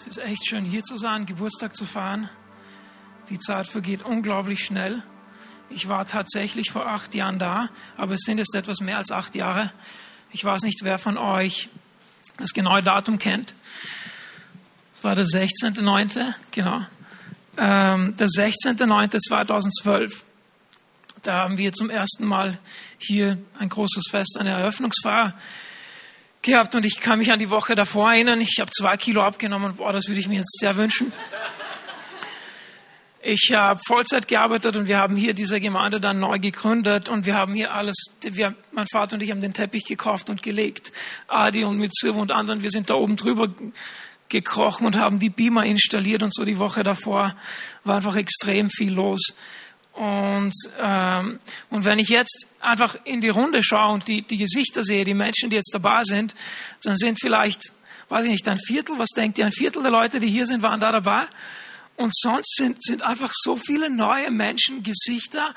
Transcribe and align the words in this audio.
Es 0.00 0.06
ist 0.06 0.16
echt 0.16 0.48
schön, 0.48 0.64
hier 0.64 0.82
zu 0.82 0.96
sein, 0.96 1.26
Geburtstag 1.26 1.76
zu 1.76 1.84
feiern. 1.84 2.30
Die 3.28 3.38
Zeit 3.38 3.68
vergeht 3.68 4.02
unglaublich 4.02 4.64
schnell. 4.64 5.02
Ich 5.68 5.90
war 5.90 6.08
tatsächlich 6.08 6.70
vor 6.70 6.86
acht 6.86 7.14
Jahren 7.14 7.38
da, 7.38 7.68
aber 7.98 8.14
es 8.14 8.20
sind 8.24 8.38
jetzt 8.38 8.54
etwas 8.54 8.80
mehr 8.80 8.96
als 8.96 9.10
acht 9.10 9.34
Jahre. 9.34 9.70
Ich 10.32 10.42
weiß 10.42 10.62
nicht, 10.62 10.84
wer 10.84 10.96
von 10.96 11.18
euch 11.18 11.68
das 12.38 12.54
genaue 12.54 12.82
Datum 12.82 13.18
kennt. 13.18 13.52
Es 14.94 15.04
war 15.04 15.14
der 15.14 15.26
16.9., 15.26 16.32
genau. 16.50 16.80
Ähm, 17.58 18.16
der 18.16 18.28
16.9.2012. 18.28 20.14
Da 21.20 21.36
haben 21.40 21.58
wir 21.58 21.74
zum 21.74 21.90
ersten 21.90 22.24
Mal 22.24 22.58
hier 22.96 23.36
ein 23.58 23.68
großes 23.68 24.04
Fest, 24.08 24.38
eine 24.40 24.48
Eröffnungsfeier 24.48 25.34
gehabt 26.42 26.74
und 26.74 26.86
ich 26.86 27.00
kann 27.00 27.18
mich 27.18 27.32
an 27.32 27.38
die 27.38 27.50
Woche 27.50 27.74
davor 27.74 28.12
erinnern. 28.12 28.40
Ich 28.40 28.58
habe 28.60 28.70
zwei 28.70 28.96
Kilo 28.96 29.22
abgenommen. 29.22 29.76
Boah, 29.76 29.92
das 29.92 30.08
würde 30.08 30.20
ich 30.20 30.28
mir 30.28 30.36
jetzt 30.36 30.58
sehr 30.58 30.76
wünschen. 30.76 31.12
Ich 33.22 33.52
habe 33.54 33.78
Vollzeit 33.86 34.28
gearbeitet 34.28 34.76
und 34.76 34.88
wir 34.88 34.96
haben 34.96 35.14
hier 35.14 35.34
diese 35.34 35.60
Gemeinde 35.60 36.00
dann 36.00 36.20
neu 36.20 36.38
gegründet 36.38 37.10
und 37.10 37.26
wir 37.26 37.34
haben 37.34 37.52
hier 37.52 37.74
alles, 37.74 37.96
wir, 38.22 38.54
mein 38.72 38.86
Vater 38.86 39.16
und 39.16 39.22
ich 39.22 39.30
haben 39.30 39.42
den 39.42 39.52
Teppich 39.52 39.84
gekauft 39.84 40.30
und 40.30 40.42
gelegt. 40.42 40.90
Adi 41.28 41.64
und 41.64 41.76
mit 41.76 41.94
Silva 41.94 42.20
und 42.20 42.32
anderen, 42.32 42.62
wir 42.62 42.70
sind 42.70 42.88
da 42.88 42.94
oben 42.94 43.16
drüber 43.16 43.52
gekrochen 44.30 44.86
und 44.86 44.98
haben 44.98 45.18
die 45.18 45.28
Beamer 45.28 45.66
installiert 45.66 46.22
und 46.22 46.32
so 46.32 46.46
die 46.46 46.58
Woche 46.58 46.82
davor 46.82 47.36
war 47.84 47.96
einfach 47.96 48.16
extrem 48.16 48.70
viel 48.70 48.94
los. 48.94 49.34
Und, 50.00 50.54
ähm, 50.80 51.40
und 51.68 51.84
wenn 51.84 51.98
ich 51.98 52.08
jetzt 52.08 52.46
einfach 52.58 52.96
in 53.04 53.20
die 53.20 53.28
Runde 53.28 53.62
schaue 53.62 53.92
und 53.92 54.08
die, 54.08 54.22
die 54.22 54.38
Gesichter 54.38 54.82
sehe, 54.82 55.04
die 55.04 55.12
Menschen, 55.12 55.50
die 55.50 55.56
jetzt 55.56 55.74
dabei 55.74 56.04
sind, 56.04 56.34
dann 56.84 56.96
sind 56.96 57.20
vielleicht, 57.20 57.60
weiß 58.08 58.24
ich 58.24 58.30
nicht, 58.30 58.48
ein 58.48 58.56
Viertel, 58.56 58.98
was 58.98 59.10
denkt 59.10 59.38
ihr, 59.38 59.44
ein 59.44 59.52
Viertel 59.52 59.82
der 59.82 59.92
Leute, 59.92 60.18
die 60.18 60.30
hier 60.30 60.46
sind, 60.46 60.62
waren 60.62 60.80
da 60.80 60.90
dabei. 60.90 61.26
Und 61.96 62.16
sonst 62.16 62.56
sind, 62.56 62.82
sind 62.82 63.02
einfach 63.02 63.30
so 63.34 63.58
viele 63.58 63.90
neue 63.90 64.30
Menschen, 64.30 64.82
Gesichter. 64.82 65.54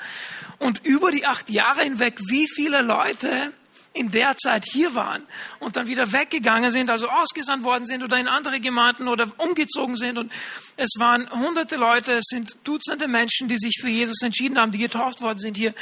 Und 0.58 0.84
über 0.84 1.10
die 1.10 1.24
acht 1.24 1.48
Jahre 1.48 1.82
hinweg, 1.82 2.20
wie 2.28 2.46
viele 2.46 2.82
Leute 2.82 3.50
in 3.94 4.10
der 4.10 4.36
Zeit 4.36 4.64
hier 4.70 4.94
waren 4.96 5.22
und 5.60 5.76
dann 5.76 5.86
wieder 5.86 6.12
weggegangen 6.12 6.72
sind, 6.72 6.90
also 6.90 7.08
ausgesandt 7.08 7.62
worden 7.62 7.86
sind 7.86 8.02
oder 8.02 8.18
in 8.18 8.26
andere 8.26 8.58
Gemeinden 8.58 9.06
oder 9.06 9.28
umgezogen 9.38 9.94
sind. 9.94 10.18
Und 10.18 10.32
es 10.76 10.94
waren 10.98 11.30
hunderte 11.30 11.76
Leute, 11.76 12.14
es 12.14 12.24
sind 12.26 12.56
Dutzende 12.64 13.06
Menschen, 13.06 13.46
die 13.46 13.56
sich 13.56 13.78
für 13.80 13.88
Jesus 13.88 14.20
entschieden 14.22 14.58
haben, 14.58 14.72
die 14.72 14.78
getauft 14.78 15.22
worden 15.22 15.38
sind 15.38 15.56
hier. 15.56 15.74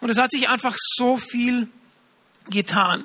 Und 0.00 0.08
es 0.08 0.16
hat 0.16 0.30
sich 0.30 0.48
einfach 0.48 0.74
so 0.78 1.18
viel 1.18 1.68
getan 2.48 3.04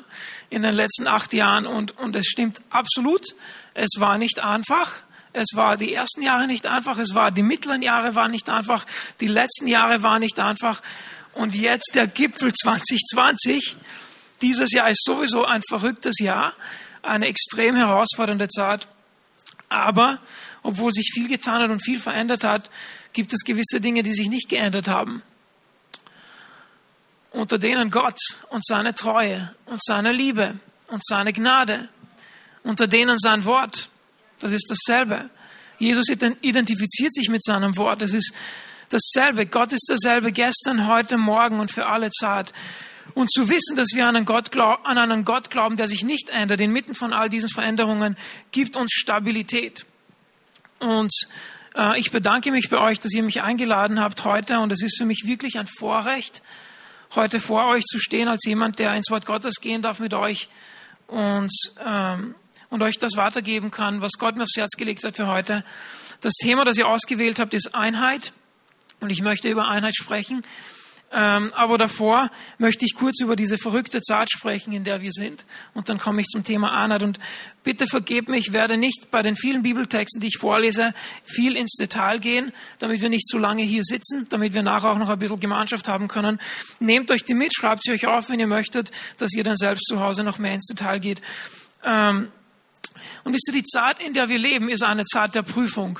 in 0.49 0.61
den 0.61 0.73
letzten 0.73 1.07
acht 1.07 1.33
Jahren. 1.33 1.65
Und, 1.65 1.97
und 1.97 2.15
es 2.15 2.27
stimmt 2.27 2.61
absolut, 2.69 3.25
es 3.73 3.99
war 3.99 4.17
nicht 4.17 4.39
einfach. 4.39 5.03
Es 5.33 5.49
war 5.55 5.75
die 5.77 5.93
ersten 5.93 6.21
Jahre 6.21 6.47
nicht 6.47 6.67
einfach, 6.67 6.99
es 6.99 7.15
war 7.15 7.31
die 7.31 7.41
mittleren 7.41 7.81
Jahre 7.81 8.13
waren 8.13 8.29
nicht 8.29 8.51
einfach, 8.51 8.85
die 9.19 9.27
letzten 9.27 9.67
Jahre 9.67 10.03
waren 10.03 10.19
nicht 10.19 10.39
einfach. 10.39 10.81
Und 11.33 11.55
jetzt 11.55 11.95
der 11.95 12.07
Gipfel 12.07 12.53
2020 12.53 13.75
dieses 14.43 14.71
Jahr 14.73 14.89
ist 14.89 15.03
sowieso 15.03 15.45
ein 15.45 15.61
verrücktes 15.67 16.19
Jahr, 16.19 16.53
eine 17.01 17.27
extrem 17.27 17.75
herausfordernde 17.75 18.47
Zeit. 18.49 18.87
Aber 19.69 20.19
obwohl 20.61 20.91
sich 20.91 21.11
viel 21.13 21.27
getan 21.27 21.61
hat 21.61 21.71
und 21.71 21.83
viel 21.83 21.99
verändert 21.99 22.43
hat, 22.43 22.69
gibt 23.13 23.33
es 23.33 23.43
gewisse 23.43 23.81
Dinge, 23.81 24.03
die 24.03 24.13
sich 24.13 24.29
nicht 24.29 24.49
geändert 24.49 24.87
haben. 24.87 25.23
Unter 27.31 27.57
denen 27.57 27.89
Gott 27.89 28.19
und 28.49 28.63
seine 28.65 28.93
Treue 28.93 29.53
und 29.65 29.83
seine 29.83 30.11
Liebe 30.11 30.59
und 30.87 31.03
seine 31.03 31.33
Gnade, 31.33 31.89
unter 32.63 32.87
denen 32.87 33.17
sein 33.17 33.45
Wort, 33.45 33.89
das 34.39 34.51
ist 34.51 34.69
dasselbe. 34.69 35.29
Jesus 35.79 36.07
identifiziert 36.09 37.13
sich 37.13 37.29
mit 37.29 37.43
seinem 37.43 37.75
Wort. 37.77 38.01
Es 38.01 38.13
ist 38.13 38.33
dasselbe. 38.89 39.45
Gott 39.45 39.73
ist 39.73 39.87
dasselbe 39.89 40.31
gestern, 40.31 40.87
heute, 40.87 41.17
morgen 41.17 41.59
und 41.59 41.71
für 41.71 41.87
alle 41.87 42.11
Zeit. 42.11 42.53
Und 43.13 43.31
zu 43.31 43.47
wissen, 43.47 43.75
dass 43.75 43.89
wir 43.93 44.07
an 44.07 44.15
einen, 44.15 44.25
Gott 44.25 44.51
glaub, 44.51 44.85
an 44.87 44.97
einen 44.97 45.23
Gott 45.23 45.49
glauben, 45.49 45.77
der 45.77 45.87
sich 45.87 46.03
nicht 46.03 46.29
ändert, 46.29 46.61
inmitten 46.61 46.95
von 46.95 47.13
all 47.13 47.29
diesen 47.29 47.49
Veränderungen, 47.49 48.17
gibt 48.51 48.75
uns 48.75 48.91
Stabilität. 48.91 49.85
Und 50.79 51.13
äh, 51.75 51.99
ich 51.99 52.11
bedanke 52.11 52.51
mich 52.51 52.69
bei 52.69 52.79
euch, 52.79 52.99
dass 52.99 53.13
ihr 53.13 53.23
mich 53.23 53.41
eingeladen 53.41 53.99
habt 53.99 54.23
heute. 54.23 54.59
Und 54.59 54.71
es 54.71 54.81
ist 54.81 54.97
für 54.97 55.05
mich 55.05 55.23
wirklich 55.25 55.59
ein 55.59 55.67
Vorrecht, 55.67 56.41
heute 57.15 57.39
vor 57.39 57.67
euch 57.67 57.83
zu 57.83 57.99
stehen, 57.99 58.27
als 58.27 58.45
jemand, 58.45 58.79
der 58.79 58.95
ins 58.95 59.09
Wort 59.11 59.25
Gottes 59.25 59.55
gehen 59.61 59.81
darf 59.81 59.99
mit 59.99 60.13
euch 60.13 60.49
und, 61.07 61.51
ähm, 61.85 62.35
und 62.69 62.81
euch 62.81 62.97
das 62.97 63.15
weitergeben 63.15 63.69
kann, 63.69 64.01
was 64.01 64.13
Gott 64.13 64.35
mir 64.35 64.43
aufs 64.43 64.57
Herz 64.57 64.71
gelegt 64.71 65.03
hat 65.03 65.15
für 65.15 65.27
heute. 65.27 65.63
Das 66.21 66.33
Thema, 66.33 66.65
das 66.65 66.77
ihr 66.77 66.87
ausgewählt 66.87 67.39
habt, 67.39 67.53
ist 67.53 67.75
Einheit. 67.75 68.33
Und 68.99 69.11
ich 69.11 69.21
möchte 69.21 69.49
über 69.49 69.67
Einheit 69.67 69.95
sprechen. 69.95 70.41
Ähm, 71.15 71.51
aber 71.53 71.77
davor 71.77 72.31
möchte 72.57 72.85
ich 72.85 72.95
kurz 72.95 73.21
über 73.21 73.35
diese 73.35 73.59
verrückte 73.59 74.01
Zeit 74.01 74.31
sprechen, 74.31 74.73
in 74.73 74.83
der 74.83 75.03
wir 75.03 75.11
sind. 75.11 75.45
Und 75.75 75.87
dann 75.87 75.99
komme 75.99 76.21
ich 76.21 76.27
zum 76.27 76.43
Thema 76.43 76.71
Einheit. 76.71 77.03
Und 77.03 77.19
bitte 77.63 77.85
vergebt 77.85 78.29
mich, 78.29 78.47
ich 78.47 78.53
werde 78.53 78.77
nicht 78.77 79.11
bei 79.11 79.21
den 79.21 79.35
vielen 79.35 79.61
Bibeltexten, 79.61 80.19
die 80.21 80.27
ich 80.27 80.37
vorlese, 80.39 80.95
viel 81.23 81.55
ins 81.55 81.75
Detail 81.75 82.17
gehen, 82.17 82.51
damit 82.79 83.01
wir 83.01 83.09
nicht 83.09 83.27
zu 83.27 83.37
lange 83.37 83.61
hier 83.61 83.83
sitzen, 83.83 84.25
damit 84.29 84.55
wir 84.55 84.63
nachher 84.63 84.89
auch 84.89 84.97
noch 84.97 85.09
ein 85.09 85.19
bisschen 85.19 85.39
Gemeinschaft 85.39 85.87
haben 85.87 86.07
können. 86.07 86.39
Nehmt 86.79 87.11
euch 87.11 87.23
die 87.23 87.35
mit, 87.35 87.53
schreibt 87.55 87.83
sie 87.83 87.91
euch 87.91 88.07
auf, 88.07 88.29
wenn 88.29 88.39
ihr 88.39 88.47
möchtet, 88.47 88.91
dass 89.17 89.35
ihr 89.35 89.43
dann 89.43 89.55
selbst 89.55 89.85
zu 89.85 89.99
Hause 89.99 90.23
noch 90.23 90.39
mehr 90.39 90.55
ins 90.55 90.65
Detail 90.65 90.99
geht. 90.99 91.21
Ähm, 91.83 92.29
und 93.23 93.33
wisst 93.33 93.47
ihr, 93.49 93.53
die 93.53 93.63
Zeit, 93.63 94.01
in 94.01 94.13
der 94.13 94.29
wir 94.29 94.39
leben, 94.39 94.67
ist 94.67 94.81
eine 94.81 95.05
Zeit 95.05 95.35
der 95.35 95.43
Prüfung. 95.43 95.99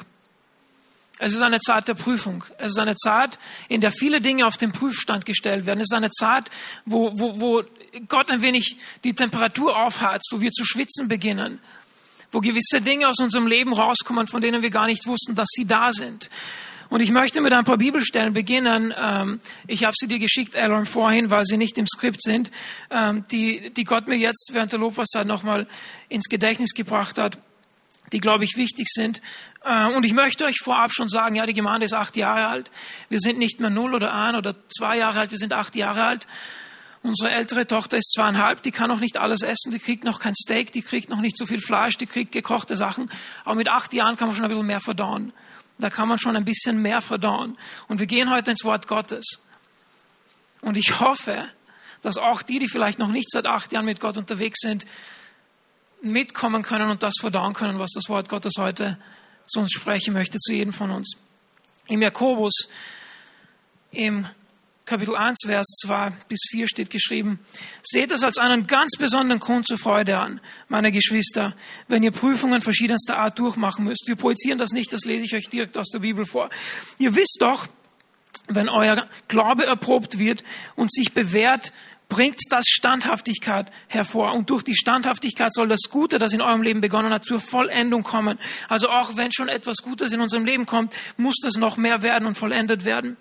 Es 1.24 1.34
ist 1.34 1.42
eine 1.42 1.62
Zeit 1.62 1.88
der 1.88 1.94
Prüfung. 1.94 2.44
Es 2.58 2.72
ist 2.72 2.80
eine 2.80 2.96
Zeit, 2.96 3.40
in 3.70 3.80
der 3.80 3.92
viele 3.92 4.20
Dinge 4.20 4.46
auf 4.46 4.58
den 4.58 4.74
Prüfstand 4.74 5.26
gestellt 5.26 5.66
werden. 5.66 5.80
Es 5.80 5.88
ist 5.90 5.96
eine 5.96 6.12
Zeit, 6.12 6.50
wo, 6.86 7.18
wo, 7.18 7.40
wo 7.40 7.64
Gott 8.10 8.30
ein 8.30 8.42
wenig 8.42 8.76
die 9.06 9.14
Temperatur 9.14 9.78
aufheizt, 9.78 10.30
wo 10.32 10.42
wir 10.42 10.52
zu 10.52 10.66
schwitzen 10.66 11.08
beginnen, 11.08 11.60
wo 12.34 12.42
gewisse 12.42 12.82
Dinge 12.82 13.08
aus 13.08 13.20
unserem 13.20 13.48
Leben 13.48 13.72
rauskommen, 13.72 14.28
von 14.28 14.42
denen 14.42 14.62
wir 14.62 14.70
gar 14.70 14.86
nicht 14.86 15.08
wussten, 15.08 15.34
dass 15.34 15.48
sie 15.50 15.66
da 15.66 15.94
sind. 15.94 16.30
Und 16.90 17.00
ich 17.00 17.12
möchte 17.12 17.40
mit 17.40 17.54
ein 17.54 17.64
paar 17.64 17.78
Bibelstellen 17.78 18.34
beginnen. 18.34 18.94
Ähm, 18.96 19.40
ich 19.66 19.86
habe 19.86 19.96
sie 19.98 20.08
dir 20.08 20.20
geschickt, 20.20 20.58
Aaron, 20.58 20.86
vorhin, 20.86 21.30
weil 21.30 21.46
sie 21.46 21.56
nicht 21.56 21.78
im 21.78 21.88
Skript 21.88 22.22
sind, 22.22 22.52
ähm, 22.92 23.24
die, 23.32 23.74
die 23.74 23.86
Gott 23.86 24.10
mir 24.10 24.18
jetzt 24.18 24.52
während 24.52 24.74
der 24.74 24.80
Lobpreiszeit 24.80 25.26
nochmal 25.26 25.68
ins 26.10 26.26
Gedächtnis 26.26 26.74
gebracht 26.74 27.18
hat 27.18 27.38
die, 28.14 28.20
glaube 28.20 28.44
ich, 28.46 28.56
wichtig 28.56 28.88
sind. 28.90 29.22
Äh, 29.64 29.88
und 29.88 30.06
ich 30.06 30.14
möchte 30.14 30.46
euch 30.46 30.58
vorab 30.62 30.92
schon 30.94 31.08
sagen, 31.08 31.36
ja, 31.36 31.46
die 31.46 31.54
Gemeinde 31.54 31.86
ist 31.86 31.94
acht 31.94 32.16
Jahre 32.16 32.48
alt. 32.48 32.72
Wir 33.10 33.20
sind 33.20 33.40
nicht 33.40 33.60
mehr 33.60 33.70
null 33.70 33.96
oder 33.96 34.14
ein 34.14 34.36
oder 34.36 34.56
zwei 34.70 34.98
Jahre 34.98 35.22
alt, 35.22 35.32
wir 35.32 35.38
sind 35.38 35.54
acht 35.54 35.76
Jahre 35.76 36.04
alt. 36.04 36.28
Unsere 37.02 37.32
ältere 37.32 37.68
Tochter 37.68 37.98
ist 37.98 38.14
zweieinhalb, 38.14 38.62
die 38.62 38.72
kann 38.72 38.88
noch 38.88 39.02
nicht 39.02 39.18
alles 39.18 39.42
essen, 39.42 39.74
die 39.74 39.80
kriegt 39.80 40.06
noch 40.06 40.22
kein 40.22 40.34
Steak, 40.36 40.72
die 40.72 40.82
kriegt 40.82 41.10
noch 41.10 41.20
nicht 41.20 41.38
so 41.38 41.46
viel 41.46 41.60
Fleisch, 41.60 41.98
die 41.98 42.06
kriegt 42.06 42.32
gekochte 42.32 42.78
Sachen. 42.78 43.10
Aber 43.44 43.56
mit 43.56 43.68
acht 43.68 43.94
Jahren 43.94 44.16
kann 44.16 44.28
man 44.28 44.38
schon 44.38 44.46
ein 44.46 44.50
bisschen 44.50 44.66
mehr 44.66 44.80
verdauen. 44.80 45.34
Da 45.80 45.90
kann 45.90 46.08
man 46.08 46.18
schon 46.18 46.38
ein 46.38 46.46
bisschen 46.46 46.82
mehr 46.82 47.02
verdauen. 47.02 47.58
Und 47.90 48.00
wir 48.00 48.06
gehen 48.06 48.30
heute 48.30 48.52
ins 48.52 48.64
Wort 48.64 48.88
Gottes. 48.88 49.44
Und 50.62 50.78
ich 50.78 51.02
hoffe, 51.02 51.46
dass 52.02 52.18
auch 52.18 52.42
die, 52.42 52.60
die 52.60 52.70
vielleicht 52.70 53.00
noch 53.00 53.10
nicht 53.10 53.30
seit 53.30 53.48
acht 53.48 53.74
Jahren 53.74 53.86
mit 53.86 54.00
Gott 54.00 54.18
unterwegs 54.18 54.62
sind, 54.62 54.86
mitkommen 56.02 56.64
können 56.64 56.90
und 56.90 57.04
das 57.04 57.16
verdauen 57.20 57.54
können, 57.54 57.80
was 57.80 57.92
das 57.92 58.08
Wort 58.08 58.30
Gottes 58.30 58.54
heute 58.58 58.98
zu 59.46 59.60
uns 59.60 59.72
sprechen 59.72 60.14
möchte, 60.14 60.40
zu 60.40 60.54
jedem 60.54 60.74
von 60.74 60.92
uns. 60.92 61.18
Im 61.88 62.02
Jakobus, 62.02 62.68
im 63.92 64.28
Kapitel 64.86 65.16
1, 65.16 65.44
Vers 65.46 65.66
2 65.82 66.12
bis 66.28 66.42
4 66.52 66.68
steht 66.68 66.90
geschrieben, 66.90 67.40
seht 67.82 68.12
es 68.12 68.24
als 68.24 68.38
einen 68.38 68.68
ganz 68.68 68.98
besonderen 68.98 69.40
Grund 69.40 69.66
zur 69.66 69.78
Freude 69.78 70.18
an, 70.18 70.42
meine 70.68 70.92
Geschwister, 70.92 71.56
wenn 71.88 72.04
ihr 72.04 72.12
Prüfungen 72.12 72.62
verschiedenster 72.62 73.18
Art 73.18 73.40
durchmachen 73.40 73.86
müsst. 73.86 74.08
Wir 74.08 74.18
projizieren 74.18 74.60
das 74.60 74.72
nicht, 74.72 74.92
das 74.92 75.06
lese 75.06 75.26
ich 75.26 75.36
euch 75.36 75.50
direkt 75.50 75.78
aus 75.78 75.88
der 75.90 76.00
Bibel 76.00 76.26
vor. 76.26 76.50
Ihr 76.98 77.16
wisst 77.16 77.38
doch, 77.40 77.68
wenn 78.48 78.68
euer 78.68 79.08
Glaube 79.30 79.66
erprobt 79.66 80.20
wird 80.20 80.44
und 80.76 80.92
sich 80.92 81.14
bewährt, 81.14 81.72
bringt 82.10 82.40
das 82.50 82.66
Standhaftigkeit 82.68 83.72
hervor. 83.88 84.34
Und 84.34 84.50
durch 84.50 84.64
die 84.64 84.76
Standhaftigkeit 84.76 85.54
soll 85.54 85.68
das 85.68 85.90
Gute, 85.90 86.20
das 86.20 86.34
in 86.34 86.42
eurem 86.42 86.62
Leben 86.62 86.82
begonnen 86.82 87.12
hat, 87.12 87.26
zur 87.26 87.40
Vollendung 87.40 88.04
kommen. 88.04 88.38
Also 88.70 88.90
auch 88.90 89.16
wenn 89.18 89.32
schon 89.32 89.50
etwas 89.50 89.78
Gutes 89.78 90.12
in 90.12 90.22
unserem 90.22 90.46
Leben 90.46 90.66
kommt, 90.66 90.94
muss 91.18 91.36
das 91.42 91.56
noch 91.56 91.78
mehr 91.78 92.02
werden 92.02 92.28
und 92.28 92.36
vollendet 92.36 92.86
werden. 92.86 93.18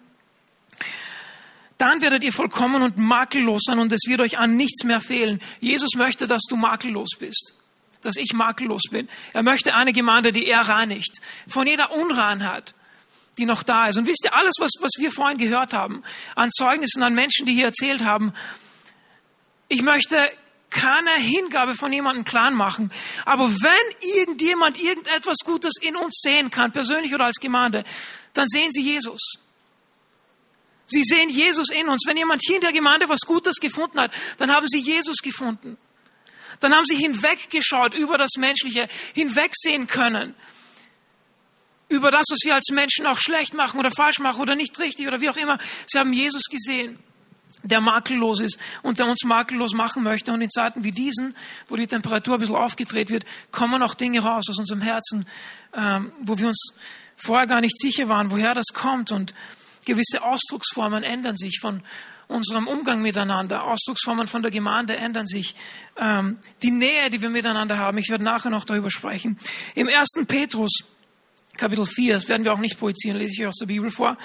Dann 1.78 2.00
werdet 2.00 2.22
ihr 2.22 2.32
vollkommen 2.32 2.82
und 2.82 2.98
makellos 2.98 3.62
sein 3.64 3.78
und 3.78 3.92
es 3.92 4.02
wird 4.06 4.20
euch 4.20 4.38
an 4.38 4.56
nichts 4.56 4.84
mehr 4.84 5.00
fehlen. 5.00 5.40
Jesus 5.60 5.94
möchte, 5.96 6.26
dass 6.26 6.42
du 6.48 6.56
makellos 6.56 7.10
bist 7.18 7.54
dass 8.04 8.16
ich 8.16 8.32
makellos 8.32 8.82
bin. 8.90 9.08
Er 9.32 9.42
möchte 9.42 9.74
eine 9.74 9.92
Gemeinde, 9.92 10.32
die 10.32 10.46
er 10.46 10.62
reinigt. 10.62 11.20
Von 11.46 11.66
jeder 11.66 11.92
Unreinheit, 11.92 12.74
die 13.38 13.46
noch 13.46 13.62
da 13.62 13.86
ist. 13.86 13.96
Und 13.96 14.06
wisst 14.06 14.24
ihr, 14.24 14.34
alles, 14.34 14.54
was, 14.58 14.72
was 14.80 14.92
wir 14.98 15.10
vorhin 15.10 15.38
gehört 15.38 15.72
haben, 15.72 16.02
an 16.34 16.50
Zeugnissen, 16.50 17.02
an 17.02 17.14
Menschen, 17.14 17.46
die 17.46 17.54
hier 17.54 17.66
erzählt 17.66 18.04
haben, 18.04 18.32
ich 19.72 19.80
möchte 19.80 20.30
keine 20.68 21.12
Hingabe 21.12 21.74
von 21.74 21.92
jemandem 21.92 22.24
klein 22.24 22.52
machen. 22.54 22.92
Aber 23.24 23.48
wenn 23.48 24.10
irgendjemand 24.18 24.78
irgendetwas 24.78 25.38
Gutes 25.44 25.74
in 25.80 25.96
uns 25.96 26.20
sehen 26.22 26.50
kann, 26.50 26.72
persönlich 26.72 27.14
oder 27.14 27.24
als 27.24 27.40
Gemeinde, 27.40 27.84
dann 28.34 28.46
sehen 28.46 28.70
sie 28.70 28.82
Jesus. 28.82 29.20
Sie 30.86 31.02
sehen 31.02 31.30
Jesus 31.30 31.70
in 31.70 31.88
uns. 31.88 32.02
Wenn 32.06 32.18
jemand 32.18 32.42
hier 32.44 32.56
in 32.56 32.60
der 32.60 32.72
Gemeinde 32.72 33.08
was 33.08 33.20
Gutes 33.20 33.60
gefunden 33.60 33.98
hat, 33.98 34.12
dann 34.36 34.52
haben 34.52 34.66
sie 34.66 34.80
Jesus 34.80 35.18
gefunden. 35.22 35.78
Dann 36.60 36.74
haben 36.74 36.84
sie 36.84 36.96
hinweggeschaut 36.96 37.94
über 37.94 38.18
das 38.18 38.32
Menschliche, 38.36 38.88
hinwegsehen 39.14 39.86
können 39.86 40.34
über 41.88 42.10
das, 42.10 42.26
was 42.30 42.38
wir 42.44 42.54
als 42.54 42.70
Menschen 42.70 43.06
auch 43.06 43.18
schlecht 43.18 43.52
machen 43.52 43.78
oder 43.78 43.90
falsch 43.90 44.18
machen 44.18 44.40
oder 44.40 44.54
nicht 44.54 44.78
richtig 44.78 45.06
oder 45.06 45.20
wie 45.20 45.28
auch 45.28 45.36
immer. 45.36 45.58
Sie 45.86 45.98
haben 45.98 46.12
Jesus 46.12 46.44
gesehen, 46.50 46.98
der 47.62 47.80
makellos 47.80 48.40
ist 48.40 48.58
und 48.82 48.98
der 48.98 49.06
uns 49.06 49.24
makellos 49.24 49.72
machen 49.72 50.02
möchte. 50.02 50.32
Und 50.32 50.40
in 50.40 50.50
Zeiten 50.50 50.84
wie 50.84 50.90
diesen, 50.90 51.36
wo 51.68 51.76
die 51.76 51.86
Temperatur 51.86 52.34
ein 52.34 52.40
bisschen 52.40 52.56
aufgedreht 52.56 53.10
wird, 53.10 53.24
kommen 53.50 53.82
auch 53.82 53.94
Dinge 53.94 54.20
raus 54.20 54.44
aus 54.48 54.58
unserem 54.58 54.80
Herzen, 54.80 55.26
ähm, 55.74 56.12
wo 56.20 56.38
wir 56.38 56.48
uns 56.48 56.74
vorher 57.16 57.46
gar 57.46 57.60
nicht 57.60 57.78
sicher 57.78 58.08
waren, 58.08 58.30
woher 58.30 58.54
das 58.54 58.66
kommt. 58.74 59.12
Und 59.12 59.34
gewisse 59.84 60.22
Ausdrucksformen 60.22 61.02
ändern 61.02 61.36
sich 61.36 61.58
von 61.60 61.82
unserem 62.28 62.66
Umgang 62.66 63.02
miteinander. 63.02 63.64
Ausdrucksformen 63.64 64.26
von 64.26 64.42
der 64.42 64.50
Gemeinde 64.50 64.96
ändern 64.96 65.26
sich. 65.26 65.54
Ähm, 65.96 66.38
die 66.62 66.70
Nähe, 66.70 67.10
die 67.10 67.20
wir 67.20 67.30
miteinander 67.30 67.78
haben, 67.78 67.98
ich 67.98 68.08
werde 68.08 68.24
nachher 68.24 68.50
noch 68.50 68.64
darüber 68.64 68.90
sprechen. 68.90 69.38
Im 69.74 69.88
ersten 69.88 70.26
Petrus 70.26 70.84
Kapitel 71.56 71.84
4, 71.84 72.14
das 72.14 72.28
werden 72.28 72.44
wir 72.44 72.52
auch 72.52 72.58
nicht 72.58 72.78
projizieren, 72.78 73.18
lese 73.18 73.34
ich 73.34 73.40
euch 73.42 73.48
aus 73.48 73.58
der 73.58 73.66
Bibel 73.66 73.90
vor 73.90 74.16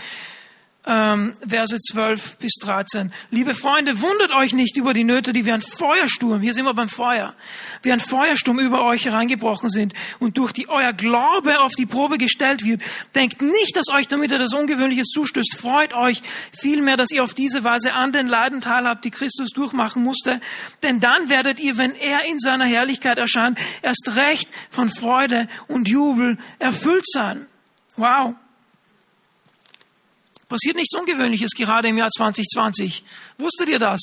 ähm, 0.88 1.34
Verse 1.46 1.78
12 1.78 2.38
bis 2.38 2.54
13. 2.62 3.12
Liebe 3.30 3.54
Freunde, 3.54 4.02
wundert 4.02 4.32
euch 4.32 4.54
nicht 4.54 4.78
über 4.78 4.94
die 4.94 5.04
Nöte, 5.04 5.34
die 5.34 5.46
wie 5.46 5.52
ein 5.52 5.62
Feuersturm, 5.62 6.42
hier 6.42 6.54
sind 6.54 6.66
wir 6.66 6.74
beim 6.74 6.88
Feuer, 6.88 7.36
wie 7.84 7.92
ein 7.92 8.00
Feuersturm 8.00 8.60
über 8.60 8.86
euch 8.86 9.06
hereingebrochen 9.06 9.70
sind 9.70 9.94
und 10.20 10.38
durch 10.38 10.54
die 10.54 10.70
euer 10.70 10.94
Glaube 10.94 11.60
auf 11.60 11.74
die 11.74 11.86
Probe 11.86 12.18
gestellt 12.18 12.64
wird. 12.64 12.82
Denkt 13.16 13.42
nicht, 13.42 13.76
dass 13.76 13.90
euch 13.90 14.08
damit 14.08 14.32
etwas 14.32 14.54
Ungewöhnliches 14.54 15.08
zustößt. 15.08 15.58
Freut 15.58 15.94
euch 15.94 16.22
vielmehr, 16.58 16.96
dass 16.96 17.12
ihr 17.12 17.24
auf 17.24 17.34
diese 17.34 17.66
Weise 17.66 17.94
an 17.94 18.14
den 18.14 18.28
Leiden 18.28 18.62
teilhabt, 18.62 19.04
die 19.04 19.12
Christus 19.12 19.50
durchmachen 19.50 20.04
musste. 20.04 20.40
Denn 20.84 21.02
dann 21.02 21.30
werdet 21.30 21.60
ihr, 21.60 21.78
wenn 21.78 21.96
er 21.96 22.26
in 22.26 22.40
seiner 22.40 22.66
Herrlichkeit 22.66 23.18
erscheint, 23.18 23.60
erst 23.82 24.16
recht 24.16 24.50
von 24.70 24.90
Freude 24.90 25.48
und 25.68 25.90
Jubel 25.90 26.38
erfüllt 26.60 27.06
sein. 27.06 27.48
Wow. 27.98 28.36
Passiert 30.48 30.76
nichts 30.76 30.96
Ungewöhnliches 30.96 31.52
gerade 31.52 31.90
im 31.90 31.98
Jahr 31.98 32.10
2020. 32.10 33.04
Wusstet 33.38 33.70
ihr 33.70 33.80
das? 33.80 34.00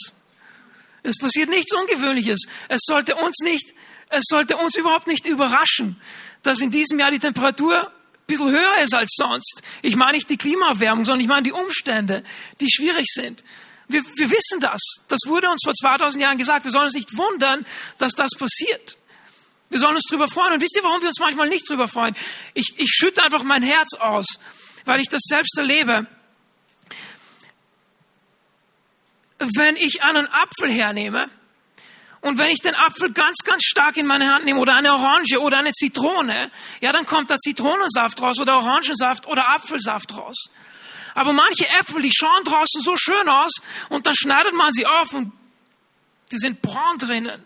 Es 1.03 1.19
passiert 1.19 1.49
nichts 1.49 1.73
Ungewöhnliches. 1.75 2.47
Es 2.69 2.83
sollte 2.85 3.15
uns 3.17 3.39
nicht, 3.43 3.75
es 4.11 4.25
sollte 4.27 4.57
uns 4.57 4.77
überhaupt 4.77 5.07
nicht 5.07 5.27
überraschen, 5.27 6.01
dass 6.43 6.61
in 6.61 6.71
diesem 6.71 6.99
Jahr 6.99 7.11
die 7.11 7.19
Temperatur 7.19 7.89
ein 7.89 8.27
bisschen 8.27 8.51
höher 8.51 8.79
ist 8.83 8.95
als 8.95 9.15
sonst. 9.17 9.63
Ich 9.83 9.97
meine 9.97 10.13
nicht 10.13 10.31
die 10.31 10.37
Klimaerwärmung, 10.37 11.05
sondern 11.05 11.21
ich 11.21 11.29
meine 11.29 11.43
die 11.43 11.53
Umstände, 11.53 12.25
die 12.61 12.71
schwierig 12.71 13.07
sind. 13.07 13.45
Wir, 13.89 14.03
wir 14.17 14.31
wissen 14.31 14.61
das. 14.61 14.81
Das 15.09 15.21
wurde 15.27 15.51
uns 15.51 15.61
vor 15.63 15.75
2000 15.75 16.23
Jahren 16.23 16.39
gesagt. 16.39 16.65
Wir 16.65 16.73
sollen 16.73 16.87
uns 16.87 16.95
nicht 16.95 17.17
wundern, 17.17 17.67
dass 17.99 18.13
das 18.13 18.31
passiert. 18.39 18.97
Wir 19.69 19.79
sollen 19.79 19.97
uns 19.97 20.07
drüber 20.09 20.29
freuen. 20.29 20.55
Und 20.55 20.63
wisst 20.63 20.77
ihr, 20.77 20.85
warum 20.85 21.01
wir 21.01 21.09
uns 21.09 21.21
manchmal 21.21 21.49
nicht 21.49 21.69
drüber 21.69 21.89
freuen? 21.89 22.17
Ich, 22.55 22.75
ich 22.79 22.91
schütte 22.91 23.23
einfach 23.23 23.43
mein 23.43 23.63
Herz 23.63 23.95
aus, 23.95 24.27
weil 24.85 25.01
ich 25.01 25.09
das 25.09 25.23
selbst 25.25 25.59
erlebe. 25.59 26.07
Wenn 29.39 29.77
ich 29.77 30.03
einen 30.03 30.27
Apfel 30.27 30.71
hernehme 30.71 31.29
und 32.21 32.39
wenn 32.39 32.51
ich 32.51 32.61
den 32.61 32.75
Apfel 32.75 33.13
ganz, 33.13 33.39
ganz 33.45 33.65
stark 33.65 33.97
in 33.97 34.07
meine 34.07 34.33
Hand 34.33 34.45
nehme 34.45 34.61
oder 34.61 34.75
eine 34.75 34.93
Orange 34.95 35.39
oder 35.41 35.59
eine 35.59 35.73
Zitrone, 35.73 36.51
ja, 36.81 36.93
dann 36.93 37.05
kommt 37.05 37.31
da 37.31 37.37
Zitronensaft 37.37 38.23
raus 38.23 38.39
oder 38.41 38.57
Orangensaft 38.57 39.27
oder 39.27 39.49
Apfelsaft 39.49 40.17
raus. 40.17 40.51
Aber 41.15 41.33
manche 41.33 41.69
Äpfel, 41.69 42.03
die 42.03 42.13
schauen 42.13 42.45
draußen 42.45 42.81
so 42.83 42.97
schön 42.97 43.29
aus 43.29 43.63
und 43.89 44.07
dann 44.07 44.15
schneidet 44.17 44.55
man 44.55 44.73
sie 44.73 44.87
auf 44.87 45.13
und 45.13 45.33
die 46.33 46.39
sind 46.39 46.63
braun 46.63 46.99
drinnen. 46.99 47.45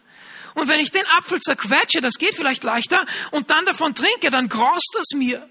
Und 0.54 0.68
wenn 0.68 0.80
ich 0.80 0.90
den 0.90 1.06
Apfel 1.18 1.40
zerquetsche, 1.40 2.00
das 2.00 2.14
geht 2.14 2.34
vielleicht 2.34 2.64
leichter, 2.64 3.04
und 3.30 3.50
dann 3.50 3.64
davon 3.66 3.94
trinke, 3.94 4.30
dann 4.30 4.48
graust 4.48 4.96
es 4.98 5.16
mir. 5.16 5.48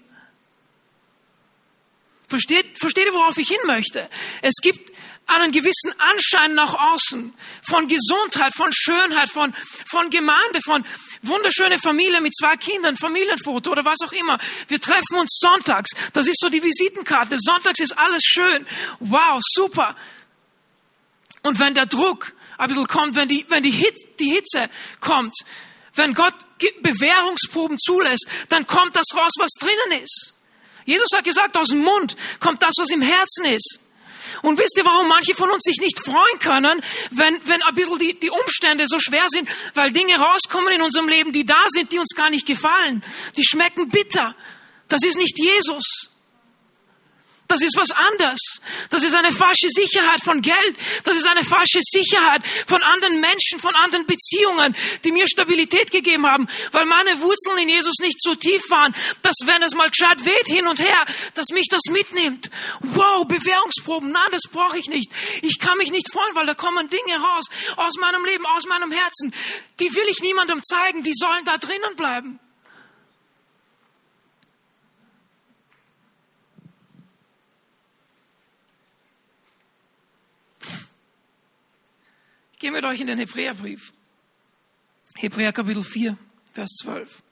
Versteht, 2.26 2.78
versteht 2.78 3.06
ihr, 3.06 3.14
worauf 3.14 3.38
ich 3.38 3.48
hin 3.48 3.60
möchte? 3.66 4.08
Es 4.42 4.56
gibt 4.60 4.92
einen 5.28 5.52
gewissen 5.52 5.92
Anschein 5.98 6.54
nach 6.54 6.74
außen 6.74 7.34
von 7.62 7.86
Gesundheit, 7.86 8.54
von 8.54 8.72
Schönheit, 8.72 9.30
von, 9.30 9.54
von 9.86 10.10
Gemeinde, 10.10 10.60
von 10.64 10.84
wunderschöne 11.22 11.78
Familie 11.78 12.20
mit 12.20 12.34
zwei 12.34 12.56
Kindern, 12.56 12.96
Familienfoto 12.96 13.70
oder 13.70 13.84
was 13.84 13.98
auch 14.04 14.12
immer. 14.12 14.38
Wir 14.68 14.80
treffen 14.80 15.16
uns 15.16 15.38
sonntags. 15.40 15.90
Das 16.14 16.26
ist 16.26 16.40
so 16.40 16.48
die 16.48 16.62
Visitenkarte. 16.62 17.36
Sonntags 17.38 17.78
ist 17.78 17.96
alles 17.96 18.22
schön. 18.24 18.66
Wow, 19.00 19.40
super. 19.42 19.94
Und 21.42 21.58
wenn 21.58 21.74
der 21.74 21.86
Druck 21.86 22.32
ein 22.56 22.68
bisschen 22.68 22.86
kommt, 22.86 23.14
wenn 23.14 23.28
die, 23.28 23.44
wenn 23.48 23.62
die, 23.62 23.70
Hit, 23.70 23.94
die 24.18 24.30
Hitze 24.30 24.70
kommt, 25.00 25.34
wenn 25.94 26.14
Gott 26.14 26.34
Bewährungsproben 26.80 27.78
zulässt, 27.78 28.26
dann 28.48 28.66
kommt 28.66 28.96
das 28.96 29.06
raus, 29.14 29.32
was 29.38 29.50
drinnen 29.60 30.02
ist. 30.02 30.34
Jesus 30.86 31.08
hat 31.14 31.24
gesagt, 31.24 31.56
aus 31.56 31.68
dem 31.68 31.80
Mund 31.80 32.16
kommt 32.40 32.62
das, 32.62 32.74
was 32.78 32.90
im 32.90 33.02
Herzen 33.02 33.44
ist. 33.44 33.87
Und 34.42 34.58
wisst 34.58 34.76
ihr, 34.76 34.84
warum 34.84 35.08
manche 35.08 35.34
von 35.34 35.50
uns 35.50 35.62
sich 35.62 35.78
nicht 35.80 35.98
freuen 35.98 36.38
können, 36.40 36.80
wenn, 37.10 37.38
wenn 37.46 37.62
ein 37.62 37.74
bisschen 37.74 37.98
die, 37.98 38.18
die 38.18 38.30
Umstände 38.30 38.84
so 38.86 38.98
schwer 38.98 39.26
sind? 39.28 39.48
Weil 39.74 39.92
Dinge 39.92 40.16
rauskommen 40.16 40.72
in 40.74 40.82
unserem 40.82 41.08
Leben, 41.08 41.32
die 41.32 41.44
da 41.44 41.64
sind, 41.68 41.92
die 41.92 41.98
uns 41.98 42.14
gar 42.14 42.30
nicht 42.30 42.46
gefallen. 42.46 43.02
Die 43.36 43.44
schmecken 43.44 43.88
bitter. 43.88 44.34
Das 44.88 45.02
ist 45.02 45.18
nicht 45.18 45.38
Jesus. 45.38 46.10
Das 47.48 47.62
ist 47.62 47.78
was 47.78 47.90
anderes. 47.92 48.60
Das 48.90 49.02
ist 49.02 49.14
eine 49.14 49.32
falsche 49.32 49.70
Sicherheit 49.70 50.22
von 50.22 50.42
Geld. 50.42 50.76
Das 51.04 51.16
ist 51.16 51.26
eine 51.26 51.42
falsche 51.42 51.80
Sicherheit 51.80 52.46
von 52.66 52.82
anderen 52.82 53.20
Menschen, 53.20 53.58
von 53.58 53.74
anderen 53.74 54.04
Beziehungen, 54.04 54.76
die 55.02 55.12
mir 55.12 55.26
Stabilität 55.26 55.90
gegeben 55.90 56.26
haben, 56.26 56.46
weil 56.72 56.84
meine 56.84 57.22
Wurzeln 57.22 57.56
in 57.56 57.70
Jesus 57.70 57.94
nicht 58.00 58.20
so 58.20 58.34
tief 58.34 58.62
waren, 58.68 58.94
dass 59.22 59.36
wenn 59.46 59.62
es 59.62 59.74
mal 59.74 59.88
gescheit 59.88 60.26
weht 60.26 60.46
hin 60.46 60.66
und 60.66 60.78
her, 60.78 61.06
dass 61.34 61.48
mich 61.48 61.68
das 61.70 61.84
mitnimmt. 61.90 62.50
Wow, 62.80 63.26
Bewährungsproben. 63.26 64.12
Nein, 64.12 64.30
das 64.30 64.42
brauche 64.52 64.78
ich 64.78 64.88
nicht. 64.88 65.10
Ich 65.40 65.58
kann 65.58 65.78
mich 65.78 65.90
nicht 65.90 66.12
freuen, 66.12 66.34
weil 66.34 66.44
da 66.44 66.52
kommen 66.52 66.90
Dinge 66.90 67.16
raus 67.18 67.44
aus 67.76 67.96
meinem 67.96 68.26
Leben, 68.26 68.44
aus 68.44 68.66
meinem 68.66 68.92
Herzen. 68.92 69.32
Die 69.80 69.94
will 69.94 70.04
ich 70.10 70.20
niemandem 70.20 70.62
zeigen. 70.62 71.02
Die 71.02 71.14
sollen 71.14 71.46
da 71.46 71.56
drinnen 71.56 71.96
bleiben. 71.96 72.40
Gehen 82.58 82.74
wir 82.74 82.82
euch 82.84 83.00
in 83.00 83.06
den 83.06 83.18
Hebräerbrief. 83.18 83.92
Hebräer 85.14 85.52
Kapitel 85.52 85.82
4, 85.82 86.16
Vers 86.52 86.70
12. 86.82 87.22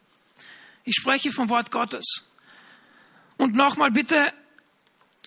Ich 0.85 0.95
spreche 0.95 1.33
vom 1.33 1.49
Wort 1.49 1.73
Gottes. 1.73 2.33
Und 3.37 3.57
nochmal, 3.57 3.91
bitte, 3.91 4.33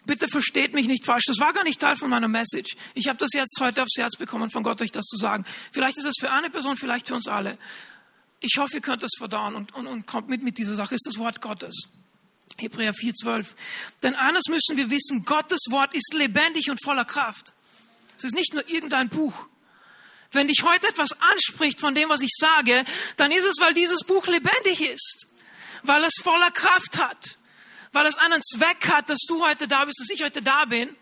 bitte 0.05 0.29
versteht 0.29 0.73
mich 0.73 0.87
nicht 0.87 1.05
falsch. 1.05 1.25
Das 1.27 1.39
war 1.39 1.51
gar 1.51 1.65
nicht 1.65 1.81
Teil 1.81 1.97
von 1.97 2.09
meiner 2.09 2.29
Message. 2.29 2.77
Ich 2.93 3.09
habe 3.09 3.17
das 3.17 3.31
jetzt 3.33 3.57
heute 3.59 3.81
aufs 3.81 3.97
Herz 3.97 4.15
bekommen, 4.17 4.49
von 4.49 4.63
Gott 4.63 4.81
euch 4.81 4.91
das 4.91 5.05
zu 5.05 5.17
sagen. 5.17 5.45
Vielleicht 5.71 5.97
ist 5.97 6.05
es 6.05 6.15
für 6.17 6.31
eine 6.31 6.49
Person, 6.49 6.77
vielleicht 6.77 7.07
für 7.07 7.15
uns 7.15 7.27
alle. 7.27 7.57
Ich 8.39 8.55
hoffe, 8.57 8.75
ihr 8.75 8.81
könnt 8.81 9.03
das 9.03 9.11
verdauen 9.17 9.53
und, 9.55 9.75
und, 9.75 9.85
und 9.85 10.05
kommt 10.07 10.29
mit 10.29 10.43
mit 10.43 10.57
dieser 10.57 10.75
Sache. 10.75 10.95
Ist 10.95 11.07
das 11.07 11.17
Wort 11.17 11.41
Gottes. 11.41 11.89
Hebräer 12.57 12.93
4, 12.93 13.13
12. 13.15 13.55
Denn 14.01 14.15
eines 14.15 14.47
müssen 14.47 14.77
wir 14.77 14.89
wissen, 14.89 15.25
Gottes 15.25 15.65
Wort 15.69 15.93
ist 15.93 16.13
lebendig 16.13 16.69
und 16.69 16.81
voller 16.81 17.05
Kraft. 17.05 17.51
Es 18.17 18.23
ist 18.23 18.35
nicht 18.35 18.53
nur 18.53 18.67
irgendein 18.69 19.09
Buch. 19.09 19.49
Wenn 20.31 20.47
dich 20.47 20.63
heute 20.63 20.87
etwas 20.87 21.19
anspricht 21.21 21.79
von 21.79 21.95
dem, 21.95 22.09
was 22.09 22.21
ich 22.21 22.33
sage, 22.37 22.85
dann 23.17 23.31
ist 23.31 23.45
es, 23.45 23.59
weil 23.59 23.73
dieses 23.73 24.03
Buch 24.05 24.27
lebendig 24.27 24.81
ist, 24.81 25.27
weil 25.83 26.03
es 26.03 26.13
voller 26.21 26.51
Kraft 26.51 26.97
hat, 26.97 27.37
weil 27.91 28.05
es 28.05 28.17
einen 28.17 28.41
Zweck 28.43 28.87
hat, 28.87 29.09
dass 29.09 29.19
du 29.27 29.43
heute 29.43 29.67
da 29.67 29.85
bist, 29.85 29.99
dass 29.99 30.09
ich 30.09 30.23
heute 30.23 30.41
da 30.41 30.65
bin, 30.65 30.95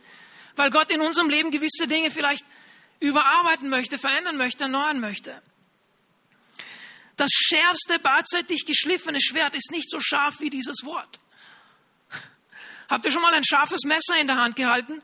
weil 0.56 0.70
Gott 0.70 0.92
in 0.92 1.02
unserem 1.02 1.30
Leben 1.30 1.52
gewisse 1.52 1.88
Dinge 1.88 2.10
vielleicht 2.10 2.46
überarbeiten 3.00 3.70
möchte, 3.70 3.98
verändern 3.98 4.38
möchte, 4.38 4.64
erneuern 4.64 5.00
möchte. 5.00 5.42
Das 7.18 7.32
schärfste, 7.32 8.00
beidseitig 8.00 8.66
geschliffene 8.66 9.20
Schwert 9.20 9.56
ist 9.56 9.72
nicht 9.72 9.90
so 9.90 10.00
scharf 10.00 10.40
wie 10.40 10.50
dieses 10.50 10.84
Wort. 10.84 11.20
Habt 12.90 13.06
ihr 13.06 13.12
schon 13.12 13.22
mal 13.22 13.34
ein 13.34 13.44
scharfes 13.44 13.84
Messer 13.84 14.18
in 14.20 14.28
der 14.28 14.38
Hand 14.38 14.56
gehalten? 14.56 15.02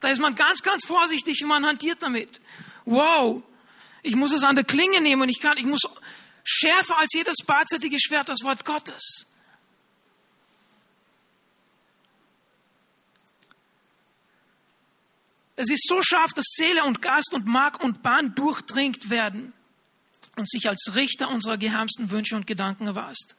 Da 0.00 0.08
ist 0.08 0.20
man 0.20 0.34
ganz, 0.34 0.62
ganz 0.62 0.84
vorsichtig 0.84 1.42
und 1.42 1.48
man 1.48 1.66
hantiert 1.66 2.02
damit 2.02 2.40
wow, 2.84 3.42
ich 4.02 4.16
muss 4.16 4.32
es 4.32 4.44
an 4.44 4.56
der 4.56 4.64
Klinge 4.64 5.00
nehmen 5.00 5.22
und 5.22 5.28
ich 5.28 5.40
kann, 5.40 5.56
ich 5.56 5.64
muss 5.64 5.82
schärfer 6.44 6.98
als 6.98 7.12
jedes 7.14 7.36
beidseitige 7.46 7.98
Schwert 7.98 8.28
das 8.28 8.42
Wort 8.42 8.64
Gottes. 8.64 9.26
Es 15.56 15.70
ist 15.70 15.86
so 15.88 16.02
scharf, 16.02 16.32
dass 16.32 16.46
Seele 16.48 16.84
und 16.84 17.00
Geist 17.00 17.32
und 17.32 17.46
Mark 17.46 17.82
und 17.82 18.02
Bahn 18.02 18.34
durchdringt 18.34 19.08
werden. 19.10 19.52
und 20.36 20.50
sich 20.50 20.68
als 20.68 20.96
Richter 20.96 21.28
unserer 21.28 21.56
geheimsten 21.56 22.10
Wünsche 22.10 22.34
und 22.34 22.44
Gedanken 22.44 22.88
erweist. 22.88 23.36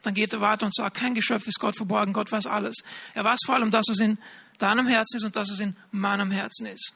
Dann 0.00 0.14
geht 0.14 0.32
er 0.32 0.40
weiter 0.40 0.64
und 0.64 0.74
sagt, 0.74 0.96
kein 0.96 1.14
Geschöpf 1.14 1.46
ist 1.46 1.60
Gott 1.60 1.76
verborgen, 1.76 2.14
Gott 2.14 2.32
weiß 2.32 2.46
alles. 2.46 2.76
Er 3.12 3.24
weiß 3.24 3.40
vor 3.44 3.54
allem 3.54 3.70
das, 3.70 3.84
was 3.86 3.98
in 3.98 4.16
deinem 4.56 4.86
Herzen 4.86 5.18
ist 5.18 5.24
und 5.24 5.36
das, 5.36 5.50
was 5.50 5.60
in 5.60 5.76
meinem 5.90 6.30
Herzen 6.30 6.64
ist. 6.66 6.94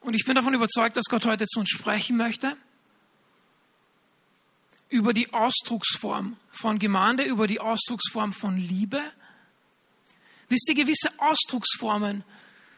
Und 0.00 0.14
ich 0.14 0.24
bin 0.24 0.34
davon 0.34 0.54
überzeugt, 0.54 0.96
dass 0.96 1.06
Gott 1.06 1.26
heute 1.26 1.46
zu 1.46 1.60
uns 1.60 1.70
sprechen 1.70 2.16
möchte 2.16 2.56
über 4.88 5.12
die 5.12 5.32
Ausdrucksform 5.34 6.36
von 6.50 6.78
Gemeinde, 6.78 7.24
über 7.24 7.46
die 7.46 7.60
Ausdrucksform 7.60 8.32
von 8.32 8.56
Liebe. 8.56 9.02
Wisst 10.48 10.68
ihr, 10.68 10.74
gewisse 10.74 11.10
Ausdrucksformen 11.18 12.24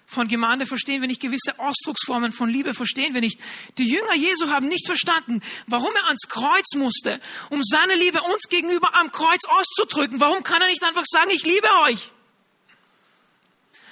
von 0.06 0.26
Gemeinde 0.26 0.66
verstehen 0.66 1.02
wir 1.02 1.08
nicht, 1.08 1.22
gewisse 1.22 1.60
Ausdrucksformen 1.60 2.32
von 2.32 2.50
Liebe 2.50 2.74
verstehen 2.74 3.14
wir 3.14 3.20
nicht. 3.20 3.38
Die 3.78 3.88
Jünger 3.88 4.14
Jesu 4.16 4.50
haben 4.50 4.66
nicht 4.66 4.86
verstanden, 4.86 5.40
warum 5.68 5.94
er 5.94 6.06
ans 6.06 6.26
Kreuz 6.28 6.74
musste, 6.74 7.20
um 7.48 7.62
seine 7.62 7.94
Liebe 7.94 8.20
uns 8.22 8.48
gegenüber 8.48 8.92
am 8.96 9.12
Kreuz 9.12 9.44
auszudrücken. 9.46 10.18
Warum 10.18 10.42
kann 10.42 10.60
er 10.60 10.66
nicht 10.66 10.82
einfach 10.82 11.04
sagen, 11.06 11.30
ich 11.30 11.44
liebe 11.44 11.68
euch? 11.84 12.10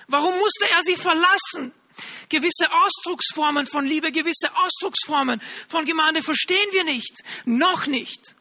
Warum 0.08 0.36
musste 0.38 0.68
er 0.70 0.82
sie 0.82 0.96
verlassen? 0.96 1.72
Gewisse 2.28 2.70
Ausdrucksformen 2.72 3.66
von 3.66 3.86
Liebe, 3.86 4.12
gewisse 4.12 4.54
Ausdrucksformen 4.56 5.40
von 5.68 5.86
Gemeinde 5.86 6.22
verstehen 6.22 6.68
wir 6.72 6.84
nicht. 6.84 7.22
Noch 7.44 7.86
nicht. 7.86 8.34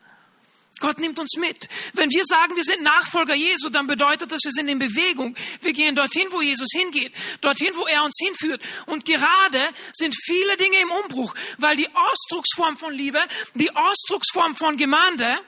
Gott 0.80 1.00
nimmt 1.00 1.18
uns 1.18 1.36
mit. 1.38 1.68
Wenn 1.94 2.10
wir 2.10 2.24
sagen, 2.24 2.56
wir 2.56 2.64
sind 2.64 2.84
Nachfolger 2.84 3.34
Jesu, 3.34 3.70
dann 3.70 3.88
bedeutet 3.88 4.32
das, 4.32 4.42
wir 4.44 4.52
sind 4.52 4.68
in 4.68 4.78
Bewegung. 4.78 5.36
Wir 5.62 5.74
gehen 5.74 5.96
dorthin, 5.96 6.28
wo 6.30 6.42
Jesus 6.42 6.70
hingeht, 6.72 7.14
dorthin, 7.42 7.76
wo 7.76 7.88
er 7.88 8.04
uns 8.04 8.16
hinführt. 8.20 8.62
Und 8.86 9.06
gerade 9.06 9.62
sind 9.94 10.16
viele 10.24 10.56
Dinge 10.58 10.78
im 10.80 10.92
Umbruch, 10.92 11.34
weil 11.58 11.76
die 11.78 11.90
Ausdrucksform 11.96 12.78
von 12.78 12.94
Liebe, 12.94 13.20
die 13.56 13.76
Ausdrucksform 13.76 14.56
von 14.56 14.78
Gemeinde 14.78 15.40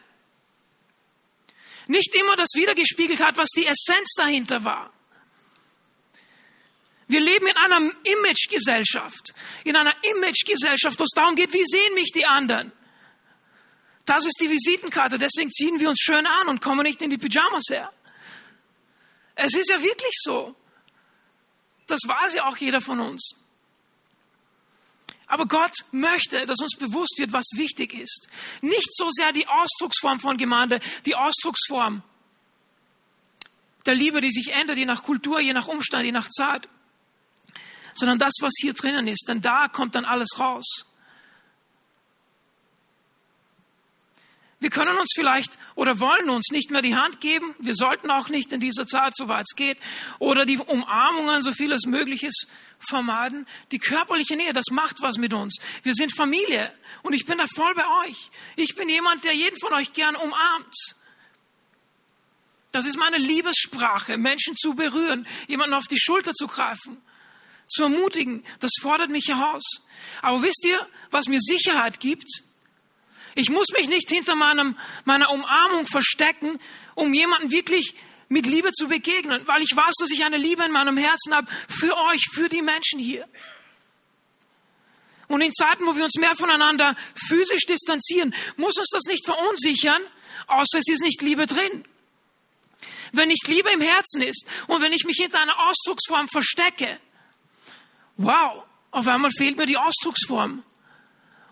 nicht 1.87 2.13
immer 2.15 2.35
das 2.35 2.49
wiedergespiegelt 2.55 3.21
hat, 3.21 3.37
was 3.37 3.49
die 3.49 3.65
Essenz 3.65 4.13
dahinter 4.15 4.63
war. 4.63 4.91
Wir 7.09 7.21
leben 7.21 7.47
in 7.47 7.57
einer 7.57 7.91
Imagegesellschaft, 8.03 9.33
in 9.63 9.75
einer 9.75 9.95
Imagegesellschaft, 10.15 10.99
wo 10.99 11.03
es 11.03 11.11
darum 11.15 11.35
geht, 11.35 11.51
wie 11.51 11.65
sehen 11.65 11.95
mich 11.95 12.11
die 12.11 12.27
anderen? 12.27 12.71
Das 14.05 14.27
ist 14.27 14.39
die 14.39 14.49
Visitenkarte, 14.49 15.17
deswegen 15.17 15.49
ziehen 15.49 15.79
wir 15.79 15.89
uns 15.89 15.99
schön 15.99 16.27
an 16.27 16.47
und 16.49 16.61
kommen 16.61 16.83
nicht 16.83 17.01
in 17.01 17.09
die 17.09 17.17
Pyjamas 17.17 17.63
her. 17.71 17.91
Es 19.33 19.55
ist 19.55 19.69
ja 19.69 19.81
wirklich 19.81 20.13
so. 20.21 20.55
Das 21.87 22.01
weiß 22.05 22.35
ja 22.35 22.47
auch 22.47 22.57
jeder 22.57 22.79
von 22.79 22.99
uns. 22.99 23.43
Aber 25.25 25.47
Gott 25.47 25.73
möchte, 25.91 26.45
dass 26.45 26.59
uns 26.59 26.77
bewusst 26.77 27.17
wird, 27.17 27.33
was 27.33 27.45
wichtig 27.53 27.95
ist. 27.95 28.29
Nicht 28.61 28.95
so 28.95 29.09
sehr 29.09 29.31
die 29.31 29.47
Ausdrucksform 29.47 30.19
von 30.19 30.37
Gemeinde, 30.37 30.79
die 31.07 31.15
Ausdrucksform 31.15 32.03
der 33.87 33.95
Liebe, 33.95 34.21
die 34.21 34.31
sich 34.31 34.53
ändert, 34.53 34.77
je 34.77 34.85
nach 34.85 35.01
Kultur, 35.01 35.39
je 35.39 35.53
nach 35.53 35.67
Umstand, 35.67 36.05
je 36.05 36.11
nach 36.11 36.29
Zeit 36.29 36.69
sondern 37.99 38.17
das, 38.17 38.33
was 38.41 38.53
hier 38.59 38.73
drinnen 38.73 39.07
ist, 39.07 39.25
denn 39.27 39.41
da 39.41 39.67
kommt 39.67 39.95
dann 39.95 40.05
alles 40.05 40.39
raus. 40.39 40.85
Wir 44.61 44.69
können 44.69 44.97
uns 44.97 45.11
vielleicht 45.15 45.57
oder 45.75 46.01
wollen 46.01 46.29
uns 46.29 46.49
nicht 46.51 46.69
mehr 46.69 46.81
die 46.81 46.95
Hand 46.95 47.21
geben. 47.21 47.55
Wir 47.59 47.75
sollten 47.75 48.11
auch 48.11 48.27
nicht 48.27 48.51
in 48.51 48.59
dieser 48.59 48.85
Zeit, 48.85 49.15
soweit 49.15 49.45
es 49.49 49.55
geht, 49.55 49.77
oder 50.19 50.45
die 50.45 50.57
Umarmungen, 50.57 51.41
so 51.41 51.53
viel 51.53 51.71
es 51.71 51.85
möglich 51.85 52.23
ist, 52.23 52.47
vermeiden. 52.77 53.47
Die 53.71 53.79
körperliche 53.79 54.35
Nähe, 54.35 54.51
das 54.51 54.65
macht 54.71 55.01
was 55.01 55.17
mit 55.17 55.33
uns. 55.33 55.57
Wir 55.83 55.93
sind 55.93 56.13
Familie 56.13 56.73
und 57.03 57.13
ich 57.13 57.25
bin 57.25 57.37
da 57.37 57.45
voll 57.47 57.73
bei 57.73 57.85
euch. 58.05 58.31
Ich 58.57 58.75
bin 58.75 58.89
jemand, 58.89 59.23
der 59.23 59.33
jeden 59.33 59.57
von 59.61 59.73
euch 59.73 59.93
gern 59.93 60.17
umarmt. 60.17 60.75
Das 62.73 62.85
ist 62.85 62.97
meine 62.97 63.17
Liebessprache, 63.17 64.17
Menschen 64.17 64.57
zu 64.57 64.73
berühren, 64.75 65.25
jemanden 65.47 65.73
auf 65.73 65.87
die 65.87 65.99
Schulter 65.99 66.33
zu 66.33 66.47
greifen 66.47 67.01
zu 67.69 67.83
ermutigen, 67.83 68.43
das 68.59 68.71
fordert 68.81 69.09
mich 69.09 69.27
heraus. 69.27 69.63
Aber 70.21 70.41
wisst 70.41 70.65
ihr, 70.65 70.85
was 71.11 71.27
mir 71.27 71.39
Sicherheit 71.39 71.99
gibt? 71.99 72.27
Ich 73.35 73.49
muss 73.49 73.67
mich 73.69 73.87
nicht 73.87 74.09
hinter 74.09 74.35
meinem, 74.35 74.77
meiner 75.05 75.29
Umarmung 75.29 75.85
verstecken, 75.85 76.59
um 76.95 77.13
jemanden 77.13 77.51
wirklich 77.51 77.95
mit 78.27 78.45
Liebe 78.45 78.71
zu 78.71 78.87
begegnen, 78.87 79.47
weil 79.47 79.61
ich 79.61 79.75
weiß, 79.75 79.93
dass 79.99 80.11
ich 80.11 80.23
eine 80.23 80.37
Liebe 80.37 80.63
in 80.63 80.71
meinem 80.71 80.97
Herzen 80.97 81.33
habe 81.33 81.47
für 81.67 81.95
euch, 81.97 82.25
für 82.31 82.49
die 82.49 82.61
Menschen 82.61 82.99
hier. 82.99 83.27
Und 85.27 85.41
in 85.41 85.53
Zeiten, 85.53 85.85
wo 85.85 85.95
wir 85.95 86.03
uns 86.03 86.15
mehr 86.15 86.35
voneinander 86.35 86.95
physisch 87.27 87.65
distanzieren, 87.65 88.33
muss 88.57 88.77
uns 88.77 88.89
das 88.91 89.03
nicht 89.03 89.25
verunsichern, 89.25 90.01
außer 90.47 90.79
es 90.79 90.87
ist 90.87 91.01
nicht 91.01 91.21
Liebe 91.21 91.45
drin. 91.45 91.85
Wenn 93.11 93.29
nicht 93.29 93.47
Liebe 93.47 93.69
im 93.71 93.81
Herzen 93.81 94.21
ist 94.21 94.47
und 94.67 94.81
wenn 94.81 94.93
ich 94.93 95.05
mich 95.05 95.17
hinter 95.17 95.39
einer 95.39 95.67
Ausdrucksform 95.67 96.27
verstecke, 96.27 96.99
wow, 98.19 98.65
auf 98.91 99.07
einmal 99.07 99.31
fehlt 99.31 99.57
mir 99.57 99.65
die 99.65 99.77
Ausdrucksform. 99.77 100.63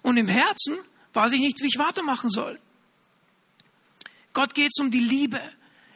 Und 0.02 0.18
im 0.18 0.28
Herzen 0.28 0.78
weiß 1.14 1.34
ich 1.34 1.40
nicht, 1.40 1.62
wie 1.62 1.68
ich 1.68 1.80
weitermachen 1.80 2.30
soll. 2.30 2.60
Gott 4.34 4.54
geht 4.54 4.72
es 4.72 4.80
um 4.80 4.92
die 4.92 5.00
Liebe 5.00 5.42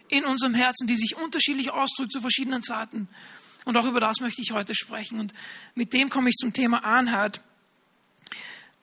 in 0.07 0.25
unserem 0.25 0.53
Herzen, 0.53 0.87
die 0.87 0.95
sich 0.95 1.15
unterschiedlich 1.15 1.71
ausdrückt 1.71 2.11
zu 2.11 2.21
verschiedenen 2.21 2.61
Zeiten. 2.61 3.07
Und 3.65 3.77
auch 3.77 3.85
über 3.85 3.99
das 3.99 4.19
möchte 4.21 4.41
ich 4.41 4.51
heute 4.51 4.73
sprechen. 4.73 5.19
Und 5.19 5.33
mit 5.75 5.93
dem 5.93 6.09
komme 6.09 6.29
ich 6.29 6.35
zum 6.35 6.53
Thema 6.53 6.83
Einheit 6.83 7.41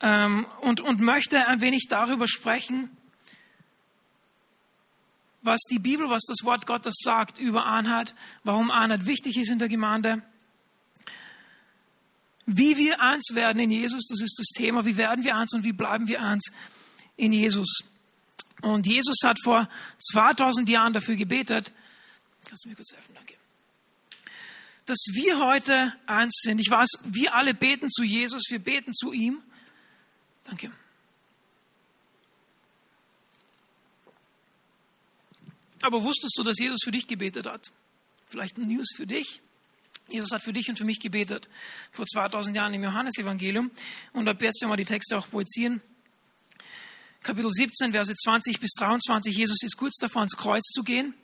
ähm, 0.00 0.46
und, 0.60 0.80
und 0.80 1.00
möchte 1.00 1.46
ein 1.46 1.60
wenig 1.60 1.86
darüber 1.88 2.28
sprechen, 2.28 2.90
was 5.42 5.60
die 5.70 5.78
Bibel, 5.78 6.10
was 6.10 6.22
das 6.24 6.44
Wort 6.44 6.66
Gottes 6.66 6.96
sagt 7.02 7.38
über 7.38 7.66
Einheit, 7.66 8.14
warum 8.44 8.70
Einheit 8.70 9.06
wichtig 9.06 9.38
ist 9.38 9.50
in 9.50 9.58
der 9.58 9.68
Gemeinde 9.68 10.22
wie 12.50 12.78
wir 12.78 13.02
eins 13.02 13.34
werden 13.34 13.60
in 13.60 13.70
Jesus, 13.70 14.06
das 14.06 14.22
ist 14.22 14.38
das 14.38 14.46
Thema. 14.56 14.86
Wie 14.86 14.96
werden 14.96 15.22
wir 15.22 15.36
eins 15.36 15.52
und 15.52 15.64
wie 15.64 15.74
bleiben 15.74 16.08
wir 16.08 16.22
eins 16.22 16.50
in 17.16 17.32
Jesus? 17.32 17.80
Und 18.62 18.86
Jesus 18.86 19.18
hat 19.22 19.36
vor 19.44 19.68
2000 20.12 20.66
Jahren 20.66 20.94
dafür 20.94 21.16
gebetet, 21.16 21.72
kannst 22.46 22.64
du 22.64 22.70
mir 22.70 22.74
kurz 22.74 22.92
helfen, 22.92 23.14
danke, 23.14 23.34
dass 24.86 24.96
wir 25.12 25.38
heute 25.40 25.94
eins 26.06 26.40
sind. 26.42 26.58
Ich 26.58 26.70
weiß, 26.70 26.88
wir 27.04 27.34
alle 27.34 27.52
beten 27.52 27.90
zu 27.90 28.02
Jesus, 28.02 28.44
wir 28.48 28.60
beten 28.60 28.94
zu 28.94 29.12
ihm. 29.12 29.42
Danke. 30.44 30.72
Aber 35.82 36.02
wusstest 36.02 36.34
du, 36.38 36.44
dass 36.44 36.58
Jesus 36.58 36.80
für 36.82 36.92
dich 36.92 37.06
gebetet 37.06 37.46
hat? 37.46 37.70
Vielleicht 38.26 38.56
ein 38.56 38.68
News 38.68 38.88
für 38.96 39.06
dich. 39.06 39.42
Jesus 40.08 40.30
hat 40.32 40.42
für 40.42 40.52
dich 40.52 40.68
und 40.68 40.76
für 40.76 40.84
mich 40.84 41.00
gebetet, 41.00 41.48
vor 41.92 42.06
2000 42.06 42.56
Jahren 42.56 42.74
im 42.74 42.82
Johannesevangelium. 42.82 43.70
Und 44.12 44.24
da 44.24 44.38
wirst 44.40 44.62
du 44.62 44.66
mal 44.66 44.76
die 44.76 44.84
Texte 44.84 45.16
auch 45.16 45.28
projizieren. 45.28 45.82
Kapitel 47.22 47.50
17, 47.50 47.92
Verse 47.92 48.14
20 48.14 48.60
bis 48.60 48.70
23. 48.78 49.36
Jesus 49.36 49.62
ist 49.62 49.76
kurz 49.76 49.96
davor, 49.96 50.22
ans 50.22 50.36
Kreuz 50.36 50.64
zu 50.64 50.82
gehen. 50.82 51.14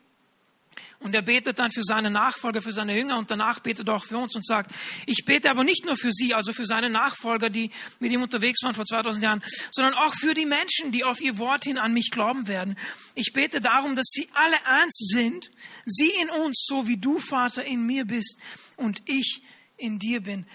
Und 1.01 1.15
er 1.15 1.23
betet 1.23 1.59
dann 1.59 1.71
für 1.71 1.83
seine 1.83 2.11
Nachfolger, 2.11 2.63
für 2.63 2.73
seine 2.73 2.97
Jünger 2.97 3.19
und 3.19 3.31
danach 3.31 3.61
betet 3.61 3.89
er 3.89 3.97
auch 3.97 4.05
für 4.05 4.17
uns 4.17 4.35
und 4.37 4.47
sagt, 4.47 4.73
ich 5.07 5.25
bete 5.27 5.51
aber 5.51 5.63
nicht 5.63 5.85
nur 5.85 5.97
für 5.97 6.13
sie, 6.13 6.33
also 6.33 6.53
für 6.53 6.65
seine 6.65 6.89
Nachfolger, 6.89 7.51
die 7.51 7.71
mit 8.01 8.11
ihm 8.11 8.23
unterwegs 8.23 8.63
waren 8.63 8.75
vor 8.75 8.87
2000 8.87 9.23
Jahren, 9.23 9.43
sondern 9.71 9.95
auch 9.95 10.15
für 10.15 10.33
die 10.33 10.47
Menschen, 10.47 10.93
die 10.93 11.05
auf 11.05 11.21
ihr 11.21 11.37
Wort 11.37 11.65
hin 11.65 11.77
an 11.77 11.93
mich 11.93 12.09
glauben 12.11 12.49
werden. 12.49 12.77
Ich 13.15 13.33
bete 13.35 13.61
darum, 13.61 13.95
dass 13.95 14.07
sie 14.07 14.31
alle 14.33 14.57
eins 14.67 14.97
sind, 15.13 15.51
sie 15.85 16.11
in 16.23 16.31
uns, 16.31 16.65
so 16.67 16.87
wie 16.89 16.97
du, 16.97 17.19
Vater, 17.19 17.65
in 17.65 17.85
mir 17.85 18.07
bist 18.07 18.41
und 18.77 19.03
ich 19.07 19.43
in 19.77 19.99
dir 19.99 20.21
bin. 20.21 20.47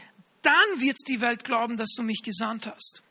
Dann 0.42 0.80
wird 0.80 0.98
die 1.08 1.22
Welt 1.22 1.44
glauben, 1.44 1.78
dass 1.78 1.94
du 1.96 2.04
mich 2.04 2.22
gesandt 2.24 2.68
hast. 2.68 3.02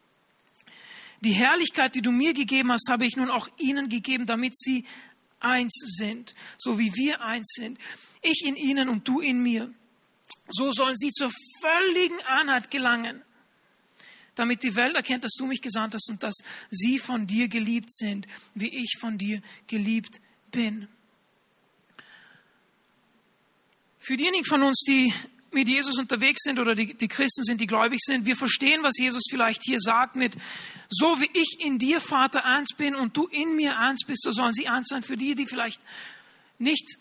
Die 1.21 1.33
Herrlichkeit, 1.33 1.95
die 1.95 2.03
du 2.03 2.12
mir 2.12 2.33
gegeben 2.33 2.71
hast, 2.71 2.88
habe 2.88 3.07
ich 3.07 3.17
nun 3.17 3.31
auch 3.31 3.49
ihnen 3.59 3.88
gegeben, 3.88 4.27
damit 4.27 4.57
sie 4.57 4.85
eins 5.41 5.75
sind, 5.99 6.35
so 6.57 6.79
wie 6.79 6.95
wir 6.95 7.23
eins 7.23 7.53
sind. 7.57 7.79
Ich 8.23 8.45
in 8.45 8.57
ihnen 8.57 8.88
und 8.88 9.07
du 9.07 9.21
in 9.21 9.43
mir. 9.43 9.73
So 10.49 10.73
sollen 10.73 10.97
sie 10.97 11.11
zur 11.11 11.31
völligen 11.61 12.21
Einheit 12.23 12.71
gelangen, 12.71 13.23
damit 14.35 14.62
die 14.62 14.77
Welt 14.77 14.95
erkennt, 14.95 15.25
dass 15.25 15.35
du 15.35 15.47
mich 15.47 15.61
gesandt 15.61 15.95
hast 15.95 16.09
und 16.09 16.23
dass 16.23 16.37
sie 16.71 16.99
von 16.99 17.27
dir 17.27 17.49
geliebt 17.49 17.93
sind, 17.93 18.27
wie 18.55 18.69
ich 18.69 18.97
von 18.99 19.19
dir 19.19 19.43
geliebt 19.67 20.21
bin. 20.50 20.88
Für 24.09 24.17
diejenigen 24.17 24.47
von 24.47 24.62
uns, 24.62 24.85
die 24.88 25.12
mit 25.50 25.69
Jesus 25.69 25.99
unterwegs 25.99 26.41
sind 26.43 26.59
oder 26.59 26.75
die, 26.75 26.95
die 26.95 27.09
Christen 27.09 27.43
sind, 27.43 27.61
die 27.61 27.67
gläubig 27.67 28.00
sind, 28.03 28.25
wir 28.25 28.37
verstehen, 28.37 28.83
was 28.83 28.97
Jesus 28.97 29.25
vielleicht 29.29 29.62
hier 29.62 29.81
sagt 29.81 30.17
mit, 30.17 30.35
so 30.88 31.21
wie 31.21 31.29
ich 31.35 31.59
in 31.62 31.79
dir, 31.79 32.00
Vater, 32.00 32.47
eins 32.47 32.71
bin 32.75 32.95
und 32.95 33.15
du 33.19 33.27
in 33.27 33.55
mir 33.55 33.79
eins 33.79 34.07
bist, 34.07 34.23
so 34.23 34.33
sollen 34.33 34.55
sie 34.55 34.67
eins 34.67 34.88
sein. 34.88 35.03
Für 35.03 35.19
die, 35.19 35.35
die 35.35 35.45
vielleicht 35.45 35.83
nicht 36.59 36.97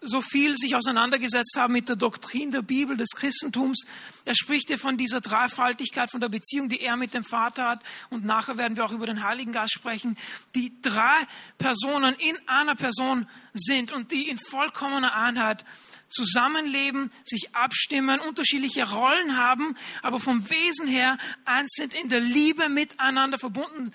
so 0.00 0.22
viel 0.22 0.56
sich 0.56 0.74
auseinandergesetzt 0.74 1.54
haben 1.58 1.74
mit 1.74 1.90
der 1.90 1.96
Doktrin 1.96 2.50
der 2.50 2.62
Bibel, 2.62 2.96
des 2.96 3.10
Christentums. 3.10 3.84
Er 4.24 4.34
spricht 4.34 4.70
ja 4.70 4.78
von 4.78 4.96
dieser 4.96 5.20
Dreifaltigkeit, 5.20 6.10
von 6.10 6.22
der 6.22 6.30
Beziehung, 6.30 6.70
die 6.70 6.80
er 6.80 6.96
mit 6.96 7.12
dem 7.12 7.24
Vater 7.24 7.68
hat. 7.68 7.82
Und 8.08 8.24
nachher 8.24 8.56
werden 8.56 8.78
wir 8.78 8.86
auch 8.86 8.92
über 8.92 9.06
den 9.06 9.22
Heiligen 9.22 9.52
Geist 9.52 9.74
sprechen, 9.74 10.16
die 10.54 10.72
drei 10.80 11.26
Personen 11.58 12.14
in 12.14 12.38
einer 12.48 12.74
Person 12.74 13.28
sind 13.52 13.92
und 13.92 14.12
die 14.12 14.30
in 14.30 14.38
vollkommener 14.38 15.14
Einheit 15.14 15.66
zusammenleben, 16.12 17.10
sich 17.24 17.54
abstimmen, 17.54 18.20
unterschiedliche 18.20 18.90
Rollen 18.90 19.36
haben, 19.36 19.76
aber 20.02 20.20
vom 20.20 20.48
Wesen 20.50 20.86
her 20.86 21.18
eins 21.44 21.72
sind, 21.74 21.94
in 21.94 22.08
der 22.08 22.20
Liebe 22.20 22.68
miteinander 22.68 23.38
verbunden 23.38 23.90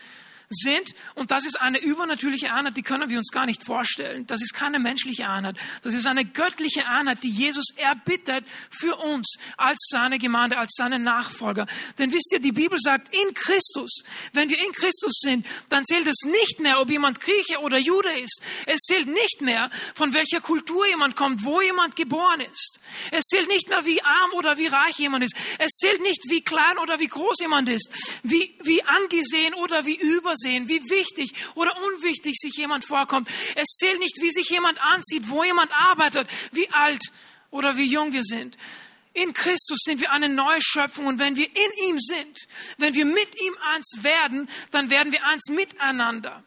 sind. 0.49 0.93
Und 1.15 1.31
das 1.31 1.45
ist 1.45 1.59
eine 1.59 1.79
übernatürliche 1.79 2.53
Einheit, 2.53 2.77
die 2.77 2.83
können 2.83 3.09
wir 3.09 3.17
uns 3.17 3.31
gar 3.31 3.45
nicht 3.45 3.63
vorstellen. 3.63 4.25
Das 4.27 4.41
ist 4.41 4.53
keine 4.53 4.79
menschliche 4.79 5.27
Einheit. 5.29 5.57
Das 5.81 5.93
ist 5.93 6.07
eine 6.07 6.23
göttliche 6.25 6.87
Einheit, 6.87 7.23
die 7.23 7.29
Jesus 7.29 7.65
erbittet 7.75 8.45
für 8.69 8.95
uns 8.95 9.37
als 9.57 9.77
seine 9.89 10.19
Gemeinde, 10.19 10.57
als 10.57 10.73
seine 10.75 10.99
Nachfolger. 10.99 11.67
Denn 11.97 12.11
wisst 12.13 12.31
ihr, 12.33 12.39
die 12.39 12.51
Bibel 12.51 12.79
sagt, 12.79 13.13
in 13.13 13.33
Christus, 13.33 14.03
wenn 14.33 14.49
wir 14.49 14.57
in 14.57 14.71
Christus 14.71 15.19
sind, 15.19 15.45
dann 15.69 15.85
zählt 15.85 16.07
es 16.07 16.21
nicht 16.25 16.59
mehr, 16.59 16.79
ob 16.79 16.89
jemand 16.89 17.19
Grieche 17.19 17.59
oder 17.59 17.77
Jude 17.77 18.11
ist. 18.19 18.41
Es 18.65 18.79
zählt 18.81 19.07
nicht 19.07 19.41
mehr, 19.41 19.69
von 19.95 20.13
welcher 20.13 20.39
Kultur 20.39 20.87
jemand 20.87 21.15
kommt, 21.15 21.43
wo 21.43 21.61
jemand 21.61 21.95
geboren 21.95 22.41
ist. 22.51 22.79
Es 23.11 23.25
zählt 23.25 23.49
nicht 23.49 23.67
mehr, 23.67 23.85
wie 23.85 24.01
arm 24.01 24.31
oder 24.33 24.57
wie 24.57 24.67
reich 24.67 24.97
jemand 24.97 25.25
ist. 25.25 25.35
Es 25.57 25.71
zählt 25.71 26.01
nicht, 26.01 26.23
wie 26.29 26.41
klein 26.41 26.77
oder 26.77 26.99
wie 26.99 27.07
groß 27.07 27.39
jemand 27.41 27.69
ist, 27.69 27.89
wie, 28.23 28.55
wie 28.63 28.83
angesehen 28.83 29.53
oder 29.53 29.85
wie 29.85 29.95
über 29.95 30.36
sehen, 30.37 30.67
wie 30.67 30.81
wichtig 30.89 31.33
oder 31.55 31.73
unwichtig 31.81 32.35
sich 32.37 32.53
jemand 32.55 32.85
vorkommt. 32.85 33.29
Es 33.55 33.77
zählt 33.77 33.99
nicht, 33.99 34.21
wie 34.21 34.31
sich 34.31 34.49
jemand 34.49 34.79
anzieht, 34.81 35.29
wo 35.29 35.43
jemand 35.43 35.71
arbeitet, 35.71 36.27
wie 36.51 36.69
alt 36.69 37.03
oder 37.49 37.77
wie 37.77 37.85
jung 37.85 38.13
wir 38.13 38.23
sind. 38.23 38.57
In 39.13 39.33
Christus 39.33 39.79
sind 39.83 39.99
wir 39.99 40.11
eine 40.11 40.29
neue 40.29 40.61
Schöpfung 40.61 41.07
und 41.07 41.17
wenn 41.19 41.35
wir 41.35 41.47
in 41.47 41.89
ihm 41.89 41.99
sind, 41.99 42.47
wenn 42.77 42.93
wir 42.93 43.05
mit 43.05 43.41
ihm 43.41 43.57
eins 43.73 43.97
werden, 44.01 44.47
dann 44.71 44.89
werden 44.91 45.11
wir 45.11 45.25
eins 45.25 45.49
miteinander. 45.49 46.43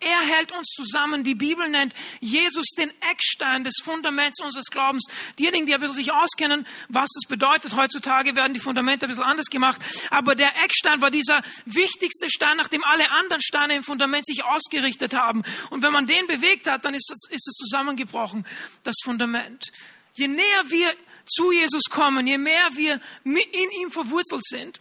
Er 0.00 0.20
hält 0.20 0.50
uns 0.52 0.68
zusammen. 0.68 1.24
Die 1.24 1.34
Bibel 1.34 1.68
nennt 1.68 1.94
Jesus 2.20 2.68
den 2.68 2.90
Eckstein 3.10 3.64
des 3.64 3.74
Fundaments 3.84 4.40
unseres 4.40 4.66
Glaubens. 4.70 5.04
Diejenigen, 5.38 5.66
die 5.66 5.74
ein 5.74 5.80
bisschen 5.80 5.96
sich 5.96 6.10
auskennen, 6.10 6.66
was 6.88 7.10
das 7.14 7.28
bedeutet, 7.28 7.76
heutzutage 7.76 8.34
werden 8.34 8.54
die 8.54 8.60
Fundamente 8.60 9.04
ein 9.04 9.10
bisschen 9.10 9.24
anders 9.24 9.50
gemacht. 9.50 9.82
Aber 10.08 10.34
der 10.34 10.56
Eckstein 10.64 11.02
war 11.02 11.10
dieser 11.10 11.42
wichtigste 11.66 12.30
Stein, 12.30 12.56
nachdem 12.56 12.82
alle 12.84 13.10
anderen 13.10 13.42
Steine 13.42 13.76
im 13.76 13.82
Fundament 13.82 14.24
sich 14.24 14.42
ausgerichtet 14.42 15.12
haben. 15.12 15.42
Und 15.68 15.82
wenn 15.82 15.92
man 15.92 16.06
den 16.06 16.26
bewegt 16.26 16.66
hat, 16.66 16.86
dann 16.86 16.94
ist 16.94 17.10
es, 17.10 17.30
ist 17.30 17.46
es 17.46 17.54
zusammengebrochen, 17.54 18.46
das 18.84 18.96
Fundament. 19.04 19.70
Je 20.14 20.28
näher 20.28 20.64
wir 20.68 20.94
zu 21.26 21.52
Jesus 21.52 21.84
kommen, 21.90 22.26
je 22.26 22.38
mehr 22.38 22.68
wir 22.72 23.00
in 23.24 23.70
ihm 23.82 23.90
verwurzelt 23.90 24.44
sind, 24.44 24.80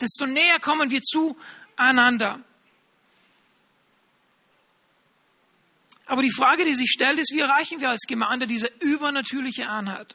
desto 0.00 0.26
näher 0.26 0.60
kommen 0.60 0.90
wir 0.90 1.00
zueinander. 1.00 2.40
Aber 6.06 6.22
die 6.22 6.32
Frage, 6.32 6.64
die 6.64 6.74
sich 6.74 6.90
stellt, 6.90 7.18
ist, 7.18 7.32
wie 7.32 7.40
erreichen 7.40 7.80
wir 7.80 7.90
als 7.90 8.02
Gemeinde 8.06 8.46
diese 8.46 8.70
übernatürliche 8.80 9.68
Einheit? 9.68 10.14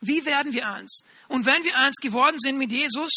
Wie 0.00 0.24
werden 0.24 0.52
wir 0.52 0.68
eins? 0.68 1.04
Und 1.26 1.44
wenn 1.44 1.64
wir 1.64 1.76
eins 1.76 1.96
geworden 1.96 2.38
sind 2.38 2.56
mit 2.56 2.70
Jesus, 2.70 3.10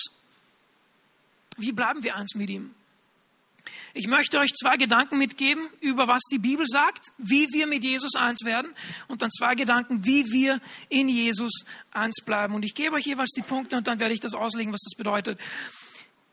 wie 1.58 1.72
bleiben 1.72 2.04
wir 2.04 2.16
eins 2.16 2.34
mit 2.34 2.50
ihm? 2.50 2.74
Ich 3.94 4.08
möchte 4.08 4.40
euch 4.40 4.52
zwei 4.54 4.78
Gedanken 4.78 5.18
mitgeben, 5.18 5.68
über 5.82 6.08
was 6.08 6.22
die 6.32 6.38
Bibel 6.38 6.66
sagt, 6.66 7.12
wie 7.18 7.48
wir 7.52 7.68
mit 7.68 7.84
Jesus 7.84 8.16
eins 8.16 8.44
werden 8.46 8.74
und 9.08 9.22
dann 9.22 9.30
zwei 9.30 9.54
Gedanken, 9.54 10.06
wie 10.06 10.32
wir 10.32 10.62
in 10.90 11.10
Jesus 11.10 11.66
eins 11.92 12.24
bleiben. 12.26 12.56
Und 12.56 12.64
ich 12.64 12.74
gebe 12.74 12.96
euch 12.96 13.06
jeweils 13.06 13.32
die 13.32 13.42
Punkte 13.42 13.78
und 13.78 13.88
dann 13.88 14.00
werde 14.00 14.14
ich 14.14 14.22
das 14.22 14.34
auslegen, 14.34 14.72
was 14.72 14.82
das 14.82 14.98
bedeutet. 14.98 15.40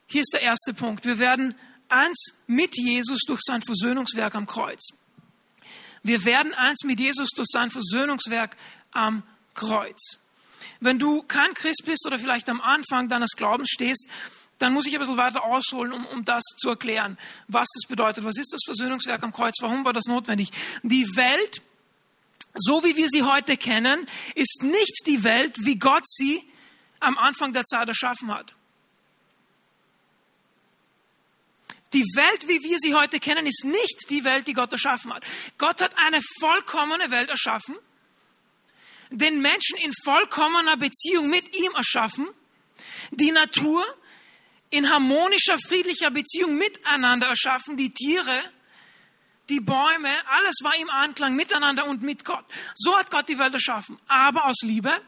Hier 0.06 0.20
ist 0.20 0.32
der 0.32 0.42
erste 0.42 0.72
Punkt. 0.72 1.04
Wir 1.04 1.18
werden 1.18 1.54
eins 1.88 2.38
mit 2.46 2.76
Jesus 2.76 3.20
durch 3.26 3.40
sein 3.42 3.60
Versöhnungswerk 3.60 4.34
am 4.34 4.46
Kreuz. 4.46 4.88
Wir 6.02 6.24
werden 6.24 6.54
eins 6.54 6.84
mit 6.84 7.00
Jesus 7.00 7.30
durch 7.30 7.48
sein 7.50 7.70
Versöhnungswerk 7.70 8.56
am 8.92 9.22
Kreuz. 9.54 10.18
Wenn 10.80 10.98
du 10.98 11.22
kein 11.22 11.54
Christ 11.54 11.82
bist 11.86 12.06
oder 12.06 12.18
vielleicht 12.18 12.48
am 12.48 12.60
Anfang 12.60 13.08
deines 13.08 13.32
Glaubens 13.36 13.70
stehst, 13.70 14.08
dann 14.58 14.72
muss 14.72 14.86
ich 14.86 14.94
ein 14.94 15.00
bisschen 15.00 15.16
weiter 15.16 15.44
ausholen, 15.44 15.92
um, 15.92 16.06
um 16.06 16.24
das 16.24 16.42
zu 16.42 16.68
erklären, 16.70 17.16
was 17.46 17.68
das 17.74 17.88
bedeutet. 17.88 18.24
Was 18.24 18.36
ist 18.36 18.52
das 18.52 18.60
Versöhnungswerk 18.64 19.22
am 19.22 19.32
Kreuz? 19.32 19.54
Warum 19.60 19.84
war 19.84 19.92
das 19.92 20.06
notwendig? 20.06 20.50
Die 20.82 21.06
Welt, 21.16 21.62
so 22.54 22.82
wie 22.84 22.96
wir 22.96 23.08
sie 23.08 23.22
heute 23.22 23.56
kennen, 23.56 24.06
ist 24.34 24.62
nicht 24.62 25.06
die 25.06 25.22
Welt, 25.22 25.54
wie 25.64 25.78
Gott 25.78 26.06
sie 26.06 26.42
am 27.00 27.16
Anfang 27.16 27.52
der 27.52 27.64
Zeit 27.64 27.88
erschaffen 27.88 28.34
hat. 28.34 28.54
Die 31.92 32.04
Welt, 32.14 32.48
wie 32.48 32.62
wir 32.62 32.78
sie 32.78 32.94
heute 32.94 33.18
kennen, 33.18 33.46
ist 33.46 33.64
nicht 33.64 34.10
die 34.10 34.24
Welt, 34.24 34.46
die 34.46 34.52
Gott 34.52 34.72
erschaffen 34.72 35.12
hat. 35.12 35.24
Gott 35.56 35.80
hat 35.80 35.96
eine 35.96 36.20
vollkommene 36.38 37.10
Welt 37.10 37.30
erschaffen, 37.30 37.76
den 39.10 39.40
Menschen 39.40 39.78
in 39.78 39.92
vollkommener 40.04 40.76
Beziehung 40.76 41.28
mit 41.28 41.56
ihm 41.56 41.72
erschaffen, 41.72 42.28
die 43.10 43.32
Natur 43.32 43.84
in 44.70 44.90
harmonischer, 44.90 45.56
friedlicher 45.58 46.10
Beziehung 46.10 46.56
miteinander 46.56 47.28
erschaffen, 47.28 47.78
die 47.78 47.90
Tiere, 47.90 48.42
die 49.48 49.60
Bäume, 49.60 50.10
alles 50.26 50.56
war 50.62 50.76
im 50.76 50.90
Anklang 50.90 51.34
miteinander 51.34 51.86
und 51.86 52.02
mit 52.02 52.24
Gott. 52.24 52.44
So 52.74 52.94
hat 52.96 53.10
Gott 53.10 53.30
die 53.30 53.38
Welt 53.38 53.54
erschaffen. 53.54 53.98
Aber 54.06 54.44
aus 54.44 54.58
Liebe 54.62 55.00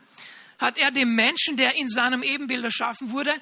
hat 0.61 0.79
er 0.79 0.91
dem 0.91 1.15
Menschen, 1.15 1.57
der 1.57 1.77
in 1.77 1.89
seinem 1.89 2.23
Ebenbild 2.23 2.63
erschaffen 2.63 3.11
wurde, 3.11 3.35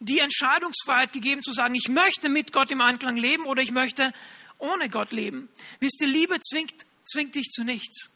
die 0.00 0.18
Entscheidungsfreiheit 0.18 1.12
gegeben 1.12 1.42
zu 1.42 1.52
sagen, 1.52 1.74
ich 1.74 1.88
möchte 1.88 2.28
mit 2.28 2.52
Gott 2.52 2.70
im 2.70 2.80
Einklang 2.80 3.16
leben 3.16 3.44
oder 3.44 3.62
ich 3.62 3.70
möchte 3.70 4.12
ohne 4.58 4.88
Gott 4.88 5.12
leben. 5.12 5.48
Wisst 5.80 6.00
ihr, 6.00 6.08
Liebe 6.08 6.40
zwingt, 6.40 6.86
zwingt 7.04 7.34
dich 7.34 7.50
zu 7.50 7.62
nichts. 7.62 8.10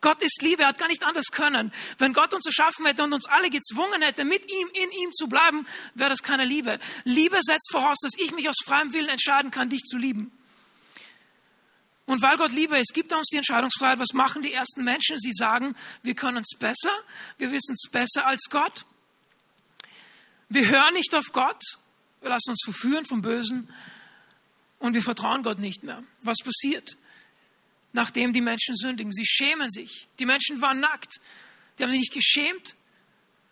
Gott 0.00 0.20
ist 0.20 0.42
Liebe, 0.42 0.64
er 0.64 0.68
hat 0.68 0.78
gar 0.78 0.88
nicht 0.88 1.02
anders 1.02 1.28
können. 1.32 1.72
Wenn 1.96 2.12
Gott 2.12 2.34
uns 2.34 2.44
erschaffen 2.44 2.84
hätte 2.84 3.04
und 3.04 3.14
uns 3.14 3.26
alle 3.26 3.48
gezwungen 3.48 4.02
hätte, 4.02 4.24
mit 4.24 4.44
ihm, 4.50 4.68
in 4.74 4.90
ihm 4.90 5.12
zu 5.12 5.28
bleiben, 5.28 5.66
wäre 5.94 6.10
das 6.10 6.22
keine 6.22 6.44
Liebe. 6.44 6.78
Liebe 7.04 7.38
setzt 7.40 7.70
voraus, 7.72 7.96
dass 8.02 8.12
ich 8.18 8.32
mich 8.32 8.48
aus 8.48 8.56
freiem 8.66 8.92
Willen 8.92 9.08
entscheiden 9.08 9.50
kann, 9.50 9.70
dich 9.70 9.82
zu 9.82 9.96
lieben. 9.96 10.30
Und 12.06 12.20
weil 12.20 12.36
Gott 12.36 12.52
Liebe 12.52 12.78
ist, 12.78 12.92
gibt 12.92 13.12
er 13.12 13.18
uns 13.18 13.28
die 13.28 13.36
Entscheidungsfreiheit. 13.36 13.98
Was 13.98 14.12
machen 14.12 14.42
die 14.42 14.52
ersten 14.52 14.84
Menschen? 14.84 15.18
Sie 15.18 15.32
sagen, 15.32 15.74
wir 16.02 16.14
können 16.14 16.44
es 16.44 16.58
besser, 16.58 16.92
wir 17.38 17.50
wissen 17.50 17.74
es 17.74 17.90
besser 17.90 18.26
als 18.26 18.42
Gott. 18.50 18.84
Wir 20.50 20.68
hören 20.68 20.94
nicht 20.94 21.14
auf 21.14 21.32
Gott, 21.32 21.62
wir 22.20 22.28
lassen 22.28 22.50
uns 22.50 22.60
verführen 22.64 23.04
vom 23.06 23.22
Bösen 23.22 23.72
und 24.78 24.94
wir 24.94 25.02
vertrauen 25.02 25.42
Gott 25.42 25.58
nicht 25.58 25.82
mehr. 25.82 26.02
Was 26.20 26.38
passiert? 26.44 26.96
Nachdem 27.92 28.32
die 28.32 28.40
Menschen 28.40 28.76
sündigen, 28.76 29.12
sie 29.12 29.24
schämen 29.24 29.70
sich. 29.70 30.08
Die 30.18 30.26
Menschen 30.26 30.60
waren 30.60 30.80
nackt. 30.80 31.20
Die 31.78 31.82
haben 31.82 31.90
sich 31.90 32.00
nicht 32.00 32.12
geschämt. 32.12 32.74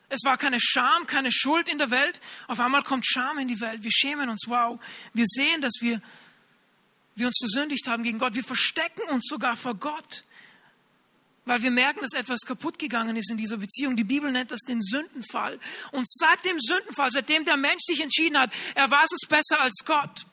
Es 0.09 0.25
war 0.25 0.37
keine 0.37 0.59
Scham, 0.61 1.07
keine 1.07 1.33
Schuld 1.33 1.71
in 1.71 1.79
der 1.79 1.91
Welt. 1.91 2.21
Auf 2.49 2.61
einmal 2.61 2.83
kommt 2.83 3.07
Scham 3.07 3.39
in 3.39 3.49
die 3.49 3.61
Welt. 3.61 3.83
Wir 3.83 3.91
schämen 3.91 4.29
uns. 4.29 4.45
Wow. 4.47 4.79
Wir 5.15 5.25
sehen, 5.27 5.63
dass 5.63 5.73
wir, 5.81 6.03
wir 7.15 7.27
uns 7.27 7.39
versündigt 7.39 7.87
haben 7.89 8.03
gegen 8.03 8.19
Gott. 8.19 8.35
Wir 8.35 8.45
verstecken 8.45 9.03
uns 9.11 9.27
sogar 9.29 9.57
vor 9.57 9.75
Gott. 9.75 10.25
Weil 11.45 11.63
wir 11.63 11.73
merken, 11.73 12.01
dass 12.01 12.13
etwas 12.13 12.41
kaputt 12.43 12.79
gegangen 12.79 13.17
ist 13.17 13.31
in 13.31 13.37
dieser 13.37 13.57
Beziehung. 13.57 13.97
Die 13.97 14.05
Bibel 14.05 14.31
nennt 14.31 14.53
das 14.53 14.61
den 14.61 14.81
Sündenfall. 14.81 15.59
Und 15.91 16.09
seit 16.09 16.45
dem 16.45 16.61
Sündenfall, 16.61 17.11
seitdem 17.11 17.45
der 17.45 17.57
Mensch 17.57 17.83
sich 17.83 18.01
entschieden 18.01 18.39
hat, 18.39 18.53
er 18.75 18.91
war 18.91 19.03
es 19.03 19.29
besser 19.29 19.61
als 19.61 19.83
Gott. 19.85 20.25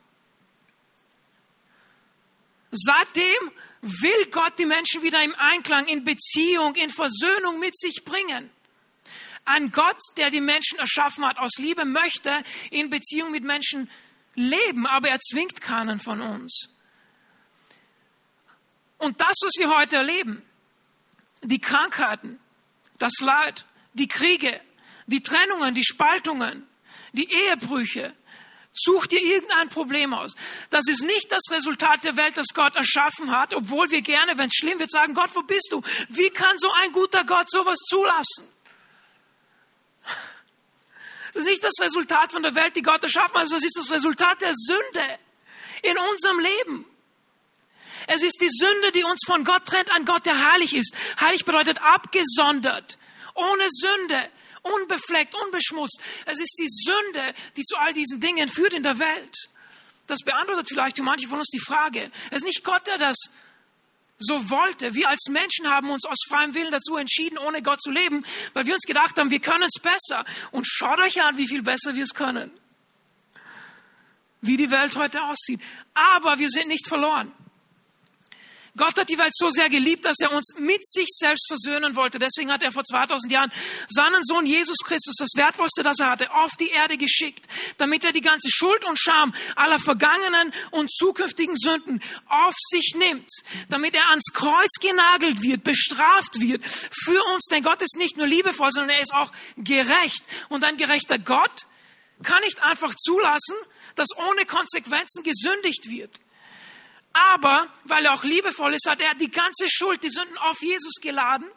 Seitdem 2.71 3.51
will 3.81 4.25
Gott 4.29 4.59
die 4.59 4.67
Menschen 4.67 5.01
wieder 5.01 5.23
im 5.23 5.33
Einklang, 5.35 5.87
in 5.87 6.03
Beziehung, 6.03 6.75
in 6.75 6.91
Versöhnung 6.91 7.59
mit 7.59 7.75
sich 7.75 8.03
bringen. 8.05 8.51
Ein 9.45 9.71
Gott, 9.71 9.97
der 10.17 10.29
die 10.29 10.41
Menschen 10.41 10.77
erschaffen 10.77 11.25
hat 11.25 11.39
aus 11.39 11.53
Liebe, 11.57 11.85
möchte 11.85 12.43
in 12.69 12.91
Beziehung 12.91 13.31
mit 13.31 13.43
Menschen 13.43 13.89
leben, 14.39 14.87
aber 14.87 15.09
er 15.09 15.19
zwingt 15.19 15.61
keinen 15.61 15.99
von 15.99 16.21
uns. 16.21 16.75
Und 18.97 19.19
das, 19.21 19.35
was 19.43 19.53
wir 19.57 19.75
heute 19.77 19.97
erleben, 19.97 20.41
die 21.41 21.59
Krankheiten, 21.59 22.39
das 22.97 23.19
Leid, 23.19 23.65
die 23.93 24.07
Kriege, 24.07 24.59
die 25.07 25.21
Trennungen, 25.23 25.73
die 25.73 25.83
Spaltungen, 25.83 26.67
die 27.13 27.31
Ehebrüche. 27.31 28.13
Such 28.71 29.07
dir 29.07 29.21
irgendein 29.21 29.67
Problem 29.69 30.13
aus. 30.13 30.35
Das 30.69 30.87
ist 30.87 31.03
nicht 31.03 31.31
das 31.31 31.41
Resultat 31.49 32.05
der 32.05 32.15
Welt, 32.15 32.37
das 32.37 32.53
Gott 32.53 32.75
erschaffen 32.75 33.31
hat, 33.31 33.53
obwohl 33.53 33.89
wir 33.89 34.01
gerne, 34.01 34.37
wenn 34.37 34.47
es 34.47 34.55
schlimm 34.55 34.79
wird, 34.79 34.91
sagen, 34.91 35.13
Gott, 35.13 35.31
wo 35.33 35.41
bist 35.41 35.69
du? 35.71 35.81
Wie 36.09 36.29
kann 36.29 36.57
so 36.57 36.71
ein 36.83 36.91
guter 36.91 37.25
Gott 37.25 37.49
sowas 37.49 37.79
zulassen? 37.79 38.47
Das 41.39 41.45
ist 41.45 41.51
nicht 41.51 41.63
das 41.63 41.79
Resultat 41.79 42.33
von 42.33 42.43
der 42.43 42.53
Welt, 42.53 42.75
die 42.75 42.81
Gott 42.81 43.01
erschaffen 43.01 43.35
hat, 43.39 43.49
das 43.49 43.63
ist 43.63 43.77
das 43.77 43.91
Resultat 43.91 44.41
der 44.41 44.51
Sünde 44.53 45.19
in 45.83 45.97
unserem 45.97 46.37
Leben. 46.37 46.85
Es 48.07 48.23
ist 48.23 48.41
die 48.41 48.49
Sünde, 48.49 48.91
die 48.91 49.05
uns 49.05 49.21
von 49.25 49.45
Gott 49.45 49.63
trennt, 49.63 49.89
ein 49.89 50.03
Gott, 50.03 50.25
der 50.25 50.51
heilig 50.51 50.73
ist. 50.73 50.93
Heilig 51.17 51.45
bedeutet 51.45 51.81
abgesondert, 51.81 52.97
ohne 53.35 53.63
Sünde, 53.69 54.29
unbefleckt, 54.63 55.33
unbeschmutzt. 55.33 56.01
Es 56.25 56.41
ist 56.41 56.57
die 56.59 56.67
Sünde, 56.67 57.33
die 57.55 57.63
zu 57.63 57.77
all 57.77 57.93
diesen 57.93 58.19
Dingen 58.19 58.49
führt 58.49 58.73
in 58.73 58.83
der 58.83 58.99
Welt. 58.99 59.47
Das 60.07 60.19
beantwortet 60.25 60.67
vielleicht 60.67 60.97
für 60.97 61.03
manche 61.03 61.29
von 61.29 61.37
uns 61.37 61.47
die 61.47 61.61
Frage. 61.61 62.11
Es 62.31 62.39
ist 62.39 62.47
nicht 62.47 62.65
Gott, 62.65 62.85
der 62.85 62.97
das 62.97 63.15
so 64.19 64.49
wollte. 64.49 64.93
Wir 64.93 65.09
als 65.09 65.27
Menschen 65.29 65.69
haben 65.69 65.89
uns 65.89 66.05
aus 66.05 66.17
freiem 66.27 66.53
Willen 66.53 66.71
dazu 66.71 66.97
entschieden, 66.97 67.37
ohne 67.37 67.61
Gott 67.61 67.81
zu 67.81 67.89
leben, 67.89 68.23
weil 68.53 68.65
wir 68.65 68.73
uns 68.73 68.83
gedacht 68.83 69.17
haben, 69.17 69.31
wir 69.31 69.39
können 69.39 69.63
es 69.63 69.81
besser. 69.81 70.25
Und 70.51 70.67
schaut 70.67 70.99
euch 70.99 71.21
an, 71.23 71.37
wie 71.37 71.47
viel 71.47 71.63
besser 71.63 71.95
wir 71.95 72.03
es 72.03 72.13
können. 72.13 72.51
Wie 74.41 74.57
die 74.57 74.71
Welt 74.71 74.95
heute 74.95 75.23
aussieht. 75.23 75.61
Aber 75.93 76.39
wir 76.39 76.49
sind 76.49 76.67
nicht 76.67 76.87
verloren. 76.87 77.31
Gott 78.77 78.97
hat 78.99 79.09
die 79.09 79.17
Welt 79.17 79.35
so 79.35 79.49
sehr 79.49 79.69
geliebt, 79.69 80.05
dass 80.05 80.17
er 80.21 80.31
uns 80.31 80.53
mit 80.57 80.85
sich 80.85 81.07
selbst 81.09 81.47
versöhnen 81.47 81.95
wollte. 81.95 82.19
Deswegen 82.19 82.51
hat 82.51 82.63
er 82.63 82.71
vor 82.71 82.83
2000 82.83 83.31
Jahren 83.31 83.51
seinen 83.89 84.23
Sohn 84.23 84.45
Jesus 84.45 84.77
Christus, 84.83 85.15
das 85.17 85.29
Wertvollste, 85.35 85.83
das 85.83 85.99
er 85.99 86.11
hatte, 86.11 86.31
auf 86.31 86.51
die 86.59 86.69
Erde 86.69 86.97
geschickt, 86.97 87.45
damit 87.77 88.05
er 88.05 88.11
die 88.11 88.21
ganze 88.21 88.49
Schuld 88.51 88.85
und 88.85 88.99
Scham 88.99 89.33
aller 89.55 89.79
vergangenen 89.79 90.53
und 90.71 90.91
zukünftigen 90.91 91.55
Sünden 91.55 92.01
auf 92.27 92.53
sich 92.57 92.93
nimmt, 92.95 93.29
damit 93.69 93.95
er 93.95 94.09
ans 94.09 94.31
Kreuz 94.33 94.79
genagelt 94.79 95.41
wird, 95.41 95.63
bestraft 95.63 96.39
wird 96.39 96.63
für 96.65 97.23
uns. 97.33 97.45
Denn 97.51 97.63
Gott 97.63 97.81
ist 97.81 97.97
nicht 97.97 98.17
nur 98.17 98.27
liebevoll, 98.27 98.71
sondern 98.71 98.95
er 98.95 99.01
ist 99.01 99.13
auch 99.13 99.31
gerecht. 99.57 100.23
Und 100.49 100.63
ein 100.63 100.77
gerechter 100.77 101.17
Gott 101.17 101.65
kann 102.23 102.41
nicht 102.41 102.61
einfach 102.63 102.93
zulassen, 102.95 103.55
dass 103.95 104.07
ohne 104.17 104.45
Konsequenzen 104.45 105.23
gesündigt 105.23 105.89
wird. 105.89 106.19
Aber 107.19 107.67
weil 107.85 108.05
er 108.05 108.13
auch 108.13 108.23
liebevoll 108.23 108.73
ist, 108.73 108.87
hat 108.87 109.01
er 109.01 109.13
die 109.15 109.31
ganze 109.31 109.67
Schuld, 109.67 110.03
die 110.03 110.09
Sünden 110.09 110.37
auf 110.37 110.61
Jesus 110.61 110.93
geladen. 111.01 111.47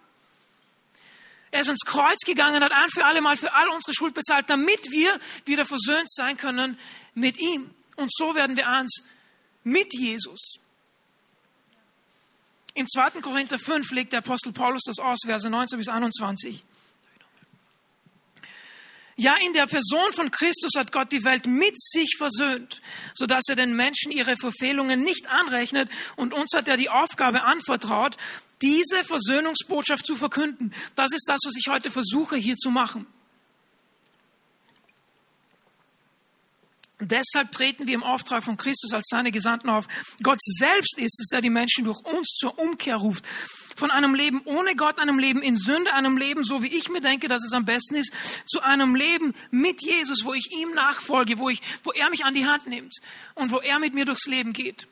Er 1.51 1.61
ist 1.61 1.69
ins 1.69 1.85
Kreuz 1.85 2.19
gegangen, 2.25 2.65
hat 2.65 2.73
ein 2.73 2.89
für 2.89 3.05
alle 3.05 3.21
Mal 3.21 3.37
für 3.37 3.53
all 3.53 3.69
unsere 3.69 3.93
Schuld 3.95 4.15
bezahlt, 4.15 4.49
damit 4.49 4.91
wir 4.91 5.21
wieder 5.45 5.67
versöhnt 5.67 6.11
sein 6.11 6.37
können 6.37 6.79
mit 7.15 7.39
ihm. 7.39 7.71
Und 7.97 8.11
so 8.13 8.35
werden 8.35 8.57
wir 8.57 8.69
eins 8.69 9.05
mit 9.63 9.93
Jesus. 9.93 10.55
Im 12.75 12.89
2. 12.89 13.21
Korinther 13.21 13.59
5 13.59 13.91
legt 13.93 14.13
der 14.13 14.21
Apostel 14.21 14.53
Paulus 14.53 14.83
das 14.87 14.99
aus, 14.99 15.21
Verse 15.27 15.49
19 15.49 15.79
bis 15.79 15.89
21. 15.89 16.65
Ja, 19.17 19.37
in 19.45 19.53
der 19.53 19.67
Person 19.67 20.11
von 20.13 20.31
Christus 20.31 20.73
hat 20.77 20.91
Gott 20.91 21.13
die 21.13 21.25
Welt 21.25 21.47
mit 21.47 21.79
sich 21.79 22.15
versöhnt, 22.17 22.81
sodass 23.15 23.45
er 23.49 23.57
den 23.57 23.77
Menschen 23.77 24.11
ihre 24.11 24.37
Verfehlungen 24.37 25.03
nicht 25.03 25.29
anrechnet 25.29 25.91
und 26.17 26.33
uns 26.33 26.53
hat 26.55 26.69
er 26.69 26.79
die 26.79 26.89
Aufgabe 26.89 27.43
anvertraut, 27.43 28.17
diese 28.63 29.05
Versöhnungsbotschaft 29.05 30.07
zu 30.07 30.17
verkünden. 30.17 30.73
Das 30.95 31.13
ist 31.13 31.29
das, 31.29 31.41
was 31.45 31.55
ich 31.57 31.69
heute 31.69 31.91
versuche 31.91 32.37
hier 32.37 32.57
zu 32.57 32.71
machen. 32.71 33.07
Deshalb 37.05 37.51
treten 37.51 37.89
wir 37.89 37.95
im 37.95 38.05
Auftrag 38.05 38.45
von 38.45 38.57
Christus 38.57 38.93
als 38.93 39.09
seine 39.11 39.33
Gesandten 39.33 39.69
auf. 39.69 39.89
Gott 40.23 40.39
selbst 40.41 40.99
ist 40.99 41.21
es, 41.21 41.29
der 41.33 41.41
die 41.41 41.51
Menschen 41.51 41.85
durch 41.85 42.01
uns 42.05 42.29
zur 42.29 42.57
Umkehr 42.59 42.97
ruft 42.97 43.27
von 43.77 43.91
einem 43.91 44.15
Leben 44.15 44.43
ohne 44.45 44.75
Gott, 44.77 44.99
einem 44.99 45.19
Leben 45.19 45.43
in 45.43 45.57
Sünde, 45.57 45.93
einem 45.93 46.17
Leben, 46.17 46.45
so 46.45 46.63
wie 46.63 46.75
ich 46.75 46.89
mir 46.89 47.01
denke, 47.01 47.29
dass 47.29 47.45
es 47.45 47.53
am 47.53 47.65
besten 47.65 47.97
ist, 47.97 48.13
zu 48.47 48.61
einem 48.61 48.95
Leben 48.95 49.35
mit 49.51 49.83
Jesus, 49.83 50.25
wo 50.25 50.35
ich 50.35 50.51
ihm 50.57 50.73
nachfolge, 50.73 51.39
wo, 51.39 51.49
ich, 51.49 51.61
wo 51.85 51.93
er 51.93 52.11
mich 52.11 52.25
an 52.25 52.35
die 52.35 52.47
Hand 52.47 52.67
nimmt 52.67 52.95
und 53.35 53.51
wo 53.51 53.59
er 53.59 53.79
mit 53.79 53.95
mir 53.95 54.05
durchs 54.05 54.27
Leben 54.27 54.53
geht. 54.53 54.87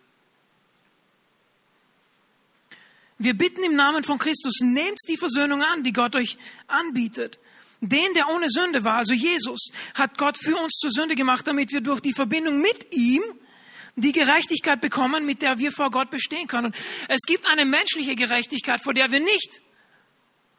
Wir 3.18 3.34
bitten 3.34 3.62
im 3.62 3.74
Namen 3.74 4.02
von 4.02 4.18
Christus, 4.18 4.60
nehmt 4.60 4.98
die 5.06 5.18
Versöhnung 5.18 5.62
an, 5.62 5.82
die 5.82 5.92
Gott 5.92 6.16
euch 6.16 6.38
anbietet. 6.68 7.38
Den, 7.82 8.12
der 8.14 8.28
ohne 8.28 8.48
Sünde 8.48 8.82
war, 8.84 8.94
also 8.94 9.12
Jesus, 9.12 9.72
hat 9.94 10.16
Gott 10.16 10.38
für 10.38 10.56
uns 10.56 10.72
zur 10.72 10.90
Sünde 10.90 11.14
gemacht, 11.16 11.46
damit 11.46 11.70
wir 11.70 11.82
durch 11.82 12.00
die 12.00 12.12
Verbindung 12.14 12.60
mit 12.60 12.94
ihm 12.94 13.22
die 13.96 14.12
Gerechtigkeit 14.12 14.80
bekommen, 14.80 15.26
mit 15.26 15.42
der 15.42 15.58
wir 15.58 15.72
vor 15.72 15.90
Gott 15.90 16.10
bestehen 16.10 16.46
können. 16.46 16.74
Es 17.08 17.20
gibt 17.26 17.46
eine 17.46 17.64
menschliche 17.64 18.16
Gerechtigkeit, 18.16 18.82
vor 18.82 18.94
der 18.94 19.10
wir 19.10 19.20
nicht, 19.20 19.60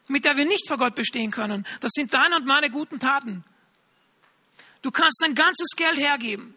mit 0.08 0.26
der 0.26 0.38
wir 0.38 0.46
nicht 0.46 0.68
vor 0.68 0.78
Gott 0.78 0.96
bestehen 0.96 1.32
können. 1.32 1.66
Das 1.80 1.92
sind 1.94 2.14
deine 2.14 2.36
und 2.36 2.46
meine 2.46 2.70
guten 2.70 3.00
Taten. 3.00 3.44
Du 4.82 4.92
kannst 4.92 5.22
dein 5.22 5.36
ganzes 5.36 5.70
Geld 5.76 5.98
hergeben. 5.98 6.56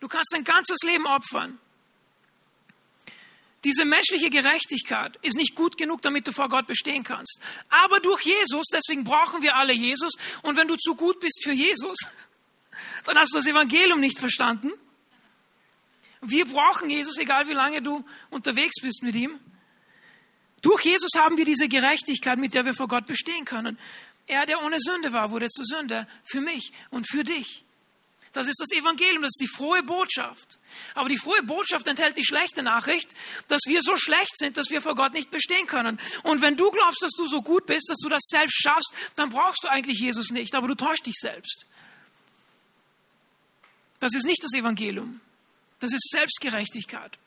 Du 0.00 0.08
kannst 0.08 0.32
dein 0.32 0.44
ganzes 0.44 0.78
Leben 0.82 1.06
opfern. 1.06 1.58
Diese 3.64 3.84
menschliche 3.84 4.30
Gerechtigkeit 4.30 5.18
ist 5.22 5.36
nicht 5.36 5.54
gut 5.56 5.76
genug, 5.76 6.00
damit 6.02 6.28
du 6.28 6.32
vor 6.32 6.48
Gott 6.48 6.66
bestehen 6.66 7.02
kannst. 7.02 7.40
Aber 7.68 7.98
durch 8.00 8.22
Jesus, 8.22 8.66
deswegen 8.72 9.02
brauchen 9.02 9.42
wir 9.42 9.56
alle 9.56 9.72
Jesus. 9.72 10.12
Und 10.42 10.56
wenn 10.56 10.68
du 10.68 10.76
zu 10.76 10.94
gut 10.94 11.18
bist 11.20 11.42
für 11.42 11.52
Jesus, 11.52 11.96
dann 13.04 13.18
hast 13.18 13.34
du 13.34 13.38
das 13.38 13.46
Evangelium 13.46 13.98
nicht 13.98 14.18
verstanden. 14.18 14.72
Wir 16.20 16.46
brauchen 16.46 16.90
Jesus, 16.90 17.18
egal 17.18 17.48
wie 17.48 17.52
lange 17.52 17.82
du 17.82 18.04
unterwegs 18.30 18.76
bist 18.80 19.02
mit 19.02 19.14
ihm. 19.14 19.38
Durch 20.62 20.84
Jesus 20.84 21.10
haben 21.16 21.36
wir 21.36 21.44
diese 21.44 21.68
Gerechtigkeit, 21.68 22.38
mit 22.38 22.54
der 22.54 22.64
wir 22.64 22.74
vor 22.74 22.88
Gott 22.88 23.06
bestehen 23.06 23.44
können. 23.44 23.78
Er, 24.26 24.46
der 24.46 24.62
ohne 24.64 24.80
Sünde 24.80 25.12
war, 25.12 25.30
wurde 25.30 25.48
zur 25.48 25.64
Sünde 25.64 26.06
für 26.24 26.40
mich 26.40 26.72
und 26.90 27.08
für 27.08 27.22
dich. 27.22 27.64
Das 28.32 28.48
ist 28.48 28.60
das 28.60 28.76
Evangelium, 28.76 29.22
das 29.22 29.32
ist 29.34 29.40
die 29.40 29.46
frohe 29.46 29.82
Botschaft. 29.82 30.58
Aber 30.94 31.08
die 31.08 31.16
frohe 31.16 31.42
Botschaft 31.42 31.88
enthält 31.88 32.18
die 32.18 32.24
schlechte 32.24 32.62
Nachricht, 32.62 33.14
dass 33.48 33.62
wir 33.66 33.80
so 33.80 33.96
schlecht 33.96 34.36
sind, 34.36 34.58
dass 34.58 34.68
wir 34.68 34.82
vor 34.82 34.94
Gott 34.94 35.14
nicht 35.14 35.30
bestehen 35.30 35.66
können. 35.66 35.98
Und 36.22 36.42
wenn 36.42 36.54
du 36.56 36.70
glaubst, 36.70 37.02
dass 37.02 37.12
du 37.12 37.26
so 37.26 37.40
gut 37.40 37.64
bist, 37.64 37.88
dass 37.88 37.98
du 37.98 38.10
das 38.10 38.24
selbst 38.26 38.60
schaffst, 38.60 38.92
dann 39.14 39.30
brauchst 39.30 39.64
du 39.64 39.68
eigentlich 39.68 40.00
Jesus 40.00 40.30
nicht, 40.30 40.54
aber 40.54 40.68
du 40.68 40.74
täuschst 40.74 41.06
dich 41.06 41.14
selbst. 41.18 41.64
Das 44.00 44.14
ist 44.14 44.26
nicht 44.26 44.44
das 44.44 44.52
Evangelium. 44.52 45.20
Das 45.80 45.92
ist 45.92 46.08
Selbstgerechtigkeit. 46.10 47.18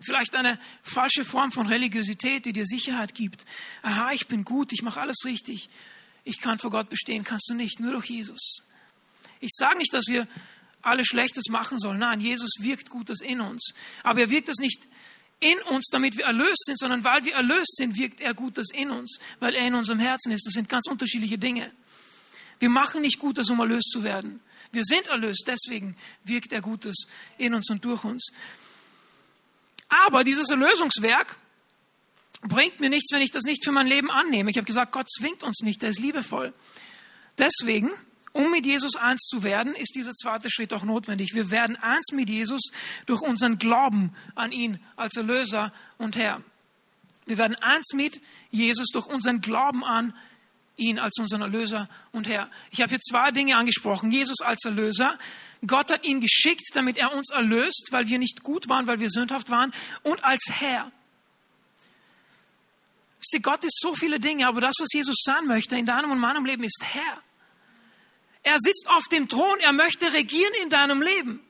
Vielleicht 0.00 0.34
eine 0.34 0.58
falsche 0.82 1.24
Form 1.24 1.52
von 1.52 1.66
Religiosität, 1.66 2.46
die 2.46 2.52
dir 2.52 2.66
Sicherheit 2.66 3.14
gibt. 3.14 3.44
Aha, 3.82 4.12
ich 4.12 4.28
bin 4.28 4.44
gut, 4.44 4.72
ich 4.72 4.82
mache 4.82 5.00
alles 5.00 5.24
richtig. 5.24 5.68
Ich 6.24 6.40
kann 6.40 6.58
vor 6.58 6.70
Gott 6.70 6.88
bestehen, 6.88 7.24
kannst 7.24 7.48
du 7.50 7.54
nicht, 7.54 7.80
nur 7.80 7.92
durch 7.92 8.06
Jesus. 8.06 8.62
Ich 9.40 9.50
sage 9.52 9.78
nicht, 9.78 9.92
dass 9.92 10.06
wir 10.06 10.26
alle 10.82 11.04
Schlechtes 11.04 11.48
machen 11.50 11.78
sollen. 11.78 11.98
Nein, 11.98 12.20
Jesus 12.20 12.50
wirkt 12.60 12.88
Gutes 12.88 13.20
in 13.20 13.40
uns. 13.40 13.74
Aber 14.02 14.20
er 14.20 14.30
wirkt 14.30 14.48
das 14.48 14.56
nicht 14.56 14.86
in 15.40 15.58
uns, 15.70 15.88
damit 15.90 16.16
wir 16.16 16.26
erlöst 16.26 16.64
sind, 16.64 16.78
sondern 16.78 17.04
weil 17.04 17.24
wir 17.24 17.34
erlöst 17.34 17.76
sind, 17.76 17.96
wirkt 17.96 18.20
er 18.20 18.34
Gutes 18.34 18.70
in 18.72 18.90
uns, 18.90 19.18
weil 19.38 19.54
er 19.54 19.66
in 19.66 19.74
unserem 19.74 19.98
Herzen 19.98 20.32
ist. 20.32 20.46
Das 20.46 20.54
sind 20.54 20.68
ganz 20.68 20.86
unterschiedliche 20.88 21.38
Dinge. 21.38 21.70
Wir 22.58 22.68
machen 22.68 23.02
nicht 23.02 23.18
Gutes, 23.18 23.48
um 23.50 23.58
erlöst 23.60 23.90
zu 23.90 24.02
werden. 24.02 24.40
Wir 24.72 24.84
sind 24.84 25.08
erlöst, 25.08 25.44
deswegen 25.46 25.96
wirkt 26.24 26.52
er 26.52 26.60
Gutes 26.60 27.06
in 27.38 27.54
uns 27.54 27.70
und 27.70 27.84
durch 27.84 28.04
uns. 28.04 28.30
Aber 29.88 30.22
dieses 30.22 30.50
Erlösungswerk 30.50 31.36
bringt 32.42 32.80
mir 32.80 32.88
nichts, 32.88 33.12
wenn 33.12 33.22
ich 33.22 33.30
das 33.30 33.44
nicht 33.44 33.64
für 33.64 33.72
mein 33.72 33.86
Leben 33.86 34.10
annehme. 34.10 34.50
Ich 34.50 34.56
habe 34.56 34.66
gesagt, 34.66 34.92
Gott 34.92 35.10
zwingt 35.10 35.42
uns 35.42 35.60
nicht, 35.62 35.82
er 35.82 35.90
ist 35.90 36.00
liebevoll. 36.00 36.52
Deswegen, 37.38 37.90
um 38.32 38.50
mit 38.50 38.64
Jesus 38.64 38.96
eins 38.96 39.22
zu 39.22 39.42
werden, 39.42 39.74
ist 39.74 39.96
dieser 39.96 40.12
zweite 40.12 40.50
Schritt 40.50 40.72
auch 40.72 40.84
notwendig. 40.84 41.34
Wir 41.34 41.50
werden 41.50 41.76
eins 41.76 42.12
mit 42.12 42.30
Jesus 42.30 42.70
durch 43.06 43.20
unseren 43.20 43.58
Glauben 43.58 44.14
an 44.36 44.52
ihn 44.52 44.78
als 44.96 45.16
Erlöser 45.16 45.72
und 45.98 46.16
Herr. 46.16 46.42
Wir 47.26 47.38
werden 47.38 47.56
eins 47.56 47.92
mit 47.92 48.20
Jesus 48.50 48.88
durch 48.88 49.06
unseren 49.06 49.40
Glauben 49.40 49.84
an 49.84 50.14
ihn 50.76 50.98
als 50.98 51.18
unseren 51.18 51.42
Erlöser 51.42 51.88
und 52.12 52.28
Herr. 52.28 52.50
Ich 52.70 52.80
habe 52.80 52.90
hier 52.90 53.00
zwei 53.00 53.30
Dinge 53.30 53.56
angesprochen. 53.56 54.10
Jesus 54.10 54.40
als 54.40 54.64
Erlöser. 54.64 55.18
Gott 55.66 55.92
hat 55.92 56.04
ihn 56.04 56.20
geschickt, 56.20 56.70
damit 56.74 56.96
er 56.96 57.12
uns 57.12 57.30
erlöst, 57.30 57.88
weil 57.90 58.08
wir 58.08 58.18
nicht 58.18 58.42
gut 58.42 58.68
waren, 58.68 58.86
weil 58.86 59.00
wir 59.00 59.10
sündhaft 59.10 59.50
waren. 59.50 59.74
Und 60.02 60.24
als 60.24 60.46
Herr. 60.50 60.90
Gott 63.42 63.64
ist 63.64 63.78
so 63.80 63.94
viele 63.94 64.18
Dinge, 64.18 64.46
aber 64.46 64.60
das, 64.62 64.74
was 64.80 64.88
Jesus 64.92 65.16
sein 65.22 65.46
möchte 65.46 65.76
in 65.76 65.84
deinem 65.84 66.10
und 66.10 66.18
meinem 66.18 66.46
Leben, 66.46 66.64
ist 66.64 66.82
Herr. 66.82 67.22
Er 68.42 68.56
sitzt 68.58 68.88
auf 68.88 69.04
dem 69.08 69.28
Thron, 69.28 69.58
er 69.60 69.72
möchte 69.72 70.12
regieren 70.12 70.52
in 70.62 70.70
deinem 70.70 71.02
Leben. 71.02 71.40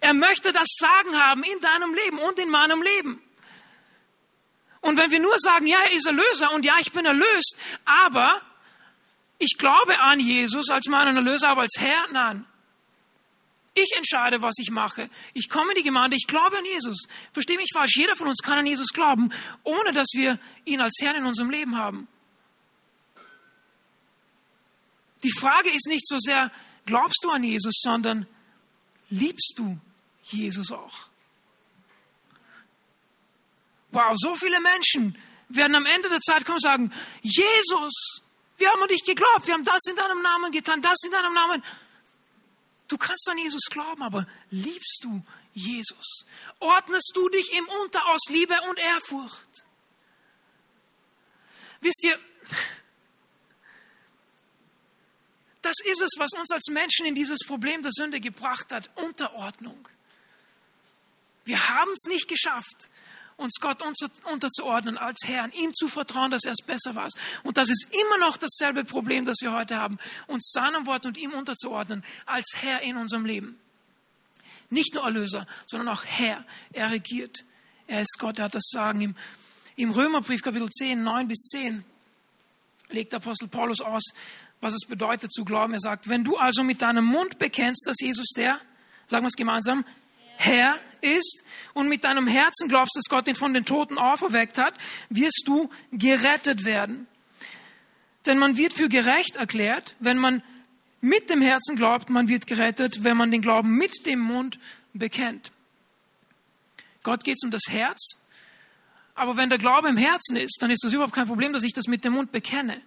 Er 0.00 0.14
möchte 0.14 0.52
das 0.52 0.66
Sagen 0.78 1.14
haben 1.14 1.44
in 1.44 1.60
deinem 1.60 1.94
Leben 1.94 2.18
und 2.18 2.38
in 2.38 2.50
meinem 2.50 2.82
Leben. 2.82 3.22
Und 4.80 4.96
wenn 4.96 5.10
wir 5.10 5.20
nur 5.20 5.38
sagen, 5.38 5.66
ja, 5.66 5.78
er 5.78 5.92
ist 5.92 6.06
Erlöser 6.06 6.52
und 6.52 6.64
ja, 6.64 6.76
ich 6.80 6.92
bin 6.92 7.04
erlöst, 7.04 7.56
aber 7.84 8.40
ich 9.38 9.56
glaube 9.58 9.98
an 10.00 10.20
Jesus 10.20 10.70
als 10.70 10.86
meinen 10.86 11.16
Erlöser, 11.16 11.48
aber 11.48 11.62
als 11.62 11.76
Herr, 11.78 12.08
nein. 12.12 12.46
Ich 13.74 13.92
entscheide, 13.96 14.42
was 14.42 14.54
ich 14.58 14.70
mache. 14.70 15.08
Ich 15.32 15.48
komme 15.48 15.72
in 15.72 15.78
die 15.78 15.84
Gemeinde, 15.84 16.16
ich 16.16 16.26
glaube 16.26 16.58
an 16.58 16.64
Jesus. 16.64 17.06
Verstehe 17.32 17.56
mich 17.56 17.70
falsch, 17.72 17.96
jeder 17.96 18.16
von 18.16 18.26
uns 18.26 18.42
kann 18.42 18.58
an 18.58 18.66
Jesus 18.66 18.88
glauben, 18.88 19.32
ohne 19.62 19.92
dass 19.92 20.08
wir 20.14 20.38
ihn 20.64 20.80
als 20.80 20.98
Herrn 21.00 21.16
in 21.16 21.26
unserem 21.26 21.50
Leben 21.50 21.76
haben. 21.76 22.08
Die 25.22 25.32
Frage 25.32 25.70
ist 25.70 25.86
nicht 25.86 26.06
so 26.06 26.18
sehr, 26.18 26.50
glaubst 26.86 27.22
du 27.22 27.30
an 27.30 27.44
Jesus, 27.44 27.74
sondern 27.80 28.26
liebst 29.10 29.54
du 29.56 29.78
Jesus 30.24 30.72
auch? 30.72 31.09
Wow, 33.92 34.14
so 34.16 34.36
viele 34.36 34.60
Menschen 34.60 35.16
werden 35.48 35.74
am 35.74 35.86
Ende 35.86 36.08
der 36.08 36.20
Zeit 36.20 36.44
kommen 36.44 36.56
und 36.56 36.62
sagen, 36.62 36.92
Jesus, 37.22 38.22
wir 38.56 38.70
haben 38.70 38.82
an 38.82 38.88
dich 38.88 39.04
geglaubt, 39.04 39.46
wir 39.46 39.54
haben 39.54 39.64
das 39.64 39.80
in 39.88 39.96
deinem 39.96 40.22
Namen 40.22 40.52
getan, 40.52 40.82
das 40.82 40.98
in 41.04 41.10
deinem 41.10 41.34
Namen. 41.34 41.62
Du 42.88 42.98
kannst 42.98 43.28
an 43.28 43.38
Jesus 43.38 43.64
glauben, 43.70 44.02
aber 44.02 44.26
liebst 44.50 45.00
du 45.02 45.22
Jesus? 45.54 46.24
Ordnest 46.58 47.12
du 47.14 47.28
dich 47.28 47.52
ihm 47.52 47.68
unter 47.82 48.06
aus 48.06 48.22
Liebe 48.28 48.54
und 48.68 48.78
Ehrfurcht? 48.78 49.64
Wisst 51.80 52.04
ihr, 52.04 52.18
das 55.62 55.76
ist 55.84 56.02
es, 56.02 56.10
was 56.18 56.32
uns 56.32 56.50
als 56.50 56.66
Menschen 56.70 57.06
in 57.06 57.14
dieses 57.14 57.40
Problem 57.46 57.82
der 57.82 57.92
Sünde 57.92 58.20
gebracht 58.20 58.72
hat, 58.72 58.90
Unterordnung. 58.96 59.88
Wir 61.44 61.68
haben 61.68 61.92
es 61.92 62.04
nicht 62.08 62.28
geschafft, 62.28 62.88
uns 63.40 63.54
Gott 63.60 63.82
unterzuordnen 64.24 64.98
als 64.98 65.18
Herrn, 65.24 65.50
ihm 65.52 65.72
zu 65.72 65.88
vertrauen, 65.88 66.30
dass 66.30 66.44
er 66.44 66.52
es 66.52 66.64
besser 66.64 66.94
weiß. 66.94 67.12
Und 67.42 67.56
das 67.56 67.70
ist 67.70 67.88
immer 67.92 68.18
noch 68.18 68.36
dasselbe 68.36 68.84
Problem, 68.84 69.24
das 69.24 69.38
wir 69.40 69.52
heute 69.52 69.76
haben, 69.76 69.98
uns 70.26 70.50
seinem 70.52 70.86
Wort 70.86 71.06
und 71.06 71.18
ihm 71.18 71.32
unterzuordnen 71.32 72.04
als 72.26 72.52
Herr 72.56 72.82
in 72.82 72.96
unserem 72.96 73.24
Leben. 73.24 73.58
Nicht 74.68 74.94
nur 74.94 75.04
Erlöser, 75.04 75.46
sondern 75.66 75.88
auch 75.88 76.04
Herr. 76.04 76.44
Er 76.72 76.90
regiert. 76.90 77.44
Er 77.86 78.02
ist 78.02 78.18
Gott, 78.18 78.38
er 78.38 78.44
hat 78.44 78.54
das 78.54 78.68
Sagen. 78.70 79.00
Im, 79.00 79.16
im 79.74 79.90
Römerbrief 79.90 80.42
Kapitel 80.42 80.68
10, 80.68 81.02
9 81.02 81.26
bis 81.26 81.48
10 81.48 81.84
legt 82.90 83.14
Apostel 83.14 83.48
Paulus 83.48 83.80
aus, 83.80 84.02
was 84.60 84.74
es 84.74 84.86
bedeutet 84.86 85.32
zu 85.32 85.44
glauben. 85.44 85.72
Er 85.72 85.80
sagt, 85.80 86.08
wenn 86.08 86.22
du 86.22 86.36
also 86.36 86.62
mit 86.62 86.82
deinem 86.82 87.04
Mund 87.04 87.38
bekennst, 87.38 87.86
dass 87.86 87.96
Jesus 88.00 88.28
der, 88.36 88.60
sagen 89.06 89.24
wir 89.24 89.28
es 89.28 89.36
gemeinsam, 89.36 89.84
Herr 90.36 90.78
ist 91.02 91.44
und 91.74 91.88
mit 91.88 92.04
deinem 92.04 92.26
Herzen 92.26 92.68
glaubst, 92.68 92.96
dass 92.96 93.08
Gott 93.08 93.28
ihn 93.28 93.34
von 93.34 93.54
den 93.54 93.64
Toten 93.64 93.98
auferweckt 93.98 94.58
hat, 94.58 94.74
wirst 95.08 95.42
du 95.46 95.70
gerettet 95.92 96.64
werden. 96.64 97.06
Denn 98.26 98.38
man 98.38 98.56
wird 98.56 98.72
für 98.72 98.88
gerecht 98.88 99.36
erklärt, 99.36 99.96
wenn 99.98 100.18
man 100.18 100.42
mit 101.00 101.30
dem 101.30 101.40
Herzen 101.40 101.76
glaubt, 101.76 102.10
man 102.10 102.28
wird 102.28 102.46
gerettet, 102.46 103.02
wenn 103.04 103.16
man 103.16 103.30
den 103.30 103.40
Glauben 103.40 103.70
mit 103.70 104.06
dem 104.06 104.20
Mund 104.20 104.58
bekennt. 104.92 105.52
Gott 107.02 107.24
geht 107.24 107.36
es 107.38 107.44
um 107.44 107.50
das 107.50 107.62
Herz, 107.68 108.26
aber 109.14 109.36
wenn 109.36 109.48
der 109.48 109.58
Glaube 109.58 109.88
im 109.88 109.96
Herzen 109.96 110.36
ist, 110.36 110.58
dann 110.60 110.70
ist 110.70 110.84
das 110.84 110.92
überhaupt 110.92 111.14
kein 111.14 111.26
Problem, 111.26 111.52
dass 111.52 111.62
ich 111.62 111.72
das 111.72 111.86
mit 111.86 112.04
dem 112.04 112.14
Mund 112.14 112.32
bekenne. 112.32 112.80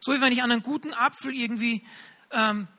So 0.00 0.12
wie 0.12 0.20
wenn 0.20 0.32
ich 0.32 0.42
einen 0.42 0.62
guten 0.62 0.94
Apfel 0.94 1.34
irgendwie 1.34 1.82
ähm, 2.30 2.62
äh, 2.62 2.75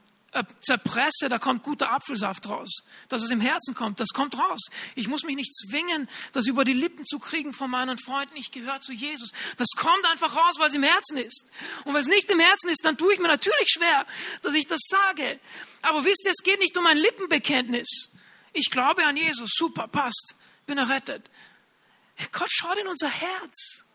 zerpresse, 0.62 1.30
da 1.30 1.40
kommt 1.40 1.64
guter 1.64 1.92
Apfelsaft 1.92 2.48
raus. 2.48 2.84
Dass 3.10 3.22
es 3.22 3.30
im 3.30 3.42
Herzen 3.42 3.76
kommt, 3.76 4.00
das 4.00 4.10
kommt 4.10 4.38
raus. 4.38 4.62
Ich 4.96 5.08
muss 5.08 5.24
mich 5.24 5.36
nicht 5.36 5.56
zwingen, 5.56 6.10
das 6.34 6.48
über 6.48 6.64
die 6.64 6.74
Lippen 6.74 7.06
zu 7.06 7.20
kriegen 7.20 7.54
von 7.54 7.70
meinen 7.70 7.98
Freunden. 7.98 8.36
Ich 8.36 8.52
gehöre 8.52 8.80
zu 8.82 8.94
Jesus. 8.94 9.32
Das 9.58 9.70
kommt 9.76 10.06
einfach 10.12 10.36
raus, 10.36 10.56
weil 10.58 10.68
es 10.68 10.74
im 10.74 10.84
Herzen 10.84 11.18
ist. 11.18 11.46
Und 11.86 11.94
wenn 11.94 12.02
es 12.02 12.08
nicht 12.08 12.30
im 12.30 12.40
Herzen 12.40 12.70
ist, 12.70 12.84
dann 12.86 12.98
tue 12.98 13.14
ich 13.14 13.20
mir 13.20 13.28
natürlich 13.28 13.70
schwer, 13.70 14.06
dass 14.42 14.54
ich 14.54 14.68
das 14.68 14.82
sage. 14.88 15.40
Aber 15.82 16.06
wisst 16.06 16.26
ihr, 16.26 16.32
es 16.32 16.44
geht 16.44 16.60
nicht 16.60 16.78
um 16.78 16.86
ein 16.86 16.98
Lippenbekenntnis. 16.98 18.12
Ich 18.54 18.70
glaube 18.72 19.06
an 19.06 19.18
Jesus, 19.18 19.52
super, 19.54 19.88
passt, 19.88 20.36
bin 20.66 20.78
errettet. 20.78 21.30
Gott 22.32 22.50
schaut 22.52 22.78
in 22.78 22.88
unser 22.88 23.10
Herz. 23.10 23.86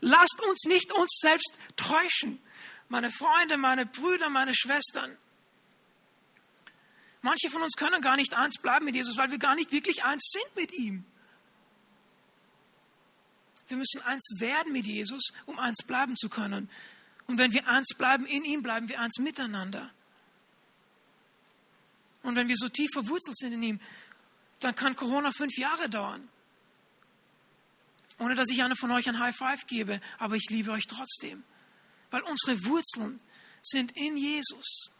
Lasst 0.00 0.40
uns 0.48 0.64
nicht 0.64 0.92
uns 0.92 1.18
selbst 1.20 1.56
täuschen 1.76 2.40
meine 2.88 3.10
Freunde, 3.10 3.56
meine 3.56 3.86
Brüder, 3.86 4.28
meine 4.28 4.54
Schwestern. 4.54 5.16
Manche 7.22 7.50
von 7.50 7.62
uns 7.62 7.72
können 7.76 8.00
gar 8.00 8.16
nicht 8.16 8.34
eins 8.34 8.60
bleiben 8.60 8.84
mit 8.84 8.94
Jesus, 8.94 9.16
weil 9.16 9.30
wir 9.30 9.38
gar 9.38 9.54
nicht 9.56 9.72
wirklich 9.72 10.04
eins 10.04 10.30
sind 10.32 10.56
mit 10.56 10.72
ihm. 10.72 11.04
Wir 13.68 13.76
müssen 13.76 14.00
eins 14.02 14.28
werden 14.38 14.72
mit 14.72 14.86
Jesus, 14.86 15.32
um 15.44 15.58
eins 15.58 15.78
bleiben 15.84 16.16
zu 16.16 16.28
können. 16.28 16.70
Und 17.26 17.38
wenn 17.38 17.52
wir 17.52 17.66
eins 17.66 17.88
bleiben 17.98 18.26
in 18.26 18.44
ihm, 18.44 18.62
bleiben 18.62 18.88
wir 18.88 19.00
eins 19.00 19.18
miteinander. 19.18 19.90
Und 22.22 22.36
wenn 22.36 22.48
wir 22.48 22.56
so 22.56 22.68
tief 22.68 22.90
verwurzelt 22.92 23.36
sind 23.36 23.54
in 23.54 23.62
ihm, 23.62 23.80
dann 24.60 24.76
kann 24.76 24.94
Corona 24.94 25.32
fünf 25.32 25.58
Jahre 25.58 25.88
dauern. 25.88 26.28
Ohne 28.20 28.36
dass 28.36 28.48
ich 28.50 28.62
einer 28.62 28.76
von 28.76 28.92
euch 28.92 29.08
ein 29.08 29.18
High 29.18 29.36
Five 29.36 29.66
gebe, 29.66 30.00
aber 30.18 30.36
ich 30.36 30.48
liebe 30.48 30.70
euch 30.70 30.86
trotzdem 30.86 31.42
weil 32.10 32.22
unsere 32.22 32.64
Wurzeln 32.66 33.20
sind 33.62 33.96
in 33.96 34.16
Jesus. 34.16 34.90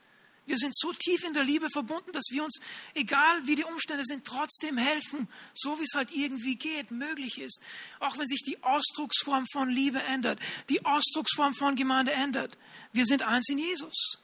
Wir 0.47 0.57
sind 0.57 0.77
so 0.77 0.93
tief 0.93 1.25
in 1.25 1.33
der 1.33 1.43
Liebe 1.43 1.69
verbunden, 1.71 2.13
dass 2.13 2.27
wir 2.31 2.45
uns, 2.45 2.61
egal 2.95 3.47
wie 3.47 3.57
die 3.57 3.65
Umstände 3.65 4.05
sind, 4.05 4.25
trotzdem 4.25 4.79
helfen, 4.79 5.29
so 5.53 5.79
wie 5.79 5.83
es 5.83 5.95
halt 5.97 6.13
irgendwie 6.13 6.55
geht, 6.55 6.93
möglich 6.93 7.41
ist. 7.41 7.65
Auch 7.99 8.17
wenn 8.17 8.29
sich 8.29 8.43
die 8.47 8.63
Ausdrucksform 8.63 9.45
von 9.53 9.69
Liebe 9.69 10.01
ändert, 10.05 10.39
die 10.69 10.85
Ausdrucksform 10.85 11.53
von 11.53 11.75
Gemeinde 11.75 12.13
ändert. 12.13 12.57
Wir 12.93 13.07
sind 13.07 13.23
eins 13.23 13.49
in 13.49 13.59
Jesus. 13.59 14.23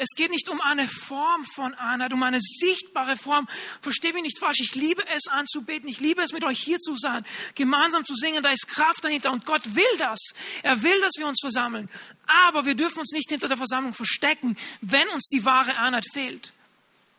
Es 0.00 0.10
geht 0.14 0.30
nicht 0.30 0.48
um 0.48 0.60
eine 0.60 0.86
Form 0.86 1.44
von 1.44 1.74
Einheit, 1.74 2.12
um 2.12 2.22
eine 2.22 2.38
sichtbare 2.40 3.16
Form. 3.16 3.48
Verstehe 3.80 4.12
mich 4.12 4.22
nicht 4.22 4.38
falsch. 4.38 4.60
Ich 4.60 4.76
liebe 4.76 5.02
es 5.08 5.26
anzubeten. 5.26 5.88
Ich 5.88 5.98
liebe 5.98 6.22
es, 6.22 6.32
mit 6.32 6.44
euch 6.44 6.60
hier 6.60 6.78
zu 6.78 6.96
sein, 6.96 7.26
gemeinsam 7.56 8.04
zu 8.04 8.14
singen. 8.14 8.40
Da 8.40 8.50
ist 8.50 8.68
Kraft 8.68 9.04
dahinter 9.04 9.32
und 9.32 9.44
Gott 9.44 9.74
will 9.74 9.98
das. 9.98 10.20
Er 10.62 10.80
will, 10.82 11.00
dass 11.00 11.14
wir 11.18 11.26
uns 11.26 11.40
versammeln. 11.40 11.88
Aber 12.26 12.64
wir 12.64 12.76
dürfen 12.76 13.00
uns 13.00 13.10
nicht 13.10 13.28
hinter 13.28 13.48
der 13.48 13.56
Versammlung 13.56 13.92
verstecken, 13.92 14.56
wenn 14.80 15.08
uns 15.08 15.28
die 15.30 15.44
wahre 15.44 15.76
Einheit 15.76 16.04
fehlt, 16.12 16.52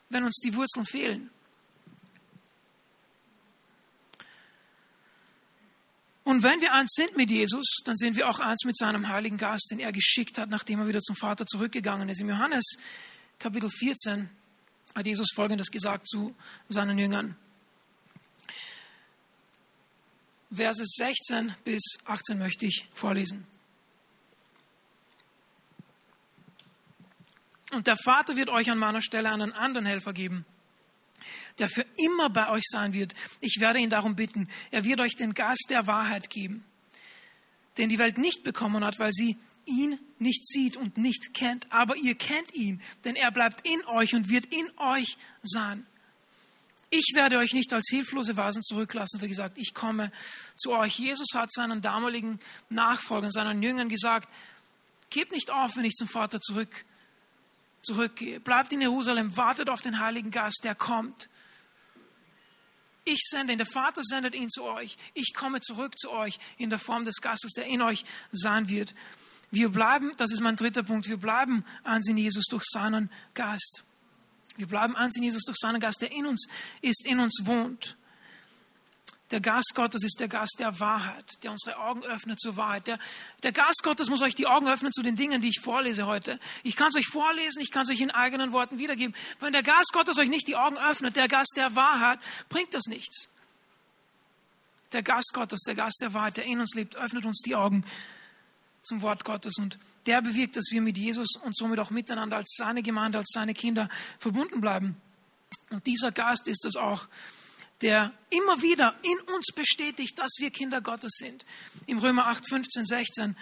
wenn 0.08 0.24
uns 0.24 0.38
die 0.38 0.56
Wurzeln 0.56 0.86
fehlen. 0.86 1.30
Und 6.30 6.44
wenn 6.44 6.62
wir 6.62 6.76
eins 6.76 6.92
sind 6.94 7.18
mit 7.18 7.32
Jesus, 7.32 7.78
dann 7.86 7.96
sind 7.96 8.16
wir 8.16 8.30
auch 8.30 8.40
eins 8.40 8.64
mit 8.64 8.78
seinem 8.78 9.08
Heiligen 9.08 9.38
Geist, 9.38 9.70
den 9.72 9.80
er 9.80 9.92
geschickt 9.92 10.38
hat, 10.38 10.48
nachdem 10.48 10.80
er 10.80 10.88
wieder 10.88 11.02
zum 11.02 11.16
Vater 11.16 11.44
zurückgegangen 11.44 12.08
ist. 12.08 12.22
Im 12.22 12.30
Johannes 12.30 12.78
Kapitel 13.40 13.68
14 13.68 14.30
hat 14.94 15.08
Jesus 15.08 15.32
Folgendes 15.34 15.72
gesagt 15.72 16.08
zu 16.08 16.36
seinen 16.68 17.00
Jüngern. 17.00 17.36
Verse 20.52 20.84
16 20.86 21.56
bis 21.64 21.98
18 22.06 22.38
möchte 22.38 22.68
ich 22.68 22.88
vorlesen. 22.94 23.48
Und 27.72 27.88
der 27.88 27.98
Vater 27.98 28.36
wird 28.36 28.50
euch 28.50 28.70
an 28.70 28.78
meiner 28.78 29.02
Stelle 29.02 29.32
einen 29.32 29.52
anderen 29.52 29.88
Helfer 29.88 30.14
geben 30.14 30.46
der 31.60 31.70
für 31.70 31.86
immer 31.98 32.30
bei 32.30 32.50
euch 32.50 32.64
sein 32.68 32.94
wird. 32.94 33.14
Ich 33.42 33.58
werde 33.60 33.80
ihn 33.80 33.90
darum 33.90 34.16
bitten, 34.16 34.48
er 34.72 34.86
wird 34.86 35.00
euch 35.02 35.16
den 35.16 35.34
Geist 35.34 35.68
der 35.70 35.88
Wahrheit 35.88 36.30
geben, 36.30 36.64
den 37.78 37.90
die 37.90 38.00
Welt 38.00 38.18
nicht 38.18 38.44
bekommen 38.44 38.84
hat, 38.84 39.00
weil 39.00 39.12
sie 39.12 39.38
ihn 39.66 40.00
nicht 40.18 40.46
sieht 40.46 40.78
und 40.78 40.98
nicht 40.98 41.34
kennt. 41.34 41.72
Aber 41.72 41.96
ihr 41.96 42.16
kennt 42.16 42.54
ihn, 42.54 42.82
denn 43.06 43.16
er 43.16 43.32
bleibt 43.32 43.68
in 43.68 43.86
euch 43.86 44.16
und 44.16 44.30
wird 44.30 44.46
in 44.48 44.70
euch 44.78 45.18
sein. 45.44 45.86
Ich 46.92 47.12
werde 47.14 47.38
euch 47.38 47.54
nicht 47.54 47.72
als 47.72 47.88
hilflose 47.90 48.36
Wasen 48.36 48.64
zurücklassen, 48.64 49.20
hat 49.20 49.24
er 49.24 49.30
gesagt, 49.30 49.58
ich 49.60 49.76
komme 49.76 50.12
zu 50.56 50.72
euch. 50.72 50.98
Jesus 50.98 51.28
hat 51.36 51.52
seinen 51.52 51.84
damaligen 51.84 52.40
Nachfolgern, 52.70 53.30
seinen 53.30 53.62
Jüngern 53.62 53.90
gesagt, 53.90 54.28
gebt 55.12 55.32
nicht 55.32 55.52
auf, 55.52 55.78
wenn 55.78 55.86
ich 55.86 55.94
zum 55.94 56.08
Vater 56.08 56.40
zurück, 56.40 56.86
zurückgehe. 57.82 58.40
Bleibt 58.40 58.74
in 58.74 58.82
Jerusalem, 58.82 59.38
wartet 59.38 59.70
auf 59.70 59.82
den 59.82 60.00
Heiligen 60.00 60.32
Geist, 60.32 60.62
der 60.64 60.74
kommt. 60.74 61.30
Ich 63.06 63.20
sende 63.30 63.54
ihn, 63.54 63.58
der 63.58 63.68
Vater 63.68 64.04
sendet 64.04 64.36
ihn 64.36 64.50
zu 64.50 64.64
euch. 64.64 64.98
Ich 65.14 65.34
komme 65.34 65.62
zurück 65.62 65.98
zu 65.98 66.12
euch 66.12 66.40
in 66.58 66.70
der 66.70 66.80
Form 66.80 67.06
des 67.06 67.22
Gastes, 67.22 67.54
der 67.54 67.66
in 67.66 67.82
euch 67.82 68.04
sein 68.32 68.70
wird. 68.70 68.94
Wir 69.52 69.70
bleiben, 69.70 70.14
das 70.18 70.32
ist 70.32 70.42
mein 70.42 70.56
dritter 70.56 70.84
Punkt, 70.84 71.10
wir 71.10 71.18
bleiben 71.18 71.66
eins 71.84 72.08
in 72.08 72.18
Jesus 72.18 72.46
durch 72.46 72.64
seinen 72.66 73.10
Geist. 73.34 73.84
Wir 74.58 74.68
bleiben 74.68 74.96
eins 74.96 75.16
in 75.16 75.24
Jesus 75.24 75.44
durch 75.44 75.58
seinen 75.58 75.80
Geist, 75.80 76.02
der 76.02 76.12
in 76.12 76.26
uns 76.26 76.48
ist, 76.82 77.06
in 77.06 77.20
uns 77.20 77.42
wohnt. 77.44 77.98
Der 79.32 79.42
Geist 79.42 79.74
Gottes 79.76 80.04
ist 80.04 80.20
der 80.20 80.28
Geist 80.28 80.56
der 80.58 80.80
Wahrheit, 80.80 81.44
der 81.44 81.52
unsere 81.52 81.78
Augen 81.78 82.04
öffnet 82.04 82.40
zur 82.40 82.58
Wahrheit. 82.58 82.88
Der, 82.88 82.98
der 83.44 83.52
Geist 83.52 83.84
Gottes 83.84 84.10
muss 84.10 84.24
euch 84.24 84.34
die 84.34 84.48
Augen 84.48 84.68
öffnen 84.68 84.92
zu 84.92 85.04
den 85.04 85.16
Dingen, 85.16 85.40
die 85.40 85.50
ich 85.50 85.60
vorlese 85.62 86.08
heute. 86.08 86.40
Ich 86.64 86.76
kann 86.76 86.88
es 86.88 86.96
euch 86.96 87.06
vorlesen, 87.06 87.62
ich 87.62 87.70
kann 87.70 87.84
es 87.84 87.92
euch 87.92 88.02
in 88.02 88.10
eigenen 88.10 88.52
Worten 88.54 88.80
wiedergeben. 88.80 89.16
Wenn 89.40 89.54
der 89.54 89.62
Geist 89.62 89.92
Gottes 89.94 90.18
euch 90.18 90.30
nicht 90.30 90.48
die 90.48 90.56
Augen 90.56 90.78
öffnet, 90.78 91.16
der 91.16 91.28
Geist 91.28 91.54
der 91.56 91.76
Wahrheit, 91.76 92.20
bringt 92.50 92.74
das 92.74 92.86
nichts. 92.88 93.30
Der 94.94 95.04
Geist 95.04 95.32
Gottes, 95.34 95.62
der 95.62 95.76
Geist 95.76 96.02
der 96.02 96.16
Wahrheit, 96.16 96.38
der 96.38 96.46
in 96.46 96.60
uns 96.60 96.74
lebt, 96.74 96.96
öffnet 96.96 97.26
uns 97.26 97.42
die 97.46 97.56
Augen 97.56 97.86
zum 98.82 99.04
Wort 99.04 99.26
Gottes 99.26 99.54
und 99.60 99.78
der 100.08 100.24
bewirkt, 100.24 100.56
dass 100.56 100.72
wir 100.72 100.82
mit 100.82 100.98
Jesus 100.98 101.36
und 101.44 101.56
somit 101.56 101.78
auch 101.78 101.92
miteinander 101.92 102.38
als 102.38 102.56
seine 102.58 102.82
Gemeinde, 102.82 103.20
als 103.20 103.30
seine 103.32 103.54
Kinder 103.54 103.90
verbunden 104.18 104.62
bleiben. 104.62 104.98
Und 105.70 105.86
dieser 105.86 106.12
Geist 106.12 106.48
ist 106.48 106.66
es 106.66 106.76
auch, 106.76 107.06
der 107.82 108.14
immer 108.30 108.62
wieder 108.62 108.96
in 109.02 109.20
uns 109.34 109.48
bestätigt, 109.56 110.20
dass 110.20 110.36
wir 110.40 110.52
Kinder 110.52 110.82
Gottes 110.82 111.14
sind. 111.16 111.46
Im 111.88 112.00
Römer 112.00 112.28
8, 112.28 112.48
15, 112.48 112.86
16 112.86 113.38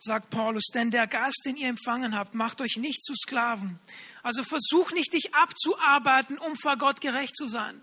sagt 0.00 0.30
Paulus, 0.30 0.66
denn 0.72 0.90
der 0.90 1.06
Geist, 1.06 1.42
den 1.44 1.56
ihr 1.56 1.68
empfangen 1.68 2.16
habt, 2.16 2.34
macht 2.34 2.60
euch 2.60 2.76
nicht 2.76 3.02
zu 3.02 3.14
Sklaven. 3.14 3.78
Also 4.22 4.42
versuch 4.42 4.92
nicht, 4.92 5.12
dich 5.12 5.34
abzuarbeiten, 5.34 6.38
um 6.38 6.56
vor 6.56 6.76
Gott 6.76 7.00
gerecht 7.00 7.36
zu 7.36 7.48
sein. 7.48 7.82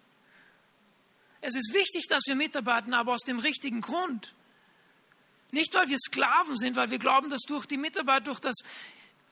Es 1.41 1.55
ist 1.55 1.73
wichtig, 1.73 2.07
dass 2.07 2.23
wir 2.25 2.35
mitarbeiten, 2.35 2.93
aber 2.93 3.13
aus 3.13 3.21
dem 3.21 3.39
richtigen 3.39 3.81
Grund. 3.81 4.33
Nicht, 5.51 5.75
weil 5.75 5.89
wir 5.89 5.97
Sklaven 5.99 6.55
sind, 6.55 6.75
weil 6.75 6.89
wir 6.89 6.99
glauben, 6.99 7.29
dass 7.29 7.41
durch 7.41 7.65
die 7.65 7.77
Mitarbeit, 7.77 8.27
durch 8.27 8.39
das 8.39 8.55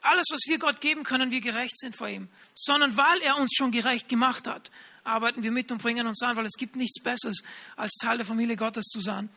alles, 0.01 0.25
was 0.31 0.41
wir 0.47 0.59
Gott 0.59 0.81
geben 0.81 1.03
können, 1.03 1.31
wir 1.31 1.41
gerecht 1.41 1.77
sind 1.77 1.95
vor 1.95 2.09
ihm, 2.09 2.27
sondern 2.53 2.97
weil 2.97 3.21
er 3.21 3.37
uns 3.37 3.53
schon 3.55 3.71
gerecht 3.71 4.09
gemacht 4.09 4.47
hat, 4.47 4.69
arbeiten 5.03 5.43
wir 5.43 5.51
mit 5.51 5.71
und 5.71 5.81
bringen 5.81 6.07
uns 6.07 6.21
an, 6.21 6.35
weil 6.35 6.45
es 6.45 6.57
gibt 6.57 6.75
nichts 6.75 7.01
Besseres, 7.01 7.43
als 7.75 7.93
Teil 8.01 8.17
der 8.17 8.25
Familie 8.25 8.55
Gottes 8.55 8.85
zu 8.85 9.01
sein. 9.01 9.29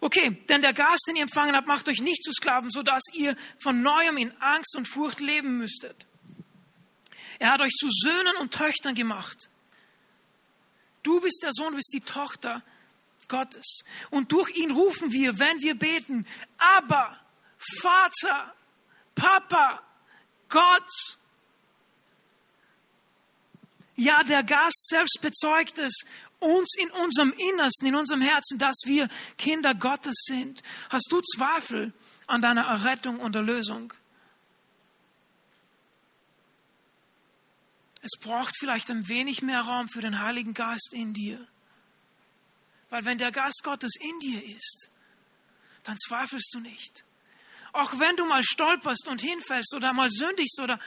Okay, 0.00 0.42
denn 0.48 0.60
der 0.60 0.72
Geist, 0.72 1.04
den 1.08 1.16
ihr 1.16 1.22
empfangen 1.22 1.56
habt, 1.56 1.66
macht 1.66 1.88
euch 1.88 2.00
nicht 2.00 2.22
zu 2.22 2.32
Sklaven, 2.32 2.70
sodass 2.70 3.02
ihr 3.14 3.36
von 3.58 3.82
neuem 3.82 4.16
in 4.18 4.32
Angst 4.40 4.76
und 4.76 4.86
Furcht 4.86 5.20
leben 5.20 5.58
müsstet. 5.58 6.06
Er 7.38 7.50
hat 7.50 7.60
euch 7.60 7.72
zu 7.72 7.88
Söhnen 7.90 8.36
und 8.36 8.52
Töchtern 8.52 8.94
gemacht. 8.94 9.48
Du 11.02 11.20
bist 11.20 11.42
der 11.42 11.52
Sohn, 11.52 11.70
du 11.70 11.76
bist 11.76 11.92
die 11.92 12.00
Tochter 12.00 12.62
Gottes. 13.28 13.80
Und 14.10 14.32
durch 14.32 14.50
ihn 14.56 14.70
rufen 14.70 15.12
wir, 15.12 15.38
wenn 15.38 15.60
wir 15.60 15.74
beten, 15.74 16.26
aber 16.58 17.18
Vater, 17.80 18.54
Papa, 19.14 19.82
Gott. 20.48 20.88
Ja, 23.96 24.22
der 24.24 24.42
Gast 24.42 24.88
selbst 24.88 25.20
bezeugt 25.20 25.78
es 25.78 26.04
uns 26.40 26.74
in 26.76 26.90
unserem 26.90 27.32
Innersten, 27.32 27.86
in 27.86 27.94
unserem 27.94 28.20
Herzen, 28.20 28.58
dass 28.58 28.76
wir 28.84 29.08
Kinder 29.38 29.74
Gottes 29.74 30.24
sind. 30.26 30.62
Hast 30.90 31.06
du 31.10 31.20
Zweifel 31.20 31.92
an 32.26 32.42
deiner 32.42 32.64
Errettung 32.64 33.20
und 33.20 33.36
Erlösung? 33.36 33.92
Es 38.02 38.20
braucht 38.20 38.54
vielleicht 38.58 38.90
ein 38.90 39.08
wenig 39.08 39.40
mehr 39.40 39.62
Raum 39.62 39.88
für 39.88 40.02
den 40.02 40.20
Heiligen 40.20 40.52
Geist 40.52 40.92
in 40.92 41.14
dir. 41.14 41.46
Weil 42.90 43.04
wenn 43.06 43.16
der 43.16 43.32
Geist 43.32 43.62
Gottes 43.64 43.92
in 43.98 44.18
dir 44.20 44.44
ist, 44.56 44.90
dann 45.84 45.96
zweifelst 45.96 46.52
du 46.52 46.60
nicht. 46.60 47.04
Auch 47.72 47.98
wenn 47.98 48.16
du 48.16 48.26
mal 48.26 48.44
stolperst 48.44 49.08
und 49.08 49.20
hinfällst 49.20 49.74
oder 49.74 49.92
mal 49.92 50.10
sündigst 50.10 50.60
oder 50.60 50.78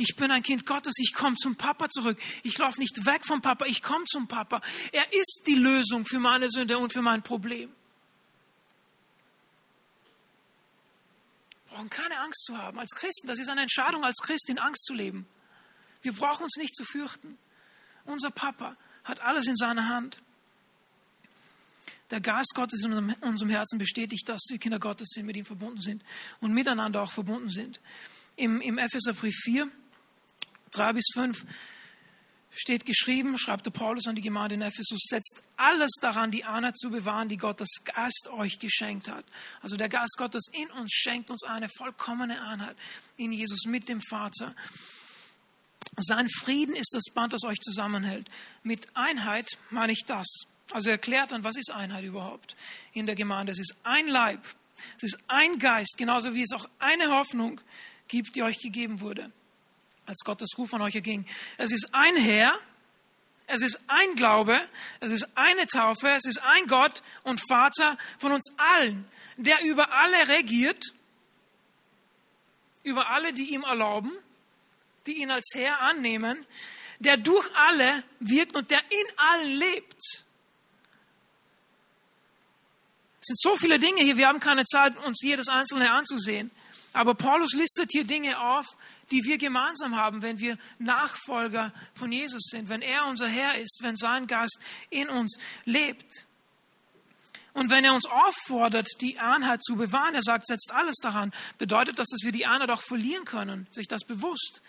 ich 0.00 0.16
bin 0.16 0.30
ein 0.30 0.42
Kind 0.42 0.64
Gottes, 0.64 0.94
ich 0.98 1.12
komme 1.12 1.36
zum 1.36 1.56
Papa 1.56 1.88
zurück. 1.90 2.18
Ich 2.42 2.56
laufe 2.56 2.80
nicht 2.80 3.04
weg 3.04 3.24
vom 3.26 3.42
Papa, 3.42 3.66
ich 3.66 3.82
komme 3.82 4.06
zum 4.06 4.26
Papa. 4.26 4.62
Er 4.92 5.12
ist 5.12 5.42
die 5.46 5.54
Lösung 5.54 6.06
für 6.06 6.18
meine 6.18 6.48
Sünde 6.48 6.78
und 6.78 6.90
für 6.90 7.02
mein 7.02 7.22
Problem. 7.22 7.70
Wir 11.68 11.76
brauchen 11.76 11.90
keine 11.90 12.18
Angst 12.18 12.44
zu 12.44 12.56
haben 12.56 12.78
als 12.78 12.90
Christen. 12.92 13.28
Das 13.28 13.38
ist 13.38 13.50
eine 13.50 13.60
Entscheidung 13.60 14.02
als 14.04 14.16
Christ, 14.22 14.48
in 14.48 14.58
Angst 14.58 14.84
zu 14.86 14.94
leben. 14.94 15.26
Wir 16.02 16.12
brauchen 16.12 16.44
uns 16.44 16.56
nicht 16.56 16.74
zu 16.74 16.84
fürchten. 16.84 17.36
Unser 18.06 18.30
Papa 18.30 18.76
hat 19.04 19.20
alles 19.20 19.46
in 19.48 19.56
seiner 19.56 19.88
Hand. 19.88 20.20
Der 22.10 22.20
Geist 22.20 22.54
Gottes 22.54 22.82
in 22.84 23.14
unserem 23.20 23.50
Herzen 23.50 23.78
bestätigt, 23.78 24.28
dass 24.28 24.40
wir 24.48 24.58
Kinder 24.58 24.78
Gottes 24.78 25.10
sind, 25.10 25.26
mit 25.26 25.36
ihm 25.36 25.44
verbunden 25.44 25.80
sind 25.80 26.02
und 26.40 26.52
miteinander 26.54 27.02
auch 27.02 27.12
verbunden 27.12 27.50
sind. 27.50 27.80
Im, 28.34 28.62
im 28.62 28.78
Epheserbrief 28.78 29.34
4, 29.44 29.70
3 30.72 30.92
bis 30.92 31.06
5 31.14 31.44
steht 32.50 32.84
geschrieben, 32.84 33.38
schreibt 33.38 33.66
der 33.66 33.70
Paulus 33.70 34.06
an 34.06 34.16
die 34.16 34.22
Gemeinde 34.22 34.56
in 34.56 34.62
Ephesus, 34.62 35.00
setzt 35.08 35.42
alles 35.56 35.92
daran, 36.00 36.30
die 36.30 36.44
Einheit 36.44 36.76
zu 36.76 36.90
bewahren, 36.90 37.28
die 37.28 37.36
Gottes 37.36 37.68
Geist 37.84 38.28
euch 38.32 38.58
geschenkt 38.58 39.08
hat. 39.08 39.24
Also 39.62 39.76
der 39.76 39.88
Geist 39.88 40.16
Gottes 40.18 40.46
in 40.52 40.70
uns 40.72 40.92
schenkt 40.92 41.30
uns 41.30 41.44
eine 41.44 41.68
vollkommene 41.68 42.42
Einheit 42.42 42.76
in 43.16 43.32
Jesus 43.32 43.66
mit 43.66 43.88
dem 43.88 44.00
Vater. 44.00 44.54
Sein 45.96 46.28
Frieden 46.28 46.74
ist 46.74 46.94
das 46.94 47.12
Band, 47.14 47.32
das 47.32 47.44
euch 47.44 47.58
zusammenhält. 47.58 48.28
Mit 48.62 48.88
Einheit 48.94 49.46
meine 49.70 49.92
ich 49.92 50.04
das. 50.06 50.26
Also 50.72 50.90
erklärt 50.90 51.32
dann, 51.32 51.44
was 51.44 51.56
ist 51.56 51.70
Einheit 51.70 52.04
überhaupt 52.04 52.56
in 52.92 53.06
der 53.06 53.16
Gemeinde? 53.16 53.52
Es 53.52 53.58
ist 53.58 53.76
ein 53.82 54.06
Leib, 54.06 54.40
es 54.96 55.14
ist 55.14 55.18
ein 55.28 55.58
Geist, 55.58 55.96
genauso 55.98 56.34
wie 56.34 56.42
es 56.42 56.52
auch 56.52 56.68
eine 56.78 57.10
Hoffnung 57.10 57.60
gibt, 58.08 58.36
die 58.36 58.42
euch 58.42 58.58
gegeben 58.58 59.00
wurde, 59.00 59.32
als 60.06 60.18
Gottes 60.24 60.50
Ruf 60.58 60.72
an 60.74 60.82
euch 60.82 60.94
erging. 60.94 61.26
Es 61.56 61.72
ist 61.72 61.88
ein 61.92 62.16
Herr, 62.16 62.52
es 63.46 63.62
ist 63.62 63.80
ein 63.88 64.14
Glaube, 64.14 64.60
es 65.00 65.10
ist 65.10 65.26
eine 65.36 65.66
Taufe, 65.66 66.08
es 66.10 66.24
ist 66.24 66.40
ein 66.42 66.66
Gott 66.66 67.02
und 67.24 67.40
Vater 67.48 67.98
von 68.18 68.32
uns 68.32 68.54
allen, 68.56 69.08
der 69.36 69.62
über 69.64 69.92
alle 69.92 70.28
regiert, 70.28 70.94
über 72.82 73.10
alle, 73.10 73.32
die 73.32 73.52
ihm 73.52 73.62
erlauben, 73.62 74.12
die 75.06 75.20
ihn 75.20 75.30
als 75.30 75.50
Herr 75.54 75.80
annehmen, 75.80 76.46
der 77.00 77.16
durch 77.16 77.48
alle 77.56 78.04
wirkt 78.20 78.54
und 78.54 78.70
der 78.70 78.80
in 78.90 79.18
allen 79.18 79.50
lebt. 79.50 80.02
Es 83.20 83.26
sind 83.26 83.40
so 83.40 83.56
viele 83.56 83.78
Dinge 83.78 84.02
hier, 84.02 84.16
wir 84.16 84.28
haben 84.28 84.40
keine 84.40 84.64
Zeit, 84.64 84.96
uns 85.04 85.20
jedes 85.22 85.48
einzelne 85.48 85.90
anzusehen. 85.92 86.50
Aber 86.92 87.14
Paulus 87.14 87.52
listet 87.52 87.90
hier 87.92 88.04
Dinge 88.04 88.40
auf, 88.40 88.66
die 89.10 89.24
wir 89.24 89.38
gemeinsam 89.38 89.96
haben, 89.96 90.22
wenn 90.22 90.38
wir 90.38 90.56
Nachfolger 90.78 91.72
von 91.94 92.12
Jesus 92.12 92.44
sind, 92.50 92.68
wenn 92.68 92.82
er 92.82 93.06
unser 93.06 93.28
Herr 93.28 93.56
ist, 93.56 93.78
wenn 93.82 93.96
sein 93.96 94.26
Geist 94.26 94.60
in 94.90 95.08
uns 95.08 95.38
lebt. 95.64 96.26
Und 97.52 97.70
wenn 97.70 97.84
er 97.84 97.94
uns 97.94 98.06
auffordert, 98.06 98.88
die 99.00 99.18
Einheit 99.18 99.62
zu 99.62 99.76
bewahren, 99.76 100.14
er 100.14 100.22
sagt, 100.22 100.46
setzt 100.46 100.70
alles 100.72 100.96
daran, 100.96 101.32
bedeutet 101.58 101.98
das, 101.98 102.08
dass 102.08 102.20
wir 102.22 102.32
die 102.32 102.46
Einheit 102.46 102.70
auch 102.70 102.82
verlieren 102.82 103.24
können, 103.24 103.66
sich 103.70 103.88
das 103.88 104.04
bewusst. 104.04 104.62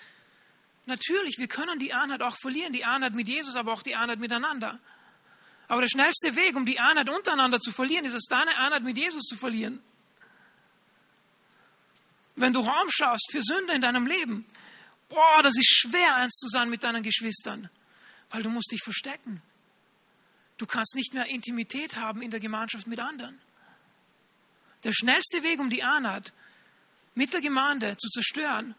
Natürlich, 0.87 1.37
wir 1.37 1.47
können 1.47 1.77
die 1.77 1.93
Einheit 1.93 2.23
auch 2.23 2.35
verlieren, 2.35 2.73
die 2.73 2.85
Einheit 2.85 3.13
mit 3.13 3.27
Jesus, 3.27 3.55
aber 3.55 3.71
auch 3.71 3.83
die 3.83 3.95
Einheit 3.95 4.19
miteinander. 4.19 4.79
Aber 5.67 5.81
der 5.81 5.89
schnellste 5.89 6.35
Weg, 6.35 6.55
um 6.55 6.65
die 6.65 6.79
Einheit 6.79 7.09
untereinander 7.09 7.59
zu 7.59 7.71
verlieren, 7.71 8.03
ist 8.03 8.15
es, 8.15 8.25
deine 8.25 8.57
Einheit 8.57 8.83
mit 8.83 8.97
Jesus 8.97 9.23
zu 9.23 9.37
verlieren. 9.37 9.79
Wenn 12.41 12.53
du 12.53 12.61
Raum 12.61 12.87
schaust 12.89 13.29
für 13.31 13.43
Sünde 13.43 13.73
in 13.73 13.81
deinem 13.81 14.07
Leben, 14.07 14.45
boah, 15.09 15.43
das 15.43 15.55
ist 15.55 15.69
schwer, 15.69 16.15
eins 16.15 16.33
zu 16.33 16.47
sein 16.47 16.69
mit 16.69 16.83
deinen 16.83 17.03
Geschwistern, 17.03 17.69
weil 18.31 18.41
du 18.41 18.49
musst 18.49 18.71
dich 18.71 18.81
verstecken. 18.83 19.41
Du 20.57 20.65
kannst 20.65 20.95
nicht 20.95 21.13
mehr 21.13 21.27
Intimität 21.27 21.97
haben 21.97 22.21
in 22.23 22.31
der 22.31 22.39
Gemeinschaft 22.39 22.87
mit 22.87 22.99
anderen. 22.99 23.39
Der 24.83 24.91
schnellste 24.91 25.43
Weg, 25.43 25.59
um 25.59 25.69
die 25.69 25.83
Einheit 25.83 26.33
mit 27.13 27.31
der 27.33 27.41
Gemeinde 27.41 27.95
zu 27.97 28.09
zerstören, 28.09 28.73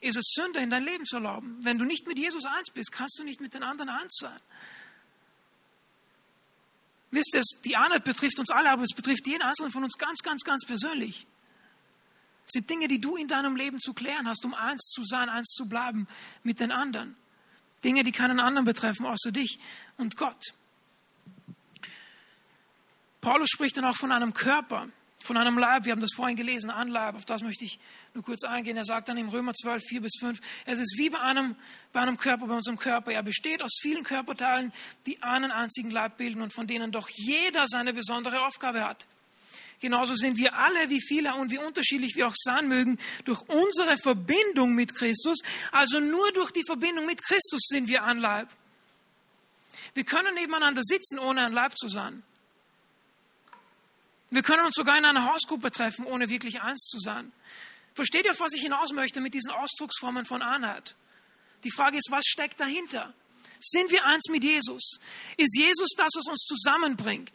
ist 0.00 0.16
es, 0.16 0.32
Sünde 0.34 0.58
in 0.58 0.70
dein 0.70 0.84
Leben 0.84 1.04
zu 1.04 1.16
erlauben. 1.16 1.58
Wenn 1.60 1.78
du 1.78 1.84
nicht 1.84 2.08
mit 2.08 2.18
Jesus 2.18 2.44
eins 2.44 2.70
bist, 2.72 2.90
kannst 2.90 3.18
du 3.20 3.24
nicht 3.24 3.40
mit 3.40 3.54
den 3.54 3.62
anderen 3.62 3.88
eins 3.88 4.16
sein. 4.20 4.40
Wisst 7.12 7.34
ihr, 7.34 7.42
die 7.64 7.76
Einheit 7.76 8.02
betrifft 8.02 8.40
uns 8.40 8.50
alle, 8.50 8.70
aber 8.70 8.82
es 8.82 8.94
betrifft 8.94 9.28
jeden 9.28 9.42
Einzelnen 9.42 9.70
von 9.70 9.84
uns 9.84 9.96
ganz, 9.96 10.22
ganz, 10.24 10.42
ganz 10.42 10.66
persönlich. 10.66 11.26
Sind 12.46 12.70
Dinge, 12.70 12.88
die 12.88 13.00
du 13.00 13.16
in 13.16 13.28
deinem 13.28 13.56
Leben 13.56 13.78
zu 13.78 13.92
klären 13.92 14.28
hast, 14.28 14.44
um 14.44 14.54
eins 14.54 14.82
zu 14.82 15.04
sein, 15.04 15.28
eins 15.28 15.48
zu 15.48 15.68
bleiben 15.68 16.06
mit 16.42 16.60
den 16.60 16.70
anderen. 16.70 17.16
Dinge, 17.84 18.04
die 18.04 18.12
keinen 18.12 18.40
anderen 18.40 18.64
betreffen, 18.64 19.04
außer 19.04 19.32
dich 19.32 19.58
und 19.96 20.16
Gott. 20.16 20.54
Paulus 23.20 23.48
spricht 23.48 23.76
dann 23.76 23.84
auch 23.84 23.96
von 23.96 24.12
einem 24.12 24.32
Körper 24.32 24.88
von 25.26 25.36
einem 25.36 25.58
Leib, 25.58 25.84
wir 25.84 25.92
haben 25.92 26.00
das 26.00 26.14
vorhin 26.14 26.36
gelesen, 26.36 26.70
ein 26.70 26.88
Leib, 26.88 27.16
auf 27.16 27.24
das 27.24 27.42
möchte 27.42 27.64
ich 27.64 27.78
nur 28.14 28.24
kurz 28.24 28.44
eingehen. 28.44 28.76
Er 28.76 28.84
sagt 28.84 29.08
dann 29.08 29.18
im 29.18 29.28
Römer 29.28 29.52
12, 29.52 29.82
4 29.82 30.00
bis 30.00 30.12
5, 30.20 30.40
es 30.64 30.78
ist 30.78 30.96
wie 30.96 31.10
bei 31.10 31.20
einem, 31.20 31.56
bei 31.92 32.00
einem 32.00 32.16
Körper, 32.16 32.46
bei 32.46 32.54
unserem 32.54 32.78
Körper. 32.78 33.12
Er 33.12 33.22
besteht 33.22 33.62
aus 33.62 33.78
vielen 33.82 34.04
Körperteilen, 34.04 34.72
die 35.06 35.22
einen 35.22 35.50
einzigen 35.50 35.90
Leib 35.90 36.16
bilden 36.16 36.40
und 36.40 36.54
von 36.54 36.66
denen 36.66 36.92
doch 36.92 37.08
jeder 37.10 37.66
seine 37.66 37.92
besondere 37.92 38.46
Aufgabe 38.46 38.84
hat. 38.84 39.06
Genauso 39.80 40.14
sind 40.14 40.38
wir 40.38 40.54
alle, 40.54 40.88
wie 40.88 41.02
viele 41.02 41.34
und 41.34 41.50
wie 41.50 41.58
unterschiedlich 41.58 42.16
wir 42.16 42.28
auch 42.28 42.34
sein 42.36 42.66
mögen, 42.68 42.98
durch 43.24 43.42
unsere 43.48 43.98
Verbindung 43.98 44.74
mit 44.74 44.94
Christus, 44.94 45.38
also 45.70 46.00
nur 46.00 46.32
durch 46.32 46.50
die 46.50 46.64
Verbindung 46.64 47.06
mit 47.06 47.22
Christus 47.22 47.66
sind 47.68 47.88
wir 47.88 48.04
ein 48.04 48.18
Leib. 48.18 48.48
Wir 49.94 50.04
können 50.04 50.34
nebeneinander 50.34 50.82
sitzen, 50.82 51.18
ohne 51.18 51.44
ein 51.44 51.52
Leib 51.52 51.76
zu 51.76 51.88
sein. 51.88 52.22
Wir 54.30 54.42
können 54.42 54.64
uns 54.64 54.74
sogar 54.74 54.98
in 54.98 55.04
einer 55.04 55.24
Hausgruppe 55.30 55.70
treffen, 55.70 56.04
ohne 56.06 56.28
wirklich 56.28 56.60
eins 56.60 56.88
zu 56.88 56.98
sein. 56.98 57.32
Versteht 57.94 58.26
ihr, 58.26 58.38
was 58.38 58.52
ich 58.52 58.62
hinaus 58.62 58.92
möchte 58.92 59.20
mit 59.20 59.34
diesen 59.34 59.52
Ausdrucksformen 59.52 60.24
von 60.24 60.42
Einheit? 60.42 60.94
Die 61.64 61.70
Frage 61.70 61.96
ist, 61.96 62.10
was 62.10 62.24
steckt 62.26 62.60
dahinter? 62.60 63.14
Sind 63.58 63.90
wir 63.90 64.04
eins 64.04 64.28
mit 64.28 64.44
Jesus? 64.44 64.98
Ist 65.36 65.56
Jesus 65.56 65.90
das, 65.96 66.12
was 66.14 66.26
uns 66.26 66.40
zusammenbringt? 66.40 67.34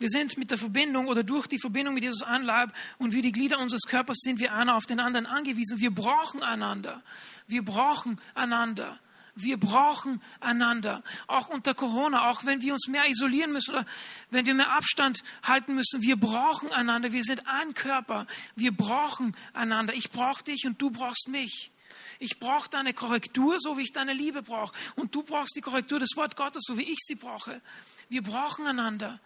Wir 0.00 0.08
sind 0.08 0.38
mit 0.38 0.50
der 0.50 0.56
Verbindung 0.56 1.08
oder 1.08 1.22
durch 1.22 1.46
die 1.46 1.58
Verbindung 1.58 1.92
mit 1.92 2.02
Jesus 2.02 2.22
ein 2.22 2.42
Leib 2.42 2.72
und 2.96 3.12
wie 3.12 3.20
die 3.20 3.32
Glieder 3.32 3.58
unseres 3.58 3.82
Körpers 3.82 4.16
sind 4.22 4.40
wir 4.40 4.54
einer 4.54 4.76
auf 4.76 4.86
den 4.86 4.98
anderen 4.98 5.26
angewiesen. 5.26 5.78
Wir 5.78 5.94
brauchen 5.94 6.42
einander. 6.42 7.02
Wir 7.46 7.62
brauchen 7.62 8.18
einander. 8.34 8.98
Wir 9.34 9.60
brauchen 9.60 10.22
einander. 10.40 11.02
Auch 11.26 11.50
unter 11.50 11.74
Corona, 11.74 12.30
auch 12.30 12.46
wenn 12.46 12.62
wir 12.62 12.72
uns 12.72 12.88
mehr 12.88 13.10
isolieren 13.10 13.52
müssen 13.52 13.72
oder 13.74 13.84
wenn 14.30 14.46
wir 14.46 14.54
mehr 14.54 14.72
Abstand 14.72 15.22
halten 15.42 15.74
müssen. 15.74 16.00
Wir 16.00 16.16
brauchen 16.16 16.72
einander. 16.72 17.12
Wir 17.12 17.22
sind 17.22 17.46
ein 17.46 17.74
Körper. 17.74 18.26
Wir 18.56 18.74
brauchen 18.74 19.36
einander. 19.52 19.92
Ich 19.92 20.10
brauche 20.10 20.42
dich 20.42 20.64
und 20.64 20.80
du 20.80 20.88
brauchst 20.88 21.28
mich. 21.28 21.72
Ich 22.18 22.38
brauche 22.40 22.70
deine 22.70 22.94
Korrektur, 22.94 23.56
so 23.60 23.76
wie 23.76 23.82
ich 23.82 23.92
deine 23.92 24.14
Liebe 24.14 24.40
brauche. 24.40 24.74
Und 24.96 25.14
du 25.14 25.22
brauchst 25.22 25.54
die 25.56 25.60
Korrektur 25.60 25.98
des 25.98 26.16
Wort 26.16 26.36
Gottes, 26.36 26.62
so 26.66 26.78
wie 26.78 26.90
ich 26.90 27.00
sie 27.00 27.16
brauche. 27.16 27.60
Wir 28.08 28.22
brauchen 28.22 28.66
einander. 28.66 29.20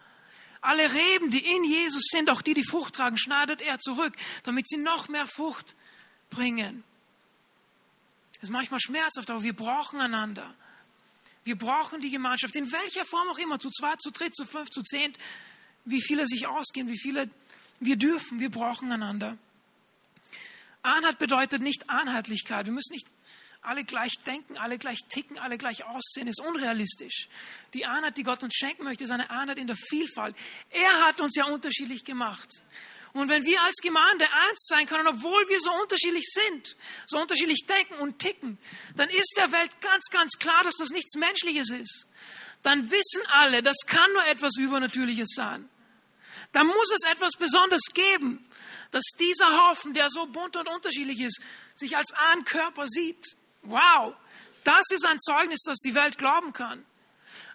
Alle 0.65 0.93
Reben, 0.93 1.29
die 1.29 1.45
in 1.45 1.63
Jesus 1.63 2.03
sind, 2.11 2.29
auch 2.29 2.41
die, 2.41 2.53
die 2.53 2.65
Frucht 2.65 2.95
tragen, 2.95 3.17
schneidet 3.17 3.61
er 3.61 3.79
zurück, 3.79 4.15
damit 4.43 4.67
sie 4.67 4.77
noch 4.77 5.07
mehr 5.07 5.27
Frucht 5.27 5.75
bringen. 6.29 6.83
Das 8.33 8.43
ist 8.43 8.49
manchmal 8.49 8.79
schmerzhaft, 8.79 9.29
aber 9.29 9.43
wir 9.43 9.55
brauchen 9.55 10.01
einander. 10.01 10.53
Wir 11.43 11.57
brauchen 11.57 12.01
die 12.01 12.09
Gemeinschaft, 12.09 12.55
in 12.55 12.71
welcher 12.71 13.05
Form 13.05 13.29
auch 13.29 13.37
immer, 13.37 13.59
zu 13.59 13.69
zweit, 13.69 14.01
zu 14.01 14.11
dritt, 14.11 14.35
zu 14.35 14.45
fünf, 14.45 14.69
zu 14.69 14.81
zehnt, 14.81 15.17
wie 15.85 16.01
viele 16.01 16.25
sich 16.25 16.47
ausgehen, 16.47 16.87
wie 16.87 16.97
viele 16.97 17.29
wir 17.79 17.97
dürfen, 17.97 18.39
wir 18.39 18.49
brauchen 18.49 18.91
einander. 18.91 19.37
Einheit 20.81 21.19
bedeutet 21.19 21.61
nicht 21.61 21.89
Einheitlichkeit. 21.89 22.65
Wir 22.65 22.73
müssen 22.73 22.93
nicht 22.93 23.07
alle 23.65 23.83
gleich 23.83 24.13
denken, 24.25 24.57
alle 24.57 24.77
gleich 24.77 24.99
ticken, 25.09 25.37
alle 25.39 25.57
gleich 25.57 25.85
aussehen, 25.85 26.27
ist 26.27 26.41
unrealistisch. 26.41 27.27
Die 27.73 27.85
Einheit, 27.85 28.17
die 28.17 28.23
Gott 28.23 28.43
uns 28.43 28.53
schenken 28.55 28.83
möchte, 28.83 29.03
ist 29.03 29.11
eine 29.11 29.29
Einheit 29.29 29.57
in 29.57 29.67
der 29.67 29.75
Vielfalt. 29.75 30.35
Er 30.69 31.05
hat 31.05 31.21
uns 31.21 31.35
ja 31.35 31.45
unterschiedlich 31.45 32.03
gemacht. 32.05 32.49
Und 33.13 33.29
wenn 33.29 33.45
wir 33.45 33.61
als 33.61 33.75
Gemeinde 33.77 34.25
eins 34.25 34.65
sein 34.67 34.85
können, 34.87 35.07
obwohl 35.07 35.47
wir 35.47 35.59
so 35.61 35.71
unterschiedlich 35.81 36.25
sind, 36.27 36.75
so 37.07 37.17
unterschiedlich 37.17 37.65
denken 37.65 37.95
und 37.95 38.19
ticken, 38.19 38.57
dann 38.97 39.09
ist 39.09 39.35
der 39.37 39.51
Welt 39.53 39.79
ganz, 39.79 40.05
ganz 40.11 40.33
klar, 40.37 40.63
dass 40.63 40.75
das 40.75 40.89
nichts 40.89 41.15
Menschliches 41.15 41.69
ist. 41.69 42.07
Dann 42.61 42.91
wissen 42.91 43.21
alle, 43.31 43.63
das 43.63 43.77
kann 43.87 44.11
nur 44.11 44.25
etwas 44.25 44.57
Übernatürliches 44.57 45.29
sein. 45.33 45.69
Da 46.51 46.63
muss 46.63 46.91
es 46.93 47.09
etwas 47.09 47.33
Besonderes 47.37 47.83
geben, 47.93 48.45
dass 48.91 49.03
dieser 49.19 49.69
Haufen, 49.69 49.93
der 49.93 50.09
so 50.09 50.25
bunt 50.25 50.57
und 50.57 50.67
unterschiedlich 50.67 51.19
ist, 51.21 51.41
sich 51.75 51.95
als 51.95 52.13
ein 52.31 52.45
Körper 52.45 52.87
sieht. 52.87 53.37
Wow, 53.65 54.15
das 54.63 54.89
ist 54.91 55.05
ein 55.05 55.19
Zeugnis, 55.19 55.61
das 55.63 55.77
die 55.79 55.95
Welt 55.95 56.17
glauben 56.17 56.53
kann. 56.53 56.85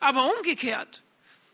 Aber 0.01 0.35
umgekehrt, 0.37 1.03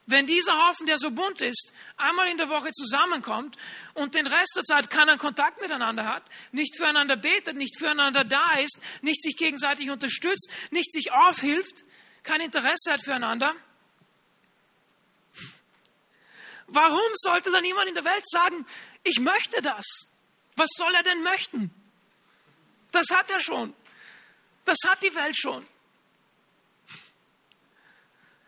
wenn 0.07 0.27
dieser 0.27 0.69
Haufen, 0.69 0.87
der 0.87 0.99
so 0.99 1.11
bunt 1.11 1.41
ist, 1.41 1.73
einmal 1.97 2.29
in 2.29 2.39
der 2.39 2.49
Woche 2.49 2.71
zusammenkommt 2.71 3.57
und 3.95 4.15
den 4.15 4.27
Rest 4.27 4.53
der 4.57 4.63
Zeit 4.63 4.89
keinen 4.89 5.19
Kontakt 5.19 5.61
miteinander 5.61 6.07
hat, 6.07 6.23
nicht 6.53 6.77
füreinander 6.77 7.17
betet, 7.17 7.57
nicht 7.57 7.77
füreinander 7.77 8.25
da 8.25 8.55
ist, 8.55 8.79
nicht 9.03 9.21
sich 9.21 9.37
gegenseitig 9.37 9.91
unterstützt, 9.91 10.49
nicht 10.71 10.93
sich 10.93 11.13
aufhilft, 11.13 11.85
kein 12.23 12.41
Interesse 12.41 12.93
hat 12.93 13.03
füreinander, 13.03 13.53
warum 16.69 17.11
sollte 17.15 17.51
dann 17.51 17.65
jemand 17.65 17.89
in 17.89 17.95
der 17.95 18.05
Welt 18.05 18.29
sagen, 18.29 18.65
ich 19.03 19.19
möchte 19.19 19.61
das? 19.61 19.85
Was 20.55 20.71
soll 20.77 20.95
er 20.95 21.03
denn 21.03 21.23
möchten? 21.23 21.71
Das 22.93 23.07
hat 23.11 23.29
er 23.31 23.41
schon. 23.41 23.75
Das 24.67 24.79
hat 24.87 25.03
die 25.03 25.15
Welt 25.15 25.39
schon. 25.39 25.67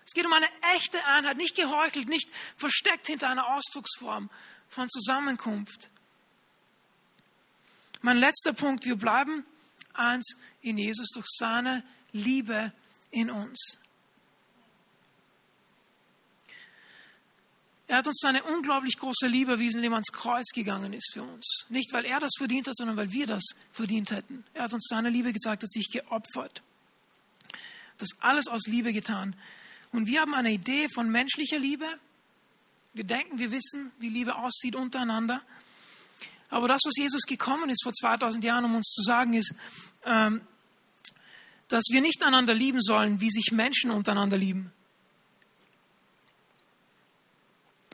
Es 0.04 0.12
geht 0.12 0.26
um 0.26 0.32
eine 0.32 0.48
echte 0.74 1.02
Einheit, 1.04 1.36
nicht 1.36 1.54
geheuchelt, 1.54 2.08
nicht 2.08 2.28
versteckt 2.56 3.06
hinter 3.06 3.28
einer 3.28 3.46
Ausdrucksform 3.54 4.28
von 4.68 4.88
Zusammenkunft. 4.88 5.90
Mein 8.00 8.18
letzter 8.18 8.52
Punkt, 8.52 8.84
wir 8.84 8.96
bleiben 8.96 9.44
eins 9.94 10.36
in 10.60 10.78
Jesus 10.78 11.08
durch 11.10 11.26
seine 11.28 11.84
Liebe 12.12 12.72
in 13.10 13.30
uns. 13.30 13.78
Er 17.88 17.96
hat 17.96 18.06
uns 18.06 18.18
seine 18.20 18.42
unglaublich 18.44 18.98
große 18.98 19.26
Liebe 19.26 19.52
erwiesen, 19.52 19.78
indem 19.78 19.92
er 19.92 19.96
ans 19.96 20.12
Kreuz 20.12 20.52
gegangen 20.54 20.92
ist 20.92 21.10
für 21.12 21.22
uns. 21.22 21.64
Nicht, 21.70 21.90
weil 21.94 22.04
er 22.04 22.20
das 22.20 22.32
verdient 22.36 22.68
hat, 22.68 22.76
sondern 22.76 22.98
weil 22.98 23.12
wir 23.12 23.26
das 23.26 23.42
verdient 23.72 24.10
hätten. 24.10 24.44
Er 24.52 24.64
hat 24.64 24.74
uns 24.74 24.86
seine 24.88 25.08
Liebe 25.08 25.32
gezeigt, 25.32 25.62
hat 25.62 25.72
sich 25.72 25.88
geopfert. 25.90 26.62
Das 27.96 28.10
alles 28.20 28.46
aus 28.46 28.66
Liebe 28.66 28.92
getan. 28.92 29.34
Und 29.90 30.06
wir 30.06 30.20
haben 30.20 30.34
eine 30.34 30.52
Idee 30.52 30.88
von 30.92 31.10
menschlicher 31.10 31.58
Liebe. 31.58 31.86
Wir 32.92 33.04
denken, 33.04 33.38
wir 33.38 33.50
wissen, 33.50 33.90
wie 33.98 34.10
Liebe 34.10 34.36
aussieht 34.36 34.76
untereinander. 34.76 35.40
Aber 36.50 36.68
das, 36.68 36.82
was 36.84 36.94
Jesus 36.94 37.22
gekommen 37.22 37.70
ist 37.70 37.82
vor 37.82 37.94
2000 37.94 38.44
Jahren, 38.44 38.66
um 38.66 38.74
uns 38.74 38.88
zu 38.88 39.02
sagen, 39.02 39.32
ist, 39.32 39.54
ähm, 40.04 40.42
dass 41.68 41.84
wir 41.90 42.02
nicht 42.02 42.22
einander 42.22 42.52
lieben 42.54 42.82
sollen, 42.82 43.22
wie 43.22 43.30
sich 43.30 43.50
Menschen 43.50 43.90
untereinander 43.90 44.36
lieben, 44.36 44.72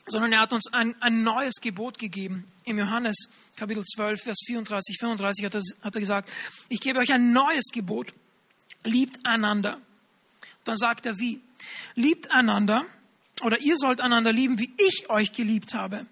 sondern 0.07 0.33
er 0.33 0.41
hat 0.41 0.53
uns 0.53 0.73
ein, 0.73 1.01
ein 1.01 1.23
neues 1.23 1.55
Gebot 1.61 1.99
gegeben. 1.99 2.51
Im 2.65 2.79
Johannes 2.79 3.29
Kapitel 3.57 3.85
12, 3.85 4.21
Vers 4.21 4.39
34, 4.47 4.97
35 4.99 5.45
hat 5.45 5.55
er, 5.55 5.63
hat 5.83 5.95
er 5.95 6.01
gesagt, 6.01 6.31
ich 6.69 6.81
gebe 6.81 6.99
euch 6.99 7.13
ein 7.13 7.33
neues 7.33 7.71
Gebot. 7.73 8.13
Liebt 8.85 9.27
einander. 9.27 9.81
Dann 10.65 10.77
sagt 10.77 11.07
er 11.07 11.19
wie? 11.19 11.41
Liebt 11.95 12.31
einander 12.31 12.85
oder 13.43 13.61
ihr 13.61 13.77
sollt 13.77 14.01
einander 14.01 14.33
lieben, 14.33 14.59
wie 14.59 14.73
ich 14.77 15.09
euch 15.09 15.33
geliebt 15.33 15.75
habe. 15.75 16.07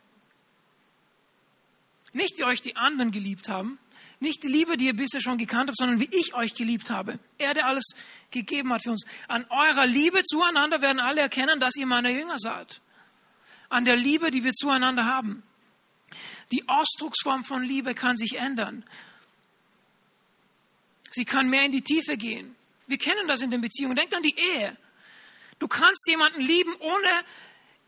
Nicht 2.13 2.39
wie 2.39 2.45
euch 2.45 2.61
die 2.61 2.77
anderen 2.77 3.11
geliebt 3.11 3.49
haben, 3.49 3.79
nicht 4.21 4.43
die 4.45 4.49
Liebe, 4.49 4.77
die 4.77 4.87
ihr 4.87 4.95
bisher 4.95 5.21
schon 5.21 5.37
gekannt 5.37 5.69
habt, 5.69 5.79
sondern 5.79 5.99
wie 5.99 6.09
ich 6.13 6.35
euch 6.35 6.55
geliebt 6.55 6.91
habe. 6.91 7.19
Er, 7.39 7.55
der 7.55 7.67
alles 7.67 7.85
gegeben 8.31 8.73
hat 8.73 8.83
für 8.83 8.93
uns. 8.93 9.05
An 9.27 9.45
eurer 9.51 9.87
Liebe 9.87 10.23
zueinander 10.23 10.81
werden 10.81 11.01
alle 11.01 11.23
erkennen, 11.23 11.59
dass 11.59 11.75
ihr 11.77 11.87
meine 11.87 12.13
Jünger 12.13 12.39
seid 12.39 12.81
an 13.73 13.85
der 13.85 13.97
Liebe, 13.97 14.31
die 14.31 14.45
wir 14.45 14.53
zueinander 14.53 15.07
haben. 15.07 15.43
Die 16.51 16.69
Ausdrucksform 16.69 17.43
von 17.43 17.63
Liebe 17.63 17.95
kann 17.95 18.17
sich 18.17 18.37
ändern. 18.37 18.85
Sie 21.11 21.25
kann 21.25 21.49
mehr 21.49 21.65
in 21.65 21.73
die 21.73 21.83
Tiefe 21.83 22.17
gehen. 22.17 22.55
Wir 22.87 22.99
kennen 22.99 23.27
das 23.29 23.41
in 23.41 23.51
den 23.51 23.63
Beziehungen. 23.63 23.97
Denkt 23.97 24.15
an 24.15 24.23
die 24.23 24.37
Ehe. 24.39 24.77
Du 25.59 25.69
kannst 25.69 26.07
jemanden 26.09 26.43
lieben, 26.43 26.75
ohne 26.81 27.09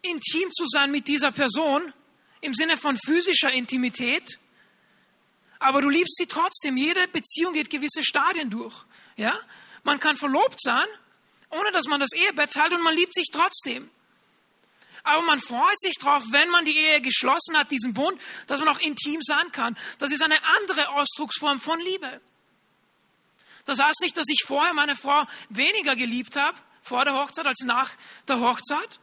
intim 0.00 0.50
zu 0.52 0.64
sein 0.66 0.90
mit 0.90 1.08
dieser 1.08 1.32
Person, 1.32 1.92
im 2.40 2.54
Sinne 2.54 2.76
von 2.76 2.96
physischer 2.96 3.50
Intimität. 3.50 4.38
Aber 5.58 5.82
du 5.82 5.90
liebst 5.90 6.16
sie 6.16 6.26
trotzdem. 6.26 6.76
Jede 6.76 7.08
Beziehung 7.08 7.52
geht 7.52 7.68
gewisse 7.68 8.02
Stadien 8.02 8.48
durch. 8.48 8.74
Ja? 9.16 9.38
Man 9.82 9.98
kann 9.98 10.16
verlobt 10.16 10.60
sein, 10.60 10.86
ohne 11.50 11.72
dass 11.72 11.86
man 11.86 12.00
das 12.00 12.12
Ehebett 12.14 12.52
teilt 12.52 12.72
und 12.72 12.82
man 12.82 12.96
liebt 12.96 13.14
sich 13.14 13.28
trotzdem. 13.30 13.90
Aber 15.04 15.22
man 15.22 15.38
freut 15.38 15.78
sich 15.80 15.94
drauf, 16.00 16.24
wenn 16.30 16.48
man 16.48 16.64
die 16.64 16.76
Ehe 16.76 17.00
geschlossen 17.02 17.56
hat, 17.56 17.70
diesen 17.70 17.92
Bund, 17.92 18.20
dass 18.46 18.60
man 18.60 18.70
auch 18.70 18.80
intim 18.80 19.20
sein 19.22 19.52
kann. 19.52 19.76
Das 19.98 20.10
ist 20.10 20.22
eine 20.22 20.42
andere 20.58 20.88
Ausdrucksform 20.88 21.60
von 21.60 21.78
Liebe. 21.78 22.20
Das 23.66 23.78
heißt 23.78 24.00
nicht, 24.00 24.16
dass 24.16 24.26
ich 24.28 24.44
vorher 24.46 24.72
meine 24.72 24.96
Frau 24.96 25.26
weniger 25.50 25.94
geliebt 25.94 26.36
habe, 26.36 26.58
vor 26.82 27.04
der 27.04 27.14
Hochzeit, 27.14 27.46
als 27.46 27.60
nach 27.64 27.90
der 28.28 28.40
Hochzeit. 28.40 28.98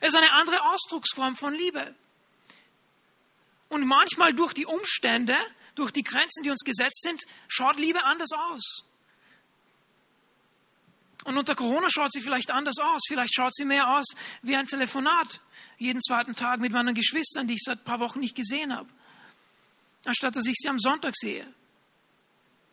Es 0.00 0.08
ist 0.08 0.16
eine 0.16 0.32
andere 0.32 0.62
Ausdrucksform 0.70 1.34
von 1.36 1.54
Liebe. 1.54 1.94
Und 3.68 3.86
manchmal 3.86 4.34
durch 4.34 4.52
die 4.52 4.66
Umstände, 4.66 5.36
durch 5.74 5.90
die 5.90 6.02
Grenzen, 6.02 6.42
die 6.44 6.50
uns 6.50 6.64
gesetzt 6.64 7.02
sind, 7.02 7.22
schaut 7.48 7.78
Liebe 7.78 8.04
anders 8.04 8.32
aus. 8.32 8.84
Und 11.24 11.36
unter 11.36 11.54
Corona 11.54 11.88
schaut 11.90 12.12
sie 12.12 12.20
vielleicht 12.20 12.50
anders 12.50 12.78
aus. 12.78 13.02
Vielleicht 13.06 13.34
schaut 13.34 13.54
sie 13.54 13.64
mehr 13.64 13.96
aus 13.96 14.06
wie 14.42 14.56
ein 14.56 14.66
Telefonat 14.66 15.40
jeden 15.76 16.00
zweiten 16.00 16.34
Tag 16.34 16.60
mit 16.60 16.72
meinen 16.72 16.94
Geschwistern, 16.94 17.46
die 17.46 17.54
ich 17.54 17.62
seit 17.64 17.80
ein 17.80 17.84
paar 17.84 18.00
Wochen 18.00 18.20
nicht 18.20 18.34
gesehen 18.34 18.74
habe. 18.74 18.88
Anstatt 20.04 20.36
dass 20.36 20.46
ich 20.46 20.56
sie 20.56 20.68
am 20.68 20.78
Sonntag 20.78 21.14
sehe. 21.14 21.46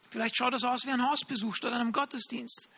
Vielleicht 0.10 0.38
schaut 0.38 0.54
das 0.54 0.64
aus 0.64 0.86
wie 0.86 0.92
ein 0.92 1.02
Hausbesuch 1.02 1.56
statt 1.56 1.74
einem 1.74 1.92
Gottesdienst. 1.92 2.70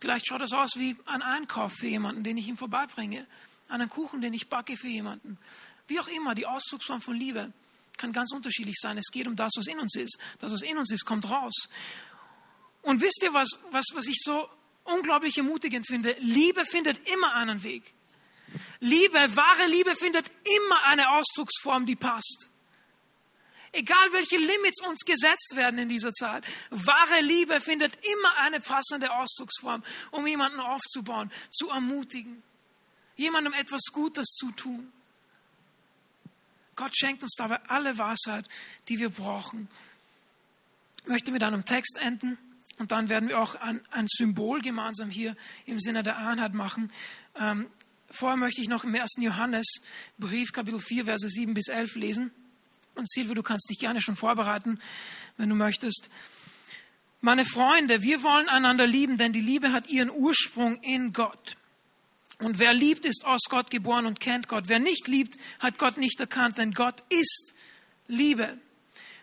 Vielleicht 0.00 0.26
schaut 0.26 0.40
das 0.40 0.52
aus 0.52 0.76
wie 0.76 0.96
ein 1.06 1.22
Einkauf 1.22 1.72
für 1.72 1.86
jemanden, 1.86 2.24
den 2.24 2.36
ich 2.36 2.48
ihm 2.48 2.56
vorbeibringe. 2.56 3.26
Einen 3.68 3.88
Kuchen, 3.88 4.20
den 4.20 4.32
ich 4.32 4.48
backe 4.48 4.76
für 4.76 4.88
jemanden. 4.88 5.38
Wie 5.88 6.00
auch 6.00 6.08
immer, 6.08 6.34
die 6.34 6.46
Ausdrucksform 6.46 7.00
von 7.00 7.16
Liebe 7.16 7.52
kann 7.96 8.12
ganz 8.12 8.32
unterschiedlich 8.32 8.76
sein. 8.80 8.98
Es 8.98 9.10
geht 9.12 9.26
um 9.26 9.36
das, 9.36 9.52
was 9.56 9.66
in 9.66 9.78
uns 9.78 9.94
ist. 9.96 10.18
Das, 10.38 10.52
was 10.52 10.62
in 10.62 10.76
uns 10.78 10.90
ist, 10.90 11.04
kommt 11.04 11.28
raus. 11.28 11.68
Und 12.82 13.00
wisst 13.00 13.22
ihr, 13.22 13.32
was, 13.32 13.48
was, 13.70 13.84
was 13.94 14.06
ich 14.06 14.20
so 14.22 14.48
unglaublich 14.84 15.36
ermutigend 15.36 15.86
finde, 15.86 16.16
Liebe 16.20 16.64
findet 16.64 17.08
immer 17.08 17.34
einen 17.34 17.62
Weg. 17.62 17.94
Liebe, 18.80 19.18
wahre 19.36 19.66
Liebe 19.66 19.94
findet 19.96 20.30
immer 20.44 20.84
eine 20.84 21.10
Ausdrucksform, 21.10 21.86
die 21.86 21.96
passt. 21.96 22.48
Egal 23.72 24.12
welche 24.12 24.36
Limits 24.36 24.82
uns 24.86 25.00
gesetzt 25.00 25.56
werden 25.56 25.80
in 25.80 25.88
dieser 25.88 26.12
Zeit, 26.12 26.44
wahre 26.70 27.20
Liebe 27.22 27.60
findet 27.60 27.98
immer 28.04 28.36
eine 28.36 28.60
passende 28.60 29.12
Ausdrucksform, 29.12 29.82
um 30.12 30.26
jemanden 30.26 30.60
aufzubauen, 30.60 31.32
zu 31.50 31.70
ermutigen, 31.70 32.42
jemandem 33.16 33.52
etwas 33.52 33.86
Gutes 33.92 34.28
zu 34.28 34.52
tun. 34.52 34.92
Gott 36.76 36.96
schenkt 36.96 37.24
uns 37.24 37.34
dabei 37.36 37.60
alle 37.68 37.98
Weisheit, 37.98 38.48
die 38.88 38.98
wir 38.98 39.10
brauchen. 39.10 39.68
Ich 41.02 41.08
möchte 41.08 41.32
mit 41.32 41.42
einem 41.42 41.64
Text 41.64 41.98
enden. 41.98 42.38
Und 42.78 42.92
dann 42.92 43.08
werden 43.08 43.28
wir 43.28 43.40
auch 43.40 43.54
ein, 43.56 43.80
ein 43.90 44.06
Symbol 44.08 44.60
gemeinsam 44.60 45.10
hier 45.10 45.36
im 45.66 45.78
Sinne 45.78 46.02
der 46.02 46.18
Einheit 46.18 46.54
machen. 46.54 46.90
Ähm, 47.38 47.66
vorher 48.10 48.36
möchte 48.36 48.60
ich 48.60 48.68
noch 48.68 48.84
im 48.84 48.94
1. 48.94 49.14
Johannes 49.18 49.82
Brief, 50.18 50.52
Kapitel 50.52 50.80
4, 50.80 51.04
Verse 51.04 51.28
7 51.28 51.54
bis 51.54 51.68
11 51.68 51.94
lesen. 51.96 52.30
Und 52.94 53.08
Silvia, 53.08 53.34
du 53.34 53.42
kannst 53.42 53.68
dich 53.70 53.78
gerne 53.78 54.00
schon 54.00 54.16
vorbereiten, 54.16 54.78
wenn 55.36 55.48
du 55.48 55.54
möchtest. 55.54 56.10
Meine 57.20 57.44
Freunde, 57.44 58.02
wir 58.02 58.22
wollen 58.22 58.48
einander 58.48 58.86
lieben, 58.86 59.16
denn 59.16 59.32
die 59.32 59.40
Liebe 59.40 59.72
hat 59.72 59.88
ihren 59.88 60.10
Ursprung 60.10 60.80
in 60.82 61.12
Gott. 61.12 61.56
Und 62.38 62.58
wer 62.58 62.74
liebt, 62.74 63.04
ist 63.04 63.24
aus 63.24 63.42
Gott 63.48 63.70
geboren 63.70 64.06
und 64.06 64.20
kennt 64.20 64.48
Gott. 64.48 64.64
Wer 64.66 64.78
nicht 64.78 65.08
liebt, 65.08 65.38
hat 65.60 65.78
Gott 65.78 65.96
nicht 65.96 66.20
erkannt, 66.20 66.58
denn 66.58 66.72
Gott 66.72 67.02
ist 67.08 67.54
Liebe. 68.08 68.58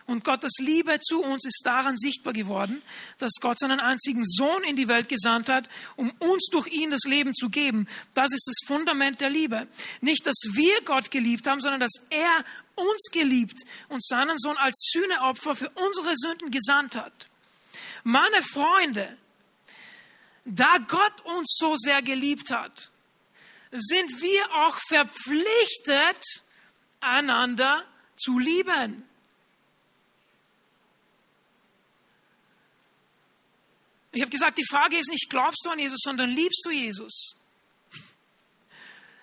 Und 0.06 0.24
Gottes 0.24 0.54
Liebe 0.58 0.98
zu 0.98 1.22
uns 1.22 1.44
ist 1.44 1.62
daran 1.64 1.96
sichtbar 1.96 2.32
geworden, 2.32 2.82
dass 3.18 3.34
Gott 3.40 3.58
seinen 3.58 3.78
einzigen 3.78 4.24
Sohn 4.24 4.64
in 4.64 4.74
die 4.74 4.88
Welt 4.88 5.08
gesandt 5.08 5.48
hat, 5.48 5.68
um 5.96 6.10
uns 6.18 6.48
durch 6.50 6.66
ihn 6.66 6.90
das 6.90 7.04
Leben 7.04 7.32
zu 7.34 7.48
geben. 7.48 7.86
Das 8.14 8.32
ist 8.32 8.46
das 8.46 8.66
Fundament 8.66 9.20
der 9.20 9.30
Liebe. 9.30 9.68
Nicht, 10.00 10.26
dass 10.26 10.36
wir 10.52 10.80
Gott 10.84 11.10
geliebt 11.10 11.46
haben, 11.46 11.60
sondern 11.60 11.80
dass 11.80 12.02
er 12.10 12.44
uns 12.74 13.10
geliebt 13.12 13.58
und 13.88 14.04
seinen 14.04 14.38
Sohn 14.38 14.56
als 14.56 14.90
Sühneopfer 14.92 15.54
für 15.54 15.70
unsere 15.70 16.14
Sünden 16.16 16.50
gesandt 16.50 16.96
hat. 16.96 17.28
Meine 18.02 18.42
Freunde, 18.42 19.16
da 20.44 20.78
Gott 20.88 21.20
uns 21.36 21.56
so 21.58 21.76
sehr 21.76 22.02
geliebt 22.02 22.50
hat, 22.50 22.90
sind 23.70 24.20
wir 24.20 24.52
auch 24.66 24.76
verpflichtet, 24.88 26.42
einander 27.00 27.84
zu 28.16 28.38
lieben. 28.38 29.04
Ich 34.12 34.20
habe 34.20 34.30
gesagt, 34.30 34.58
die 34.58 34.66
Frage 34.66 34.98
ist 34.98 35.10
nicht, 35.10 35.28
glaubst 35.30 35.64
du 35.64 35.70
an 35.70 35.78
Jesus, 35.78 36.00
sondern 36.02 36.30
liebst 36.30 36.62
du 36.64 36.70
Jesus? 36.70 37.34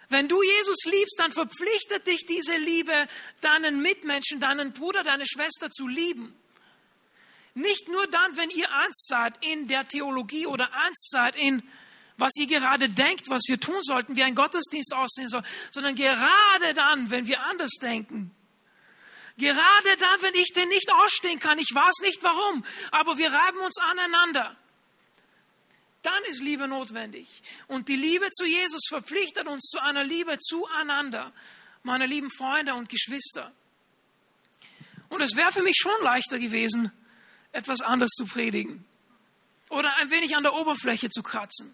Wenn 0.09 0.27
du 0.27 0.41
Jesus 0.41 0.85
liebst, 0.85 1.19
dann 1.19 1.31
verpflichtet 1.31 2.07
dich 2.07 2.25
diese 2.25 2.57
Liebe, 2.57 3.07
deinen 3.41 3.81
Mitmenschen, 3.81 4.39
deinen 4.39 4.73
Bruder, 4.73 5.03
deine 5.03 5.27
Schwester 5.27 5.69
zu 5.69 5.87
lieben. 5.87 6.35
Nicht 7.53 7.87
nur 7.87 8.07
dann, 8.07 8.35
wenn 8.35 8.49
ihr 8.49 8.71
eins 8.71 9.05
seid 9.07 9.43
in 9.45 9.67
der 9.67 9.87
Theologie 9.87 10.47
oder 10.47 10.73
eins 10.73 11.09
seid 11.11 11.35
in 11.35 11.63
was 12.19 12.35
ihr 12.35 12.47
gerade 12.47 12.89
denkt, 12.89 13.29
was 13.29 13.43
wir 13.47 13.59
tun 13.59 13.81
sollten, 13.81 14.15
wie 14.15 14.23
ein 14.23 14.35
Gottesdienst 14.35 14.93
aussehen 14.93 15.29
soll, 15.29 15.41
sondern 15.71 15.95
gerade 15.95 16.73
dann, 16.73 17.09
wenn 17.09 17.27
wir 17.27 17.41
anders 17.43 17.71
denken. 17.81 18.31
Gerade 19.37 19.97
dann, 19.97 20.21
wenn 20.21 20.35
ich 20.35 20.51
den 20.53 20.67
nicht 20.67 20.91
ausstehen 20.91 21.39
kann, 21.39 21.57
ich 21.59 21.73
weiß 21.73 21.99
nicht 22.01 22.21
warum, 22.21 22.65
aber 22.91 23.17
wir 23.17 23.31
reiben 23.31 23.59
uns 23.59 23.77
aneinander. 23.77 24.57
Dann 26.01 26.23
ist 26.29 26.41
Liebe 26.41 26.67
notwendig. 26.67 27.27
Und 27.67 27.89
die 27.89 27.95
Liebe 27.95 28.29
zu 28.31 28.45
Jesus 28.45 28.81
verpflichtet 28.87 29.47
uns 29.47 29.65
zu 29.69 29.79
einer 29.79 30.03
Liebe 30.03 30.37
zueinander, 30.39 31.33
meine 31.83 32.05
lieben 32.05 32.29
Freunde 32.29 32.73
und 32.73 32.89
Geschwister. 32.89 33.51
Und 35.09 35.21
es 35.21 35.35
wäre 35.35 35.51
für 35.51 35.63
mich 35.63 35.77
schon 35.77 36.03
leichter 36.03 36.39
gewesen, 36.39 36.91
etwas 37.51 37.81
anders 37.81 38.11
zu 38.11 38.25
predigen 38.25 38.85
oder 39.69 39.95
ein 39.97 40.09
wenig 40.09 40.35
an 40.35 40.43
der 40.43 40.53
Oberfläche 40.53 41.09
zu 41.09 41.23
kratzen. 41.23 41.73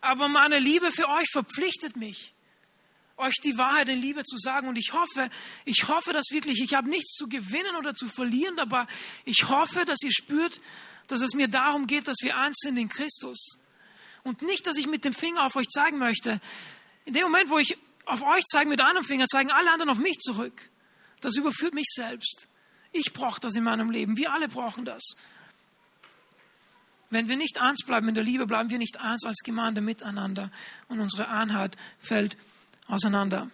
Aber 0.00 0.28
meine 0.28 0.58
Liebe 0.58 0.90
für 0.90 1.08
euch 1.08 1.28
verpflichtet 1.30 1.96
mich, 1.96 2.34
euch 3.16 3.34
die 3.44 3.56
Wahrheit 3.56 3.88
in 3.88 4.00
Liebe 4.00 4.24
zu 4.24 4.36
sagen. 4.36 4.68
Und 4.68 4.76
ich 4.76 4.92
hoffe, 4.92 5.30
ich 5.64 5.86
hoffe 5.88 6.12
das 6.12 6.26
wirklich. 6.30 6.60
Ich 6.60 6.74
habe 6.74 6.88
nichts 6.88 7.14
zu 7.14 7.28
gewinnen 7.28 7.76
oder 7.76 7.94
zu 7.94 8.08
verlieren, 8.08 8.58
aber 8.58 8.88
ich 9.24 9.48
hoffe, 9.48 9.84
dass 9.84 10.02
ihr 10.02 10.12
spürt, 10.12 10.60
dass 11.06 11.20
es 11.20 11.34
mir 11.34 11.48
darum 11.48 11.86
geht, 11.86 12.08
dass 12.08 12.18
wir 12.22 12.36
eins 12.36 12.58
sind 12.60 12.76
in 12.76 12.88
Christus. 12.88 13.58
Und 14.22 14.42
nicht, 14.42 14.66
dass 14.66 14.76
ich 14.76 14.86
mit 14.86 15.04
dem 15.04 15.12
Finger 15.12 15.44
auf 15.44 15.56
euch 15.56 15.68
zeigen 15.68 15.98
möchte. 15.98 16.40
In 17.04 17.12
dem 17.12 17.24
Moment, 17.24 17.50
wo 17.50 17.58
ich 17.58 17.76
auf 18.04 18.22
euch 18.22 18.44
zeige 18.44 18.68
mit 18.68 18.80
einem 18.80 19.04
Finger, 19.04 19.26
zeigen 19.26 19.50
alle 19.50 19.70
anderen 19.70 19.90
auf 19.90 19.98
mich 19.98 20.18
zurück. 20.18 20.70
Das 21.20 21.36
überführt 21.36 21.74
mich 21.74 21.88
selbst. 21.92 22.46
Ich 22.92 23.12
brauche 23.12 23.40
das 23.40 23.54
in 23.54 23.64
meinem 23.64 23.90
Leben. 23.90 24.16
Wir 24.16 24.32
alle 24.32 24.48
brauchen 24.48 24.84
das. 24.84 25.16
Wenn 27.10 27.28
wir 27.28 27.36
nicht 27.36 27.60
eins 27.60 27.84
bleiben 27.84 28.08
in 28.08 28.14
der 28.14 28.24
Liebe, 28.24 28.46
bleiben 28.46 28.70
wir 28.70 28.78
nicht 28.78 29.00
eins 29.00 29.24
als 29.24 29.40
Gemeinde 29.44 29.80
miteinander 29.80 30.50
und 30.88 31.00
unsere 31.00 31.28
Einheit 31.28 31.76
fällt 31.98 32.36
auseinander. 32.86 33.50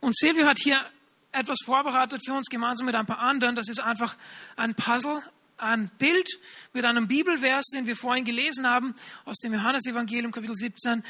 Und 0.00 0.16
Silvio 0.16 0.46
hat 0.46 0.58
hier 0.58 0.84
etwas 1.30 1.58
vorbereitet 1.64 2.22
für 2.24 2.34
uns 2.34 2.48
gemeinsam 2.48 2.86
mit 2.86 2.94
ein 2.94 3.06
paar 3.06 3.20
anderen. 3.20 3.54
Das 3.54 3.68
ist 3.68 3.80
einfach 3.80 4.16
ein 4.56 4.74
Puzzle, 4.74 5.22
ein 5.62 5.90
Bild 5.98 6.28
mit 6.72 6.84
einem 6.84 7.08
Bibelvers, 7.08 7.66
den 7.66 7.86
wir 7.86 7.96
vorhin 7.96 8.24
gelesen 8.24 8.66
haben, 8.66 8.94
aus 9.24 9.38
dem 9.38 9.54
Johannesevangelium 9.54 10.32
Kapitel 10.32 10.56
17. 10.56 11.04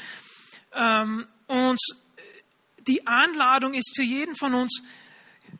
Ähm, 0.75 1.25
und 1.47 1.79
die 2.87 3.07
Einladung 3.07 3.73
ist 3.73 3.93
für 3.95 4.03
jeden 4.03 4.35
von 4.35 4.53
uns, 4.53 4.83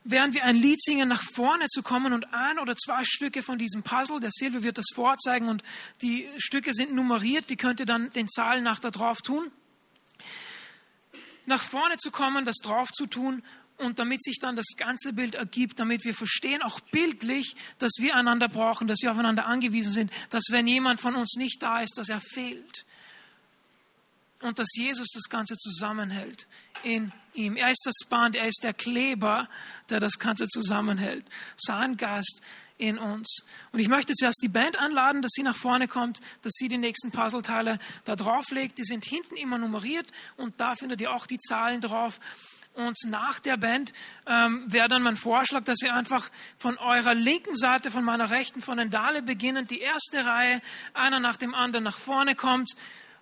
während 0.04 0.34
wir 0.34 0.44
ein 0.44 0.56
Lied 0.56 0.82
singen, 0.82 1.10
nach 1.10 1.24
vorne 1.34 1.68
zu 1.68 1.82
kommen 1.82 2.14
und 2.14 2.34
ein 2.34 2.60
oder 2.60 2.76
zwei 2.76 3.04
Stücke 3.04 3.42
von 3.44 3.58
diesem 3.58 3.84
Puzzle, 3.84 4.20
der 4.20 4.32
Silvio 4.32 4.64
wird 4.64 4.78
das 4.78 4.88
vorzeigen 4.94 5.48
und 5.48 5.64
die 6.02 6.28
Stücke 6.38 6.74
sind 6.74 6.94
nummeriert, 6.94 7.50
die 7.50 7.58
könnt 7.58 7.80
ihr 7.80 7.86
dann 7.86 8.10
den 8.12 8.28
Zahlen 8.28 8.64
nach 8.64 8.80
da 8.80 8.92
drauf 8.92 9.22
tun. 9.22 9.52
Nach 11.46 11.62
vorne 11.62 11.98
zu 11.98 12.12
kommen, 12.12 12.46
das 12.46 12.58
drauf 12.58 12.90
zu 12.92 13.06
tun 13.06 13.44
und 13.78 14.00
damit 14.00 14.24
sich 14.24 14.38
dann 14.40 14.56
das 14.56 14.76
ganze 14.78 15.14
Bild 15.14 15.36
ergibt, 15.36 15.80
damit 15.80 16.04
wir 16.04 16.14
verstehen, 16.14 16.62
auch 16.62 16.80
bildlich, 16.80 17.56
dass 17.80 17.92
wir 18.00 18.16
einander 18.16 18.48
brauchen, 18.48 18.88
dass 18.88 19.00
wir 19.02 19.12
aufeinander 19.12 19.46
angewiesen 19.46 19.92
sind, 19.92 20.12
dass 20.30 20.44
wenn 20.50 20.68
jemand 20.68 21.00
von 21.00 21.16
uns 21.16 21.36
nicht 21.36 21.62
da 21.62 21.82
ist, 21.82 21.98
dass 21.98 22.10
er 22.10 22.22
fehlt 22.22 22.86
und 24.42 24.60
dass 24.60 24.68
Jesus 24.76 25.08
das 25.14 25.30
Ganze 25.30 25.56
zusammenhält 25.58 26.48
in 26.84 27.12
ihm. 27.34 27.56
Er 27.56 27.72
ist 27.72 27.84
das 27.86 28.08
Band, 28.10 28.36
er 28.36 28.48
ist 28.48 28.64
der 28.64 28.74
Kleber, 28.74 29.50
der 29.90 30.00
das 30.00 30.20
Ganze 30.20 30.48
zusammenhält. 30.48 31.26
Sein 31.56 31.98
Geist 31.98 32.42
in 32.78 32.98
uns. 32.98 33.46
Und 33.72 33.80
ich 33.80 33.88
möchte 33.88 34.14
zuerst 34.14 34.42
die 34.44 34.50
Band 34.50 34.78
anladen, 34.78 35.22
dass 35.22 35.32
sie 35.34 35.44
nach 35.44 35.56
vorne 35.56 35.88
kommt, 35.88 36.20
dass 36.42 36.54
sie 36.54 36.68
die 36.68 36.78
nächsten 36.78 37.12
Puzzleteile 37.12 37.80
da 38.04 38.16
drauflegt. 38.16 38.78
Die 38.78 38.84
sind 38.84 39.06
hinten 39.06 39.38
immer 39.38 39.58
nummeriert 39.58 40.08
und 40.38 40.60
da 40.60 40.76
findet 40.76 41.00
ihr 41.02 41.14
auch 41.14 41.26
die 41.26 41.38
Zahlen 41.38 41.82
drauf. 41.82 42.20
Und 42.74 42.98
nach 43.06 43.40
der 43.40 43.58
Band 43.58 43.94
ähm, 44.26 44.64
wäre 44.66 44.88
dann 44.88 45.04
mein 45.04 45.16
Vorschlag, 45.16 45.64
dass 45.64 45.78
wir 45.82 45.94
einfach 45.94 46.30
von 46.58 46.78
eurer 46.80 47.14
linken 47.14 47.56
Seite, 47.56 47.92
von 47.92 48.04
meiner 48.04 48.32
rechten, 48.32 48.62
von 48.62 48.78
den 48.78 48.90
Dale 48.90 49.22
beginnen, 49.22 49.68
die 49.68 49.80
erste 49.80 50.26
Reihe, 50.26 50.60
einer 50.94 51.20
nach 51.20 51.38
dem 51.38 51.54
anderen 51.54 51.84
nach 51.84 51.98
vorne 51.98 52.34
kommt 52.36 52.72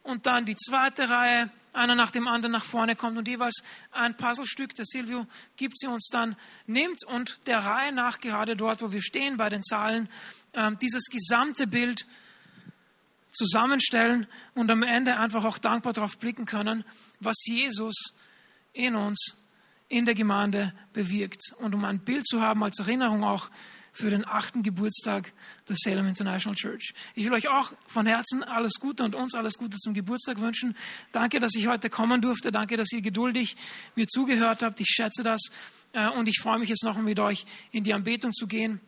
und 0.03 0.25
dann 0.25 0.45
die 0.45 0.55
zweite 0.55 1.09
Reihe, 1.09 1.49
einer 1.73 1.95
nach 1.95 2.11
dem 2.11 2.27
anderen 2.27 2.53
nach 2.53 2.63
vorne 2.63 2.95
kommt 2.95 3.17
und 3.17 3.27
jeweils 3.27 3.63
ein 3.91 4.15
Puzzlestück, 4.15 4.73
der 4.75 4.85
Silvio 4.85 5.25
gibt 5.57 5.77
sie 5.79 5.87
uns 5.87 6.07
dann, 6.11 6.35
nimmt 6.65 7.05
und 7.07 7.39
der 7.45 7.59
Reihe 7.59 7.91
nach, 7.91 8.19
gerade 8.19 8.55
dort, 8.55 8.81
wo 8.81 8.91
wir 8.91 9.01
stehen 9.01 9.37
bei 9.37 9.49
den 9.49 9.63
Zahlen, 9.63 10.09
äh, 10.53 10.71
dieses 10.81 11.05
gesamte 11.05 11.67
Bild 11.67 12.05
zusammenstellen 13.31 14.27
und 14.53 14.69
am 14.71 14.83
Ende 14.83 15.17
einfach 15.17 15.45
auch 15.45 15.57
dankbar 15.57 15.93
darauf 15.93 16.17
blicken 16.17 16.45
können, 16.45 16.83
was 17.19 17.37
Jesus 17.45 18.13
in 18.73 18.95
uns, 18.95 19.40
in 19.91 20.05
der 20.05 20.15
Gemeinde 20.15 20.73
bewirkt. 20.93 21.41
Und 21.59 21.75
um 21.75 21.83
ein 21.85 21.99
Bild 21.99 22.25
zu 22.25 22.41
haben 22.41 22.63
als 22.63 22.79
Erinnerung 22.79 23.23
auch 23.23 23.49
für 23.91 24.09
den 24.09 24.25
achten 24.25 24.63
Geburtstag 24.63 25.33
der 25.67 25.75
Salem 25.77 26.07
International 26.07 26.55
Church. 26.55 26.93
Ich 27.13 27.25
will 27.25 27.33
euch 27.33 27.49
auch 27.49 27.73
von 27.87 28.05
Herzen 28.05 28.41
alles 28.41 28.73
Gute 28.79 29.03
und 29.03 29.15
uns 29.15 29.35
alles 29.35 29.57
Gute 29.57 29.77
zum 29.77 29.93
Geburtstag 29.93 30.39
wünschen. 30.39 30.77
Danke, 31.11 31.39
dass 31.39 31.55
ich 31.55 31.67
heute 31.67 31.89
kommen 31.89 32.21
durfte. 32.21 32.53
Danke, 32.53 32.77
dass 32.77 32.91
ihr 32.93 33.01
geduldig 33.01 33.57
mir 33.95 34.07
zugehört 34.07 34.63
habt. 34.63 34.79
Ich 34.79 34.87
schätze 34.87 35.23
das. 35.23 35.41
Äh, 35.91 36.09
und 36.09 36.29
ich 36.29 36.39
freue 36.41 36.59
mich 36.59 36.69
jetzt 36.69 36.85
noch 36.85 36.97
mit 36.97 37.19
euch 37.19 37.45
in 37.71 37.83
die 37.83 37.93
Anbetung 37.93 38.31
zu 38.31 38.47
gehen 38.47 38.79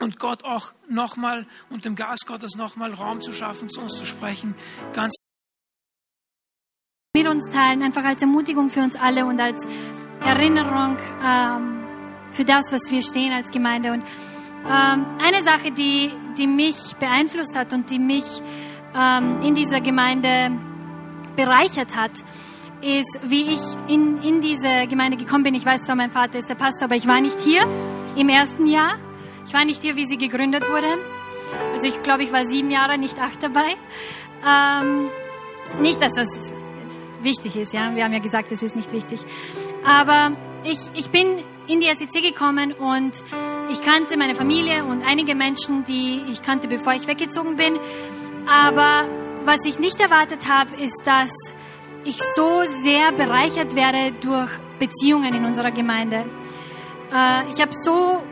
und 0.00 0.18
Gott 0.18 0.44
auch 0.44 0.74
nochmal 0.86 1.46
und 1.70 1.86
dem 1.86 1.96
Geist 1.96 2.26
Gottes 2.26 2.56
nochmal 2.56 2.92
Raum 2.92 3.22
zu 3.22 3.32
schaffen, 3.32 3.70
zu 3.70 3.80
uns 3.80 3.96
zu 3.96 4.04
sprechen. 4.04 4.54
Ganz 4.92 5.14
mit 7.14 7.26
uns 7.26 7.44
teilen, 7.50 7.82
einfach 7.82 8.04
als 8.04 8.20
Ermutigung 8.20 8.68
für 8.68 8.80
uns 8.80 8.94
alle 8.94 9.24
und 9.24 9.40
als 9.40 9.62
Erinnerung. 10.20 10.96
Ähm 11.24 11.76
für 12.36 12.44
das, 12.44 12.70
was 12.70 12.90
wir 12.90 13.02
stehen 13.02 13.32
als 13.32 13.50
Gemeinde. 13.50 13.92
Und 13.92 14.02
ähm, 14.64 15.06
eine 15.22 15.42
Sache, 15.42 15.72
die, 15.72 16.12
die 16.38 16.46
mich 16.46 16.76
beeinflusst 17.00 17.56
hat 17.56 17.72
und 17.72 17.90
die 17.90 17.98
mich 17.98 18.24
ähm, 18.94 19.40
in 19.42 19.54
dieser 19.54 19.80
Gemeinde 19.80 20.52
bereichert 21.34 21.96
hat, 21.96 22.12
ist, 22.82 23.20
wie 23.24 23.52
ich 23.52 23.60
in, 23.88 24.18
in 24.22 24.40
diese 24.42 24.86
Gemeinde 24.86 25.16
gekommen 25.16 25.44
bin. 25.44 25.54
Ich 25.54 25.64
weiß 25.64 25.82
zwar, 25.82 25.96
mein 25.96 26.10
Vater 26.10 26.38
ist 26.38 26.48
der 26.48 26.54
Pastor, 26.54 26.86
aber 26.86 26.96
ich 26.96 27.06
war 27.06 27.20
nicht 27.20 27.40
hier 27.40 27.66
im 28.16 28.28
ersten 28.28 28.66
Jahr. 28.66 28.98
Ich 29.46 29.54
war 29.54 29.64
nicht 29.64 29.80
hier, 29.82 29.96
wie 29.96 30.04
sie 30.04 30.18
gegründet 30.18 30.68
wurde. 30.68 30.98
Also 31.72 31.88
ich 31.88 32.02
glaube, 32.02 32.24
ich 32.24 32.32
war 32.32 32.44
sieben 32.44 32.70
Jahre, 32.70 32.98
nicht 32.98 33.18
acht 33.18 33.42
dabei. 33.42 33.76
Ähm, 34.46 35.08
nicht, 35.80 36.02
dass 36.02 36.12
das 36.12 36.28
wichtig 37.22 37.56
ist, 37.56 37.72
ja. 37.72 37.94
Wir 37.94 38.04
haben 38.04 38.12
ja 38.12 38.18
gesagt, 38.18 38.52
es 38.52 38.62
ist 38.62 38.76
nicht 38.76 38.92
wichtig. 38.92 39.20
Aber 39.86 40.36
ich, 40.64 40.78
ich 40.94 41.10
bin 41.10 41.44
in 41.68 41.80
die 41.80 41.88
SEC 41.94 42.22
gekommen 42.22 42.72
und 42.72 43.12
ich 43.70 43.80
kannte 43.82 44.16
meine 44.16 44.34
Familie 44.34 44.84
und 44.84 45.04
einige 45.04 45.34
Menschen, 45.34 45.84
die 45.84 46.22
ich 46.30 46.42
kannte, 46.42 46.68
bevor 46.68 46.94
ich 46.94 47.06
weggezogen 47.06 47.56
bin. 47.56 47.78
Aber 48.46 49.08
was 49.44 49.64
ich 49.64 49.78
nicht 49.78 50.00
erwartet 50.00 50.48
habe, 50.48 50.74
ist, 50.76 51.02
dass 51.04 51.30
ich 52.04 52.16
so 52.34 52.62
sehr 52.82 53.12
bereichert 53.12 53.74
werde 53.74 54.12
durch 54.20 54.50
Beziehungen 54.78 55.34
in 55.34 55.44
unserer 55.44 55.70
Gemeinde. 55.70 56.26
Äh, 57.12 57.48
ich 57.50 57.60
habe 57.60 57.72
so 57.72 58.22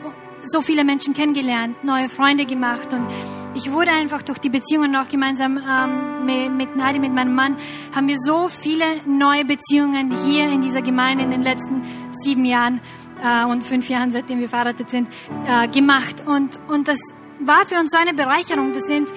so 0.44 0.60
viele 0.60 0.84
Menschen 0.84 1.14
kennengelernt, 1.14 1.82
neue 1.84 2.08
Freunde 2.08 2.44
gemacht 2.44 2.92
und 2.92 3.08
ich 3.54 3.70
wurde 3.70 3.90
einfach 3.90 4.22
durch 4.22 4.38
die 4.38 4.50
Beziehungen 4.50 4.96
auch 4.96 5.08
gemeinsam 5.08 5.58
ähm, 5.58 6.56
mit, 6.56 6.76
Nadi, 6.76 6.98
mit 6.98 7.12
meinem 7.12 7.34
Mann, 7.34 7.56
haben 7.94 8.08
wir 8.08 8.16
so 8.18 8.48
viele 8.48 8.84
neue 9.06 9.44
Beziehungen 9.44 10.16
hier 10.26 10.48
in 10.50 10.60
dieser 10.60 10.82
Gemeinde 10.82 11.24
in 11.24 11.30
den 11.30 11.42
letzten 11.42 11.82
sieben 12.22 12.44
Jahren 12.44 12.80
äh, 13.22 13.44
und 13.44 13.64
fünf 13.64 13.88
Jahren, 13.88 14.10
seitdem 14.10 14.40
wir 14.40 14.48
verheiratet 14.48 14.90
sind, 14.90 15.08
äh, 15.46 15.68
gemacht. 15.68 16.24
Und, 16.26 16.58
und 16.68 16.88
das 16.88 16.98
war 17.40 17.66
für 17.66 17.78
uns 17.78 17.90
so 17.90 17.98
eine 17.98 18.14
Bereicherung. 18.14 18.72
Das 18.72 18.84
sind 18.84 19.08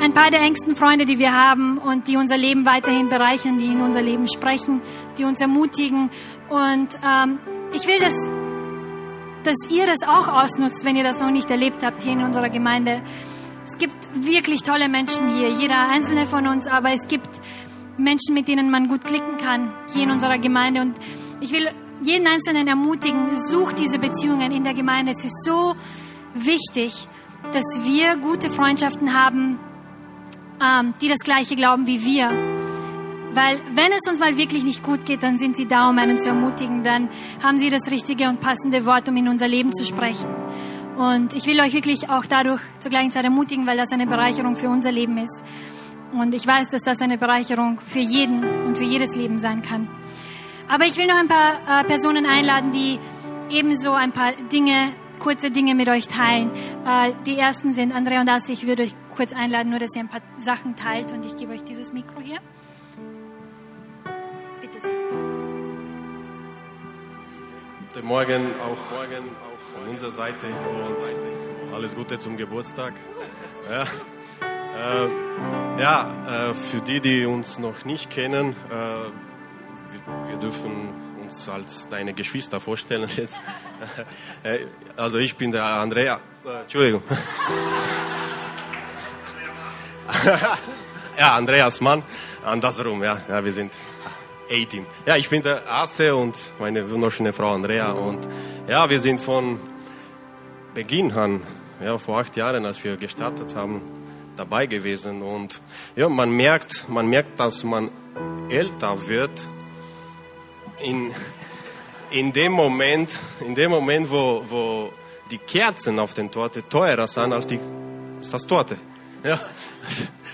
ein 0.00 0.12
paar 0.12 0.30
der 0.30 0.40
engsten 0.40 0.76
Freunde, 0.76 1.04
die 1.04 1.18
wir 1.18 1.32
haben 1.32 1.78
und 1.78 2.08
die 2.08 2.16
unser 2.16 2.36
Leben 2.36 2.66
weiterhin 2.66 3.08
bereichern, 3.08 3.58
die 3.58 3.66
in 3.66 3.80
unser 3.80 4.02
Leben 4.02 4.26
sprechen, 4.26 4.82
die 5.18 5.24
uns 5.24 5.40
ermutigen. 5.40 6.10
Und 6.48 6.98
ähm, 7.04 7.38
ich 7.72 7.86
will, 7.86 7.98
dass, 7.98 8.14
dass 9.42 9.56
ihr 9.70 9.86
das 9.86 10.06
auch 10.06 10.28
ausnutzt, 10.28 10.84
wenn 10.84 10.96
ihr 10.96 11.04
das 11.04 11.18
noch 11.18 11.30
nicht 11.30 11.50
erlebt 11.50 11.82
habt 11.82 12.02
hier 12.02 12.12
in 12.12 12.22
unserer 12.22 12.50
Gemeinde. 12.50 13.02
Es 13.74 13.80
gibt 13.80 14.24
wirklich 14.24 14.62
tolle 14.62 14.88
Menschen 14.88 15.34
hier, 15.34 15.50
jeder 15.50 15.88
einzelne 15.88 16.26
von 16.26 16.46
uns, 16.46 16.68
aber 16.68 16.92
es 16.92 17.08
gibt 17.08 17.28
Menschen, 17.98 18.32
mit 18.32 18.46
denen 18.46 18.70
man 18.70 18.86
gut 18.86 19.04
klicken 19.04 19.36
kann 19.36 19.72
hier 19.92 20.04
in 20.04 20.12
unserer 20.12 20.38
Gemeinde. 20.38 20.80
Und 20.80 20.94
ich 21.40 21.50
will 21.50 21.68
jeden 22.00 22.24
Einzelnen 22.28 22.68
ermutigen, 22.68 23.36
sucht 23.36 23.80
diese 23.80 23.98
Beziehungen 23.98 24.52
in 24.52 24.62
der 24.62 24.74
Gemeinde. 24.74 25.10
Es 25.10 25.24
ist 25.24 25.42
so 25.44 25.74
wichtig, 26.34 27.08
dass 27.52 27.64
wir 27.82 28.14
gute 28.14 28.48
Freundschaften 28.48 29.12
haben, 29.12 29.58
ähm, 30.62 30.94
die 31.02 31.08
das 31.08 31.18
Gleiche 31.18 31.56
glauben 31.56 31.88
wie 31.88 32.04
wir. 32.04 32.28
Weil 33.32 33.60
wenn 33.74 33.90
es 33.90 34.08
uns 34.08 34.20
mal 34.20 34.36
wirklich 34.38 34.62
nicht 34.62 34.84
gut 34.84 35.04
geht, 35.04 35.24
dann 35.24 35.36
sind 35.36 35.56
sie 35.56 35.66
da, 35.66 35.90
um 35.90 35.98
einen 35.98 36.16
zu 36.16 36.28
ermutigen. 36.28 36.84
Dann 36.84 37.08
haben 37.42 37.58
sie 37.58 37.70
das 37.70 37.90
richtige 37.90 38.28
und 38.28 38.40
passende 38.40 38.86
Wort, 38.86 39.08
um 39.08 39.16
in 39.16 39.28
unser 39.28 39.48
Leben 39.48 39.72
zu 39.72 39.84
sprechen. 39.84 40.30
Und 40.96 41.34
ich 41.34 41.46
will 41.46 41.60
euch 41.60 41.72
wirklich 41.72 42.08
auch 42.08 42.24
dadurch 42.24 42.60
zur 42.78 42.90
gleichen 42.90 43.10
Zeit 43.10 43.24
ermutigen, 43.24 43.66
weil 43.66 43.76
das 43.76 43.90
eine 43.90 44.06
Bereicherung 44.06 44.56
für 44.56 44.68
unser 44.68 44.92
Leben 44.92 45.18
ist. 45.18 45.42
Und 46.12 46.34
ich 46.34 46.46
weiß, 46.46 46.68
dass 46.70 46.82
das 46.82 47.00
eine 47.00 47.18
Bereicherung 47.18 47.80
für 47.80 47.98
jeden 47.98 48.44
und 48.66 48.78
für 48.78 48.84
jedes 48.84 49.16
Leben 49.16 49.38
sein 49.38 49.62
kann. 49.62 49.88
Aber 50.68 50.84
ich 50.84 50.96
will 50.96 51.06
noch 51.06 51.16
ein 51.16 51.28
paar 51.28 51.80
äh, 51.80 51.84
Personen 51.84 52.26
einladen, 52.26 52.70
die 52.70 53.00
ebenso 53.50 53.92
ein 53.92 54.12
paar 54.12 54.32
Dinge, 54.52 54.92
kurze 55.18 55.50
Dinge 55.50 55.74
mit 55.74 55.88
euch 55.88 56.06
teilen. 56.06 56.50
Äh, 56.86 57.12
die 57.26 57.36
ersten 57.36 57.72
sind 57.72 57.92
Andrea 57.92 58.20
und 58.20 58.28
Assi. 58.28 58.52
Ich 58.52 58.66
würde 58.66 58.84
euch 58.84 58.94
kurz 59.16 59.32
einladen, 59.32 59.70
nur 59.70 59.80
dass 59.80 59.94
ihr 59.96 60.02
ein 60.02 60.08
paar 60.08 60.22
Sachen 60.38 60.76
teilt 60.76 61.12
und 61.12 61.26
ich 61.26 61.36
gebe 61.36 61.52
euch 61.52 61.64
dieses 61.64 61.92
Mikro 61.92 62.20
hier. 62.20 62.38
Bitte 64.60 64.80
sehr. 64.80 64.90
Guten 67.92 68.06
Morgen 68.06 68.46
auch, 68.60 68.90
Morgen 68.90 69.24
auch 69.44 69.53
von 69.74 69.88
unserer 69.88 70.12
Seite 70.12 70.46
und 70.46 71.74
alles 71.74 71.94
Gute 71.94 72.18
zum 72.18 72.36
Geburtstag. 72.36 72.92
Ja, 73.68 73.82
äh, 73.82 73.86
ja 75.80 76.50
äh, 76.50 76.54
für 76.54 76.80
die, 76.80 77.00
die 77.00 77.26
uns 77.26 77.58
noch 77.58 77.84
nicht 77.84 78.10
kennen, 78.10 78.56
äh, 78.70 78.72
wir, 78.72 80.00
wir 80.28 80.36
dürfen 80.36 80.90
uns 81.22 81.48
als 81.48 81.88
deine 81.88 82.14
Geschwister 82.14 82.60
vorstellen 82.60 83.08
jetzt. 83.16 83.40
Äh, 84.42 84.66
also 84.96 85.18
ich 85.18 85.36
bin 85.36 85.52
der 85.52 85.64
Andrea. 85.64 86.18
Äh, 86.44 86.62
Entschuldigung. 86.62 87.02
ja, 91.18 91.36
Andreas 91.36 91.80
Mann. 91.80 92.02
Andersrum, 92.44 93.02
ja. 93.02 93.20
ja 93.28 93.44
wir 93.44 93.52
sind 93.52 93.72
A-Team. 94.50 94.86
Ja, 95.06 95.16
ich 95.16 95.30
bin 95.30 95.42
der 95.42 95.70
Asse 95.70 96.14
und 96.14 96.36
meine 96.58 96.90
wunderschöne 96.90 97.32
Frau 97.32 97.54
Andrea. 97.54 97.92
Und 97.92 98.28
ja, 98.68 98.88
wir 98.88 99.00
sind 99.00 99.20
von 99.20 99.58
Beginn 100.74 101.12
an, 101.12 101.42
ja, 101.82 101.98
vor 101.98 102.18
acht 102.18 102.36
Jahren, 102.36 102.64
als 102.64 102.82
wir 102.82 102.96
gestartet 102.96 103.54
haben, 103.54 103.82
dabei 104.36 104.66
gewesen. 104.66 105.22
Und 105.22 105.60
ja, 105.96 106.08
man 106.08 106.30
merkt, 106.30 106.88
man 106.88 107.06
merkt, 107.08 107.38
dass 107.38 107.62
man 107.62 107.90
älter 108.48 109.06
wird 109.06 109.46
in, 110.82 111.12
in 112.10 112.32
dem 112.32 112.52
Moment, 112.52 113.18
in 113.40 113.54
dem 113.54 113.70
Moment, 113.70 114.10
wo, 114.10 114.44
wo 114.48 114.92
die 115.30 115.38
Kerzen 115.38 115.98
auf 115.98 116.14
den 116.14 116.30
Torte 116.30 116.68
teurer 116.68 117.06
sind 117.06 117.32
als, 117.32 117.46
die, 117.46 117.60
als 118.18 118.30
das 118.30 118.46
Torte. 118.46 118.78
Ja. 119.22 119.40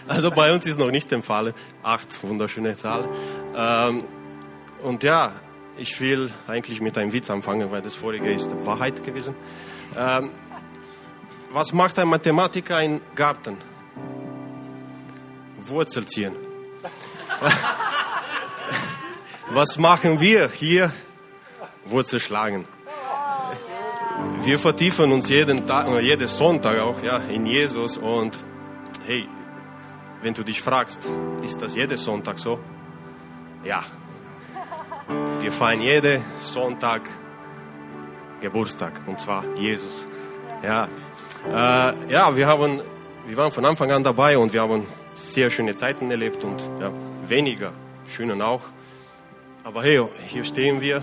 Also 0.08 0.30
bei 0.30 0.52
uns 0.52 0.66
ist 0.66 0.78
noch 0.78 0.90
nicht 0.90 1.10
der 1.10 1.22
Fall. 1.22 1.54
Acht 1.82 2.22
wunderschöne 2.22 2.76
Zahlen. 2.76 3.08
Ähm, 3.56 4.04
und 4.82 5.02
ja, 5.04 5.34
ich 5.80 5.98
will 6.00 6.30
eigentlich 6.46 6.80
mit 6.80 6.98
einem 6.98 7.12
Witz 7.12 7.30
anfangen, 7.30 7.70
weil 7.70 7.80
das 7.80 7.94
vorige 7.94 8.30
ist 8.30 8.50
Wahrheit 8.66 9.02
gewesen. 9.02 9.34
Ähm, 9.96 10.30
was 11.50 11.72
macht 11.72 11.98
ein 11.98 12.06
Mathematiker 12.06 12.82
im 12.82 13.00
Garten? 13.14 13.56
Wurzel 15.64 16.04
ziehen. 16.06 16.32
Was 19.52 19.78
machen 19.78 20.20
wir 20.20 20.48
hier? 20.48 20.92
Wurzel 21.84 22.20
schlagen. 22.20 22.66
Wir 24.42 24.60
vertiefen 24.60 25.10
uns 25.10 25.28
jeden 25.28 25.66
Tag, 25.66 25.88
jeden 26.00 26.28
Sonntag 26.28 26.78
auch 26.78 27.02
ja, 27.02 27.16
in 27.16 27.46
Jesus 27.46 27.96
und 27.96 28.38
hey, 29.06 29.26
wenn 30.22 30.34
du 30.34 30.44
dich 30.44 30.62
fragst, 30.62 31.00
ist 31.42 31.60
das 31.60 31.74
jeden 31.74 31.98
Sonntag 31.98 32.38
so? 32.38 32.60
Ja. 33.64 33.82
Wir 35.40 35.52
feiern 35.52 35.80
jeden 35.80 36.22
Sonntag 36.36 37.08
Geburtstag 38.40 38.92
und 39.06 39.20
zwar 39.20 39.44
Jesus. 39.56 40.06
Ja, 40.62 40.88
äh, 41.48 42.12
ja 42.12 42.36
wir, 42.36 42.46
haben, 42.46 42.80
wir 43.26 43.36
waren 43.36 43.52
von 43.52 43.64
Anfang 43.64 43.90
an 43.90 44.04
dabei 44.04 44.38
und 44.38 44.52
wir 44.52 44.62
haben 44.62 44.86
sehr 45.14 45.50
schöne 45.50 45.76
Zeiten 45.76 46.10
erlebt 46.10 46.44
und 46.44 46.60
ja, 46.80 46.92
weniger 47.26 47.72
schönen 48.06 48.40
auch. 48.42 48.62
Aber 49.64 49.82
hey, 49.82 50.02
hier 50.26 50.44
stehen 50.44 50.80
wir 50.80 51.02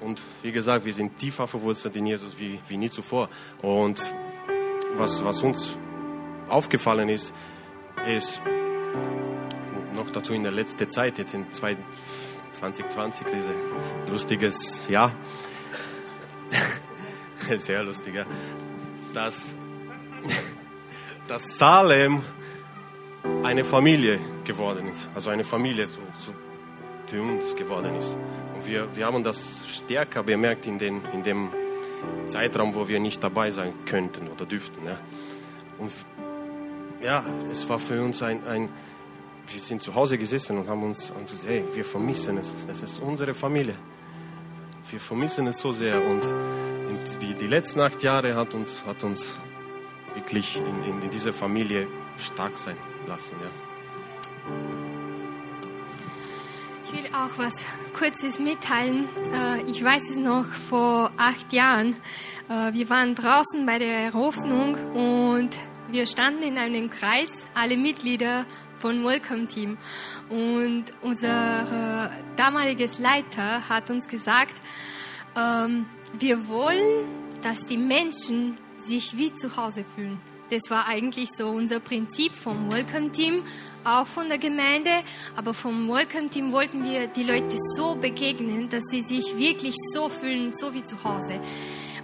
und 0.00 0.20
wie 0.42 0.52
gesagt, 0.52 0.84
wir 0.84 0.92
sind 0.92 1.16
tiefer 1.16 1.46
verwurzelt 1.46 1.96
in 1.96 2.06
Jesus 2.06 2.38
wie, 2.38 2.58
wie 2.68 2.76
nie 2.76 2.90
zuvor. 2.90 3.28
Und 3.62 4.00
was, 4.94 5.24
was 5.24 5.42
uns 5.42 5.72
aufgefallen 6.48 7.08
ist, 7.08 7.32
ist 8.06 8.40
noch 9.94 10.10
dazu 10.10 10.32
in 10.32 10.42
der 10.42 10.52
letzten 10.52 10.88
Zeit, 10.90 11.18
jetzt 11.18 11.34
in 11.34 11.50
2020, 12.56 13.26
dieses 13.26 13.52
lustiges 14.08 14.88
Jahr, 14.88 15.12
sehr 17.56 17.82
lustiger, 17.82 18.26
dass, 19.12 19.54
dass 21.28 21.58
Salem 21.58 22.22
eine 23.42 23.64
Familie 23.64 24.18
geworden 24.44 24.88
ist, 24.88 25.08
also 25.14 25.30
eine 25.30 25.44
Familie 25.44 25.86
zu, 25.86 26.00
zu 26.24 26.34
für 27.06 27.22
uns 27.22 27.54
geworden 27.56 27.96
ist. 27.96 28.16
Und 28.54 28.66
wir, 28.66 28.88
wir 28.96 29.06
haben 29.06 29.22
das 29.22 29.62
stärker 29.68 30.22
bemerkt 30.22 30.66
in, 30.66 30.78
den, 30.78 31.02
in 31.12 31.22
dem 31.22 31.50
Zeitraum, 32.26 32.74
wo 32.74 32.88
wir 32.88 33.00
nicht 33.00 33.22
dabei 33.22 33.50
sein 33.50 33.72
könnten 33.84 34.28
oder 34.28 34.44
dürften. 34.44 34.84
Ja. 34.84 34.98
Und 35.78 35.92
ja, 37.02 37.24
es 37.50 37.68
war 37.68 37.78
für 37.78 38.02
uns 38.02 38.22
ein, 38.22 38.46
ein 38.46 38.68
wir 39.46 39.60
sind 39.60 39.82
zu 39.82 39.94
Hause 39.94 40.18
gesessen 40.18 40.58
und 40.58 40.68
haben 40.68 40.82
uns 40.82 41.10
und 41.10 41.26
gesagt, 41.26 41.46
hey, 41.46 41.64
wir 41.74 41.84
vermissen 41.84 42.38
es. 42.38 42.52
Das 42.66 42.82
ist 42.82 43.00
unsere 43.00 43.34
Familie. 43.34 43.74
Wir 44.90 45.00
vermissen 45.00 45.46
es 45.46 45.58
so 45.58 45.72
sehr. 45.72 46.04
Und 46.04 46.22
die, 47.20 47.34
die 47.34 47.46
letzten 47.46 47.80
acht 47.80 48.02
Jahre 48.02 48.34
hat 48.34 48.54
uns, 48.54 48.84
hat 48.84 49.04
uns 49.04 49.36
wirklich 50.14 50.56
in, 50.56 51.02
in 51.02 51.10
dieser 51.10 51.32
Familie 51.32 51.86
stark 52.18 52.56
sein 52.58 52.76
lassen. 53.06 53.36
Ja. 53.40 53.50
Ich 56.84 56.92
will 56.92 57.10
auch 57.12 57.36
was 57.36 57.52
Kurzes 57.98 58.38
mitteilen. 58.38 59.08
Äh, 59.32 59.62
ich 59.62 59.82
weiß 59.82 60.10
es 60.10 60.16
noch 60.16 60.46
vor 60.46 61.10
acht 61.16 61.52
Jahren. 61.52 61.96
Äh, 62.48 62.72
wir 62.72 62.88
waren 62.88 63.14
draußen 63.14 63.66
bei 63.66 63.78
der 63.78 64.12
Eröffnung 64.12 64.74
und 64.94 65.50
wir 65.88 66.06
standen 66.06 66.42
in 66.42 66.58
einem 66.58 66.90
Kreis, 66.90 67.46
alle 67.54 67.76
Mitglieder 67.76 68.44
von 68.78 69.04
Welcome 69.04 69.46
Team. 69.46 69.78
Und 70.28 70.84
unser 71.02 72.10
damaliges 72.36 72.98
Leiter 72.98 73.68
hat 73.68 73.90
uns 73.90 74.08
gesagt, 74.08 74.60
ähm, 75.36 75.86
wir 76.18 76.48
wollen, 76.48 77.04
dass 77.42 77.66
die 77.66 77.78
Menschen 77.78 78.58
sich 78.76 79.16
wie 79.16 79.34
zu 79.34 79.56
Hause 79.56 79.84
fühlen. 79.84 80.20
Das 80.50 80.70
war 80.70 80.86
eigentlich 80.86 81.30
so 81.36 81.48
unser 81.48 81.80
Prinzip 81.80 82.32
vom 82.32 82.70
Welcome 82.70 83.10
Team, 83.10 83.42
auch 83.84 84.06
von 84.06 84.28
der 84.28 84.38
Gemeinde. 84.38 84.90
Aber 85.34 85.52
vom 85.52 85.88
Welcome 85.88 86.30
Team 86.30 86.52
wollten 86.52 86.84
wir 86.84 87.08
die 87.08 87.24
Leute 87.24 87.56
so 87.74 87.96
begegnen, 87.96 88.68
dass 88.68 88.84
sie 88.90 89.02
sich 89.02 89.36
wirklich 89.36 89.74
so 89.92 90.08
fühlen, 90.08 90.54
so 90.54 90.72
wie 90.72 90.84
zu 90.84 91.02
Hause. 91.02 91.40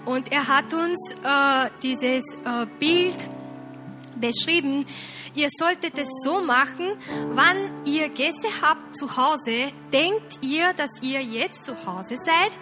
Und 0.05 0.33
er 0.33 0.49
hat 0.49 0.75
uns 0.75 1.15
äh, 1.23 1.71
dieses 1.83 2.25
äh, 2.45 2.67
Bild 2.81 3.15
beschrieben. 4.23 4.87
Ihr 5.35 5.49
solltet 5.59 5.99
es 5.99 6.09
so 6.25 6.41
machen, 6.41 6.97
wann 7.35 7.85
ihr 7.85 8.09
Gäste 8.09 8.49
habt 8.63 8.97
zu 8.97 9.15
Hause, 9.15 9.73
denkt 9.93 10.39
ihr, 10.41 10.73
dass 10.73 10.91
ihr 11.03 11.21
jetzt 11.21 11.67
zu 11.67 11.75
Hause 11.85 12.17
seid 12.17 12.53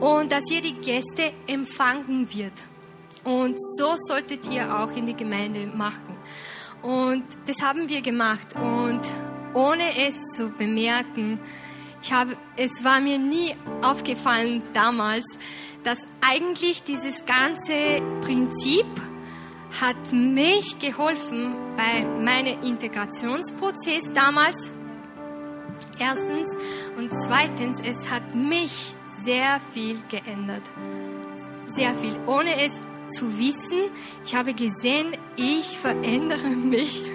und 0.00 0.32
dass 0.32 0.50
ihr 0.50 0.62
die 0.62 0.74
Gäste 0.80 1.34
empfangen 1.46 2.32
wird. 2.34 2.54
Und 3.24 3.58
so 3.76 3.94
solltet 3.96 4.50
ihr 4.50 4.74
auch 4.74 4.90
in 4.96 5.04
die 5.04 5.16
Gemeinde 5.16 5.66
machen. 5.66 6.16
Und 6.82 7.24
das 7.46 7.60
haben 7.60 7.88
wir 7.90 8.00
gemacht. 8.00 8.54
Und 8.54 9.02
ohne 9.52 10.06
es 10.06 10.14
zu 10.34 10.48
bemerken, 10.48 11.38
ich 12.02 12.12
habe, 12.12 12.36
es 12.56 12.84
war 12.84 13.00
mir 13.00 13.18
nie 13.18 13.54
aufgefallen 13.82 14.62
damals, 14.72 15.24
dass 15.82 15.98
eigentlich 16.20 16.82
dieses 16.82 17.24
ganze 17.24 18.00
Prinzip 18.20 18.86
hat 19.80 20.12
mich 20.12 20.78
geholfen 20.78 21.54
bei 21.76 22.04
meinem 22.04 22.62
Integrationsprozess 22.62 24.12
damals. 24.12 24.70
Erstens. 25.98 26.56
Und 26.96 27.10
zweitens, 27.24 27.80
es 27.80 28.10
hat 28.10 28.34
mich 28.34 28.94
sehr 29.22 29.60
viel 29.72 29.98
geändert. 30.08 30.62
Sehr 31.66 31.94
viel. 31.96 32.18
Ohne 32.26 32.64
es 32.64 32.80
zu 33.10 33.38
wissen, 33.38 33.90
ich 34.24 34.34
habe 34.34 34.54
gesehen, 34.54 35.16
ich 35.36 35.78
verändere 35.78 36.48
mich. 36.48 37.02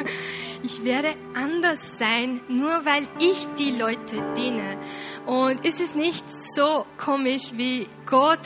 Ich 0.66 0.86
werde 0.86 1.14
anders 1.34 1.98
sein, 2.00 2.40
nur 2.48 2.86
weil 2.86 3.06
ich 3.20 3.46
die 3.60 3.72
Leute 3.72 4.34
diene. 4.38 4.78
Und 5.26 5.66
es 5.66 5.82
ist 5.82 5.94
nicht 5.94 6.24
so 6.56 6.86
komisch 6.98 7.52
wie 7.58 7.86
Gott. 8.06 8.40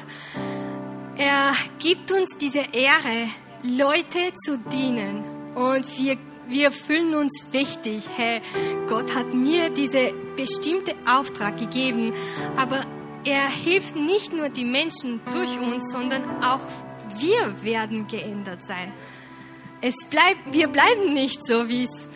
Er 1.15 1.53
gibt 1.77 2.11
uns 2.11 2.29
diese 2.39 2.63
Ehre, 2.73 3.29
Leute 3.63 4.33
zu 4.45 4.57
dienen. 4.57 5.55
Und 5.55 5.85
wir, 5.97 6.17
wir 6.47 6.71
fühlen 6.71 7.15
uns 7.15 7.45
wichtig. 7.51 8.07
Hey, 8.15 8.41
Gott 8.87 9.15
hat 9.15 9.33
mir 9.33 9.69
diese 9.69 10.13
bestimmte 10.35 10.93
Auftrag 11.09 11.57
gegeben. 11.57 12.13
Aber 12.55 12.85
er 13.25 13.49
hilft 13.49 13.95
nicht 13.95 14.33
nur 14.33 14.49
die 14.49 14.65
Menschen 14.65 15.19
durch 15.31 15.57
uns, 15.59 15.91
sondern 15.91 16.23
auch 16.43 16.61
wir 17.19 17.63
werden 17.63 18.07
geändert 18.07 18.65
sein. 18.65 18.93
Es 19.81 19.95
bleibt, 20.09 20.53
wir 20.53 20.67
bleiben 20.67 21.13
nicht 21.13 21.45
so, 21.45 21.69
wie 21.69 21.83
es 21.83 22.07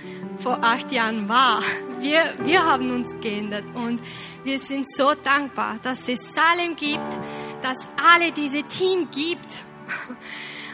vor 0.41 0.63
acht 0.63 0.91
Jahren 0.91 1.29
war. 1.29 1.61
Wir, 1.99 2.33
wir 2.43 2.65
haben 2.65 2.89
uns 2.91 3.19
geändert 3.21 3.65
und 3.75 4.01
wir 4.43 4.57
sind 4.57 4.85
so 4.95 5.13
dankbar, 5.23 5.77
dass 5.83 6.07
es 6.07 6.19
Salem 6.33 6.75
gibt, 6.75 7.13
dass 7.61 7.77
alle 8.13 8.31
diese 8.31 8.63
Team 8.63 9.07
gibt. 9.11 9.65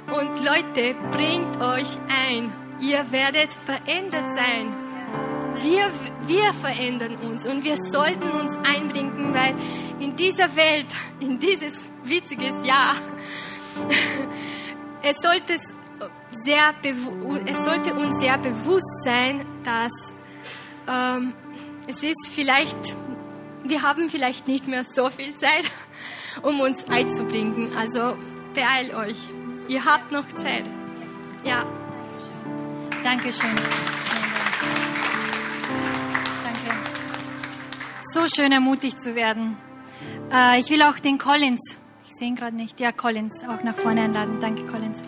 Und 0.08 0.44
Leute, 0.44 0.96
bringt 1.12 1.62
euch 1.62 1.98
ein. 2.08 2.52
Ihr 2.80 3.12
werdet 3.12 3.52
verändert 3.52 4.34
sein. 4.34 4.74
Wir, 5.62 5.92
wir 6.28 6.54
verändern 6.54 7.18
uns 7.18 7.46
und 7.46 7.66
wir 7.66 7.76
sollten 7.78 8.30
uns 8.32 8.56
einbringen, 8.68 9.34
weil 9.34 9.56
in 10.00 10.16
dieser 10.16 10.56
Welt, 10.56 10.86
in 11.20 11.40
dieses 11.40 11.90
witziges 12.04 12.66
Jahr, 12.66 12.94
es 15.04 15.18
sollte, 15.22 15.58
sehr 16.32 16.74
es 17.46 17.66
sollte 17.66 17.94
uns 17.94 18.20
sehr 18.20 18.38
bewusst 18.38 19.04
sein, 19.04 19.46
dass 19.64 19.92
ähm, 20.88 21.34
es 21.88 22.04
ist 22.04 22.28
vielleicht, 22.32 22.78
wir 23.64 23.82
haben 23.82 24.10
vielleicht 24.10 24.48
nicht 24.48 24.68
mehr 24.68 24.84
so 24.84 25.10
viel 25.10 25.34
Zeit, 25.36 25.70
um 26.44 26.62
uns 26.62 26.88
einzubringen. 26.88 27.76
Also 27.78 28.16
beeilt 28.54 28.94
euch. 28.94 29.18
Ihr 29.68 29.84
habt 29.84 30.12
noch 30.12 30.28
Zeit. 30.28 30.66
Ja. 31.44 31.66
Dankeschön. 33.04 33.56
Danke. 36.44 36.78
So 38.14 38.28
schön 38.28 38.52
ermutigt 38.52 39.02
zu 39.02 39.16
werden. 39.16 39.58
Äh, 40.32 40.60
ich 40.60 40.70
will 40.70 40.82
auch 40.84 41.00
den 41.00 41.18
Collins, 41.18 41.60
ich 42.06 42.12
sehe 42.14 42.30
ihn 42.30 42.36
gerade 42.36 42.56
nicht, 42.56 42.80
ja 42.80 42.92
Collins, 42.92 43.44
auch 43.44 43.64
nach 43.64 43.76
vorne 43.76 44.04
einladen. 44.04 44.40
Danke 44.40 44.64
Collins. 44.66 45.00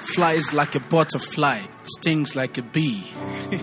Flies 0.00 0.52
like 0.52 0.76
a 0.76 0.80
butterfly, 0.90 1.58
stings 1.98 2.34
like 2.34 2.58
a 2.58 2.62
bee. 2.62 3.02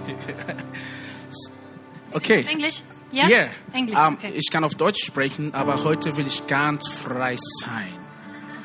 okay. 2.14 2.46
Englisch? 2.50 2.82
Ja? 3.12 3.28
Yeah. 3.28 3.50
Englisch, 3.74 3.98
Ähm, 3.98 4.14
okay. 4.16 4.32
Ich 4.36 4.52
kann 4.52 4.64
auf 4.64 4.76
Deutsch 4.76 5.04
sprechen, 5.06 5.54
aber 5.54 5.84
heute 5.84 6.16
will 6.18 6.28
ich 6.28 6.46
ganz 6.48 6.88
frei 6.88 7.38
sein. 7.62 7.94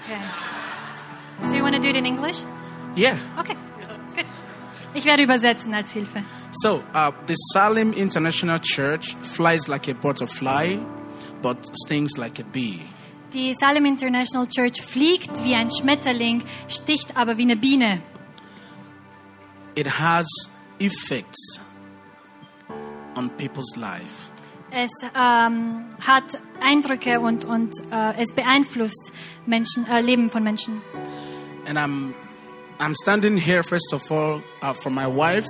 Okay. 0.04 1.48
So 1.48 1.56
you 1.56 1.62
want 1.62 1.74
to 1.74 1.80
do 1.80 1.88
it 1.88 1.96
in 1.96 2.04
English? 2.04 2.42
Yeah. 2.96 3.16
Okay, 3.38 3.56
good. 4.14 4.26
Ich 4.94 5.04
werde 5.04 5.24
übersetzen 5.24 5.74
als 5.74 5.92
Hilfe. 5.92 6.22
So, 6.52 6.82
uh, 6.94 7.10
the 7.26 7.34
Salem 7.52 7.92
International 7.92 8.60
Church 8.60 9.16
flies 9.22 9.66
like 9.66 9.88
a 9.88 9.94
butterfly, 9.94 10.78
but 11.42 11.58
stings 11.84 12.16
like 12.16 12.38
a 12.38 12.44
bee. 12.44 12.80
Die 13.32 13.52
Salem 13.54 13.86
International 13.86 14.46
Church 14.46 14.80
fliegt 14.82 15.42
wie 15.42 15.56
ein 15.56 15.68
Schmetterling, 15.70 16.42
sticht 16.68 17.16
aber 17.16 17.36
wie 17.38 17.42
eine 17.42 17.56
Biene. 17.56 18.02
It 19.74 19.88
has 19.98 20.26
effects 20.78 21.60
on 23.16 23.28
people's 23.30 23.74
life. 23.76 24.30
Es 24.76 24.90
ähm, 25.14 25.84
hat 26.00 26.24
Eindrücke 26.60 27.20
und, 27.20 27.44
und 27.44 27.72
äh, 27.92 28.20
es 28.20 28.32
beeinflusst 28.32 29.12
Menschen, 29.46 29.86
äh, 29.86 30.00
Leben 30.00 30.30
von 30.30 30.42
Menschen. 30.42 30.82
And 31.68 31.78
I'm, 31.78 32.12
I'm 32.80 32.92
standing 33.00 33.36
here 33.36 33.62
first 33.62 33.92
of 33.92 34.10
all 34.10 34.42
uh, 34.62 34.72
for 34.72 34.90
my 34.90 35.06
wife, 35.06 35.46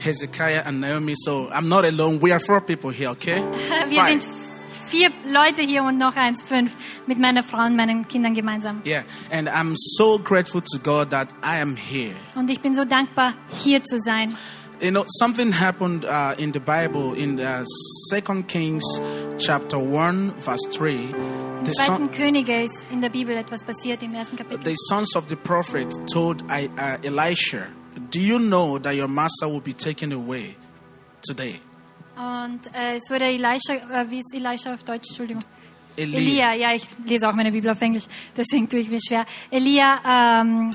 Hezekiah 0.00 0.64
and 0.66 0.80
Naomi. 0.80 1.14
So 1.16 1.48
I'm 1.50 1.68
not 1.68 1.86
alone. 1.86 2.20
We 2.20 2.30
are 2.30 2.40
four 2.40 2.60
people 2.60 2.90
here, 2.90 3.08
okay? 3.12 3.42
Wir 3.88 4.02
Five. 4.02 4.22
sind 4.22 4.34
vier 4.88 5.10
Leute 5.24 5.62
hier 5.62 5.82
und 5.84 5.96
noch 5.96 6.16
eins, 6.16 6.42
fünf, 6.42 6.76
mit 7.06 7.18
meiner 7.18 7.42
Frau 7.42 7.64
und 7.64 7.74
meinen 7.74 8.06
Kindern 8.06 8.34
gemeinsam. 8.34 8.82
Yeah, 8.84 9.04
and 9.30 9.48
I'm 9.48 9.74
so 9.76 10.18
grateful 10.18 10.60
to 10.60 10.78
God 10.78 11.08
that 11.10 11.32
I 11.42 11.62
am 11.62 11.74
here. 11.74 12.14
Und 12.36 12.50
ich 12.50 12.60
bin 12.60 12.74
so 12.74 12.84
dankbar, 12.84 13.32
hier 13.64 13.82
zu 13.82 13.98
sein. 13.98 14.34
You 14.82 14.90
know, 14.90 15.04
something 15.20 15.52
happened 15.52 16.04
uh, 16.04 16.34
in 16.38 16.50
the 16.52 16.58
Bible 16.58 17.14
in 17.14 17.38
uh, 17.38 17.62
Second 18.10 18.48
Kings 18.48 18.82
chapter 19.38 19.78
one, 19.78 20.32
verse 20.38 20.66
three. 20.72 21.04
Im 21.14 21.64
The, 21.64 21.70
zweiten 21.72 22.06
son, 22.06 22.10
Könige 22.10 22.64
ist 22.64 22.84
in 22.90 23.00
der 23.00 23.10
Bibel 23.10 23.36
etwas 23.36 23.62
passiert 23.62 24.02
im 24.02 24.12
ersten 24.12 24.36
Kapitel. 24.36 24.64
the 24.64 24.74
sons 24.88 25.14
of 25.14 25.28
the 25.28 25.36
prophet 25.36 25.86
told 26.12 26.42
I, 26.50 26.68
uh, 26.76 26.98
Elisha, 27.04 27.68
"Do 28.10 28.18
you 28.18 28.38
know 28.40 28.76
that 28.80 28.96
your 28.96 29.06
master 29.06 29.46
will 29.48 29.60
be 29.60 29.72
taken 29.72 30.12
away 30.12 30.56
today?" 31.24 31.60
Und 32.16 32.66
äh, 32.74 32.96
es 32.96 33.08
wurde 33.08 33.26
Elisha, 33.26 33.74
äh, 33.74 34.10
wie 34.10 34.18
ist 34.18 34.34
Elisha 34.34 34.74
auf 34.74 34.82
Deutsch? 34.82 35.10
Entschuldigung. 35.10 35.44
Eli- 35.96 36.16
Elia, 36.16 36.54
ja, 36.54 36.74
ich 36.74 36.86
lese 37.06 37.28
auch 37.28 37.34
meine 37.34 37.52
Bibel 37.52 37.70
auf 37.70 37.80
Englisch, 37.80 38.06
deswegen 38.36 38.68
tue 38.68 38.80
ich 38.80 38.88
mir 38.90 38.98
schwer. 39.00 39.26
Elia, 39.50 40.00
ähm, 40.40 40.70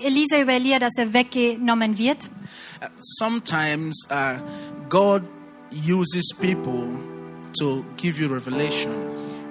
Elisa 0.00 0.40
über 0.40 0.52
Elia, 0.52 0.78
dass 0.78 0.92
er 0.98 1.12
weggenommen 1.12 1.98
wird. 1.98 2.18
Sometimes 2.98 4.06
uh, 4.10 4.40
God 4.88 5.22
uses 5.72 6.32
people 6.38 6.88
to 7.58 7.84
give 7.96 8.20
you 8.20 8.28
revelation. 8.28 8.92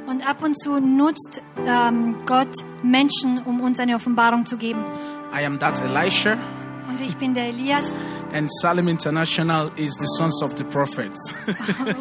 Und 0.08 0.28
ab 0.28 0.44
und 0.44 0.60
zu 0.60 0.80
nutzt 0.80 1.42
ähm, 1.66 2.18
Gott 2.26 2.54
Menschen, 2.84 3.42
um 3.46 3.62
uns 3.62 3.80
eine 3.80 3.96
Offenbarung 3.96 4.46
zu 4.46 4.58
geben. 4.58 4.84
I 5.34 5.46
am 5.46 5.58
that 5.60 5.82
Elisha, 5.82 6.34
Und 6.88 7.02
ich 7.02 7.16
bin 7.16 7.34
der 7.34 7.48
Elias 7.48 7.86
and 8.34 8.50
Salem 8.62 8.88
International 8.88 9.72
is 9.78 9.94
the 9.94 10.06
sons 10.18 10.44
of 10.44 10.56
the 10.58 10.64
prophets. 10.66 11.34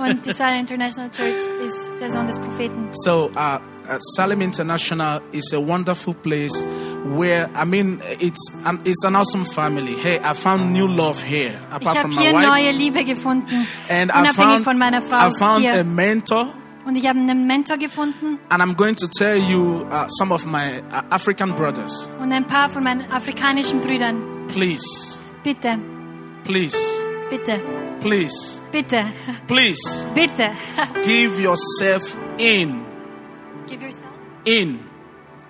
und 0.01 0.27
die 0.27 0.35
Zion 0.35 0.61
International 0.61 1.11
Church 1.11 1.47
ist 1.67 1.91
der 2.01 2.11
Sohn 2.11 2.27
des 2.27 2.39
Propheten. 2.39 2.89
so, 3.05 3.31
uh, 3.37 3.59
uh, 3.89 3.99
Salem 4.17 4.41
International 4.41 5.23
is 5.31 5.53
a 5.53 5.59
wonderful 5.59 6.15
place 6.15 6.67
where 7.05 7.49
I 7.55 7.65
mean 7.65 8.01
it's 8.21 8.51
an, 8.65 8.81
it's 8.85 9.05
an 9.05 9.17
awesome 9.17 9.45
family. 9.45 9.95
Hey, 9.97 10.19
I 10.23 10.35
found 10.35 10.73
new 10.73 10.87
love 10.89 11.23
here 11.23 11.59
apart 11.71 11.97
habe 11.99 12.13
from 12.13 12.15
my 12.15 12.33
wife, 12.33 12.47
neue 12.47 12.73
Liebe 12.73 13.05
gefunden, 13.05 13.67
and 13.89 14.11
I 14.11 14.21
unabhängig 14.21 14.35
found 14.37 14.65
von 14.65 14.79
meiner 14.79 15.03
Frau 15.03 15.29
I 15.29 15.33
found 15.39 15.67
a 15.67 15.83
mentor. 15.85 16.49
Und 16.85 16.97
ich 16.97 17.07
habe 17.07 17.21
einen 17.21 17.47
Mentor 17.47 17.77
gefunden 17.79 18.41
And 18.51 18.61
I'm 18.61 18.75
going 18.75 18.97
to 18.97 19.07
tell 19.07 19.37
you 19.39 19.87
uh, 19.89 20.09
some 20.09 20.33
of 20.33 20.45
my 20.47 20.81
uh, 20.91 21.03
African 21.11 21.55
brothers. 21.55 22.09
und 22.21 22.33
ein 22.33 22.45
paar 22.47 22.69
von 22.69 22.83
meinen 22.83 23.09
afrikanischen 23.13 23.81
Brüdern. 23.81 24.49
Please, 24.49 25.21
Bitte, 25.45 25.79
please, 26.45 26.77
bitte, 27.31 27.61
please, 28.01 28.61
bitte, 28.73 29.05
please 29.47 30.07
bitte. 30.15 30.51
give 31.05 31.41
yourself 31.41 32.17
in, 32.39 32.83
Give 33.69 33.81
yourself. 33.85 34.11
in 34.45 34.81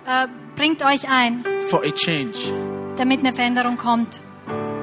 Äh, 0.05 0.27
bringt 0.55 0.83
euch 0.83 1.09
ein, 1.09 1.43
for 1.69 1.83
a 1.83 1.91
change. 1.91 2.51
damit 2.97 3.19
eine 3.19 3.35
Veränderung 3.35 3.77
kommt. 3.77 4.21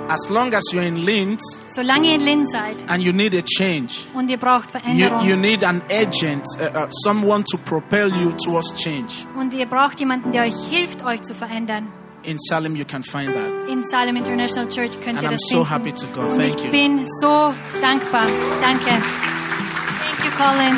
As 0.09 0.29
long 0.29 0.53
as 0.55 0.65
you're 0.73 0.83
in 0.85 0.97
Linz 1.05 1.41
Solange 1.69 2.09
ihr 2.09 2.15
in 2.17 2.21
Linz 2.23 2.51
seid 2.51 2.85
and 2.91 3.01
you 3.01 3.13
need 3.13 3.33
a 3.33 3.43
change, 3.43 4.09
und 4.13 4.29
ihr 4.29 4.39
braucht 4.39 4.67
you, 4.75 4.81
Veränderung 4.81 5.21
you 5.25 5.37
need 5.37 5.63
an 5.63 5.81
agent, 5.89 6.43
uh, 6.59 6.77
uh, 6.77 6.87
someone 7.05 7.45
to 7.45 7.57
propel 7.59 8.09
you 8.09 8.33
towards 8.45 8.75
change. 8.77 9.25
und 9.39 9.55
ihr 9.55 9.67
braucht 9.67 10.01
jemanden, 10.01 10.33
der 10.33 10.43
euch 10.45 10.57
hilft, 10.69 11.05
euch 11.05 11.23
zu 11.23 11.33
verändern. 11.35 11.93
In 12.25 12.37
Salem, 12.39 12.75
you 12.77 12.85
can 12.85 13.03
find 13.03 13.33
that. 13.33 13.69
In 13.71 13.89
Salem 13.89 14.17
International 14.17 14.69
Church 14.69 15.01
könnt 15.01 15.19
And 15.19 15.23
ihr 15.23 15.29
I'm 15.29 15.33
das 15.33 15.41
so 15.49 15.65
finden. 15.65 15.71
happy 15.71 15.93
to 15.93 16.07
go. 16.09 16.21
Und 16.23 16.39
Thank 16.39 16.57
ich 16.59 16.65
you. 16.65 16.71
bin 16.71 17.07
so 17.23 17.55
dankbar. 17.81 18.27
Danke. 18.61 18.91
Thank 18.91 20.25
you, 20.25 20.31
Colin. 20.37 20.77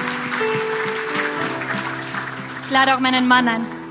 lade 2.70 2.94
auch 2.94 3.00
meinen 3.00 3.26
Mann 3.26 3.48
ein. 3.48 3.81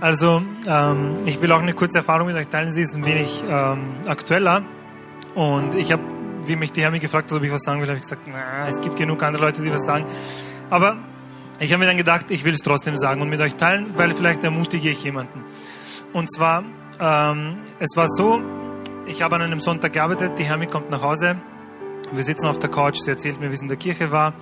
Also, 0.00 0.42
ähm, 0.66 1.16
ich 1.26 1.42
will 1.42 1.50
auch 1.50 1.60
eine 1.60 1.74
kurze 1.74 1.98
Erfahrung 1.98 2.28
mit 2.28 2.36
euch 2.36 2.46
teilen. 2.46 2.70
Sie 2.70 2.82
ist 2.82 2.94
ein 2.94 3.04
wenig 3.04 3.42
ähm, 3.48 3.84
aktueller. 4.06 4.62
Und 5.34 5.74
ich 5.74 5.90
habe, 5.90 6.02
wie 6.44 6.54
mich 6.54 6.72
die 6.72 6.82
Hermi 6.82 7.00
gefragt 7.00 7.30
hat, 7.30 7.36
ob 7.36 7.42
ich 7.42 7.50
was 7.50 7.62
sagen 7.62 7.80
will, 7.80 7.88
habe 7.88 7.96
ich 7.96 8.02
gesagt, 8.02 8.22
na, 8.26 8.68
es 8.68 8.80
gibt 8.80 8.96
genug 8.96 9.22
andere 9.22 9.44
Leute, 9.44 9.60
die 9.60 9.72
was 9.72 9.84
sagen. 9.84 10.04
Aber 10.70 10.98
ich 11.58 11.72
habe 11.72 11.80
mir 11.80 11.86
dann 11.86 11.96
gedacht, 11.96 12.26
ich 12.28 12.44
will 12.44 12.54
es 12.54 12.60
trotzdem 12.60 12.96
sagen 12.96 13.20
und 13.20 13.28
mit 13.28 13.40
euch 13.40 13.56
teilen, 13.56 13.90
weil 13.96 14.12
vielleicht 14.12 14.44
ermutige 14.44 14.88
ich 14.90 15.02
jemanden. 15.02 15.44
Und 16.12 16.32
zwar, 16.32 16.62
ähm, 17.00 17.56
es 17.80 17.96
war 17.96 18.06
so, 18.08 18.40
ich 19.06 19.22
habe 19.22 19.34
an 19.34 19.42
einem 19.42 19.60
Sonntag 19.60 19.92
gearbeitet, 19.92 20.38
die 20.38 20.44
Hermi 20.44 20.68
kommt 20.68 20.90
nach 20.90 21.02
Hause, 21.02 21.40
wir 22.12 22.22
sitzen 22.22 22.46
auf 22.46 22.58
der 22.58 22.70
Couch, 22.70 22.98
sie 23.00 23.10
erzählt 23.10 23.40
mir, 23.40 23.50
wie 23.50 23.54
es 23.54 23.62
in 23.62 23.68
der 23.68 23.76
Kirche 23.76 24.12
war 24.12 24.32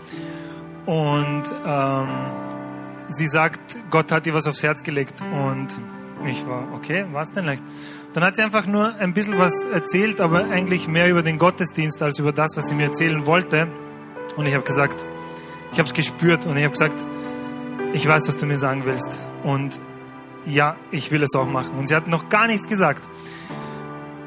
und 0.85 1.45
ähm, 1.67 2.09
sie 3.09 3.27
sagt, 3.27 3.77
Gott 3.91 4.13
hat 4.13 4.27
ihr 4.27 4.35
was 4.35 4.47
aufs 4.47 4.63
Herz 4.63 4.83
gelegt 4.83 5.21
und 5.21 5.69
ich 6.27 6.47
war, 6.47 6.65
okay, 6.75 7.07
was 7.13 7.31
denn 7.33 7.47
leicht? 7.47 7.63
Dann 8.15 8.25
hat 8.25 8.37
sie 8.37 8.43
einfach 8.43 8.67
nur 8.67 8.95
ein 8.97 9.13
bisschen 9.13 9.39
was 9.39 9.53
erzählt, 9.65 10.21
aber 10.21 10.47
eigentlich 10.47 10.89
mehr 10.89 11.11
über 11.11 11.23
den 11.23 11.39
Gottesdienst 11.39 12.03
als 12.03 12.19
über 12.19 12.33
das, 12.33 12.57
was 12.57 12.69
sie 12.69 12.75
mir 12.75 12.85
erzählen 12.85 13.27
wollte. 13.27 13.69
Und 14.37 14.47
ich 14.47 14.55
habe 14.55 14.65
gesagt, 14.65 15.05
ich 15.73 15.79
habe 15.79 15.89
es 15.89 15.95
gespürt 15.95 16.47
und 16.47 16.57
ich 16.57 16.65
habe 16.65 16.73
gesagt, 16.73 17.05
ich 17.93 18.07
weiß, 18.09 18.29
was 18.29 18.37
du 18.37 18.47
mir 18.47 18.59
sagen 18.59 18.85
willst. 18.87 19.09
Und 19.43 19.79
ja, 20.47 20.77
ich 20.91 21.11
will 21.13 21.23
es 21.23 21.35
auch 21.35 21.47
machen. 21.47 21.79
Und 21.79 21.89
sie 21.89 21.95
hat 21.95 22.09
noch 22.09 22.29
gar 22.29 22.47
nichts 22.47 22.67
gesagt. 22.67 23.07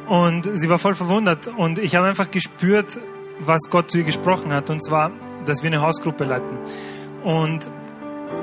Und 0.08 0.48
sie 0.54 0.70
war 0.70 0.80
voll 0.80 0.96
verwundert. 0.96 1.48
Und 1.48 1.80
ich 1.80 1.96
habe 1.96 2.08
einfach 2.08 2.30
gespürt, 2.30 2.98
was 3.40 3.62
Gott 3.70 3.90
zu 3.90 4.00
ihr 4.00 4.04
gesprochen 4.04 4.54
hat. 4.54 4.70
Und 4.70 4.84
zwar, 4.84 5.12
dass 5.46 5.64
wir 5.64 5.70
eine 5.70 5.82
Hausgruppe 5.82 6.26
leiten. 6.26 6.58
Und 7.24 7.68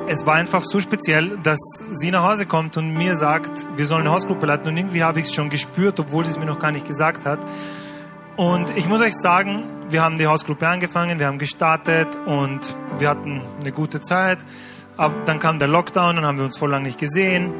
es 0.08 0.24
war 0.24 0.34
einfach 0.34 0.64
so 0.64 0.80
speziell, 0.80 1.38
dass 1.42 1.58
sie 1.92 2.10
nach 2.10 2.22
Hause 2.22 2.46
kommt 2.46 2.76
und 2.76 2.94
mir 2.94 3.16
sagt, 3.16 3.66
wir 3.76 3.86
sollen 3.86 4.02
eine 4.02 4.12
Hausgruppe 4.12 4.46
leiten. 4.46 4.68
Und 4.68 4.76
irgendwie 4.76 5.02
habe 5.02 5.20
ich 5.20 5.26
es 5.26 5.34
schon 5.34 5.50
gespürt, 5.50 5.98
obwohl 5.98 6.24
sie 6.24 6.30
es 6.30 6.38
mir 6.38 6.46
noch 6.46 6.58
gar 6.58 6.70
nicht 6.70 6.86
gesagt 6.86 7.24
hat. 7.24 7.40
Und 8.36 8.76
ich 8.76 8.88
muss 8.88 9.00
euch 9.00 9.14
sagen, 9.14 9.64
wir 9.88 10.02
haben 10.02 10.18
die 10.18 10.26
Hausgruppe 10.26 10.68
angefangen, 10.68 11.18
wir 11.18 11.26
haben 11.26 11.38
gestartet 11.38 12.16
und 12.26 12.74
wir 12.98 13.08
hatten 13.08 13.40
eine 13.60 13.72
gute 13.72 14.00
Zeit. 14.00 14.38
Aber 14.96 15.14
dann 15.24 15.38
kam 15.38 15.58
der 15.58 15.68
Lockdown, 15.68 16.16
dann 16.16 16.24
haben 16.24 16.38
wir 16.38 16.44
uns 16.44 16.58
voll 16.58 16.70
lang 16.70 16.82
nicht 16.82 16.98
gesehen. 16.98 17.52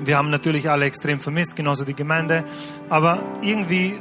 Wir 0.00 0.16
haben 0.16 0.30
natürlich 0.30 0.70
alle 0.70 0.84
extrem 0.84 1.20
vermisst, 1.20 1.56
genauso 1.56 1.84
die 1.84 1.94
Gemeinde. 1.94 2.44
Aber 2.88 3.18
irgendwie 3.42 3.98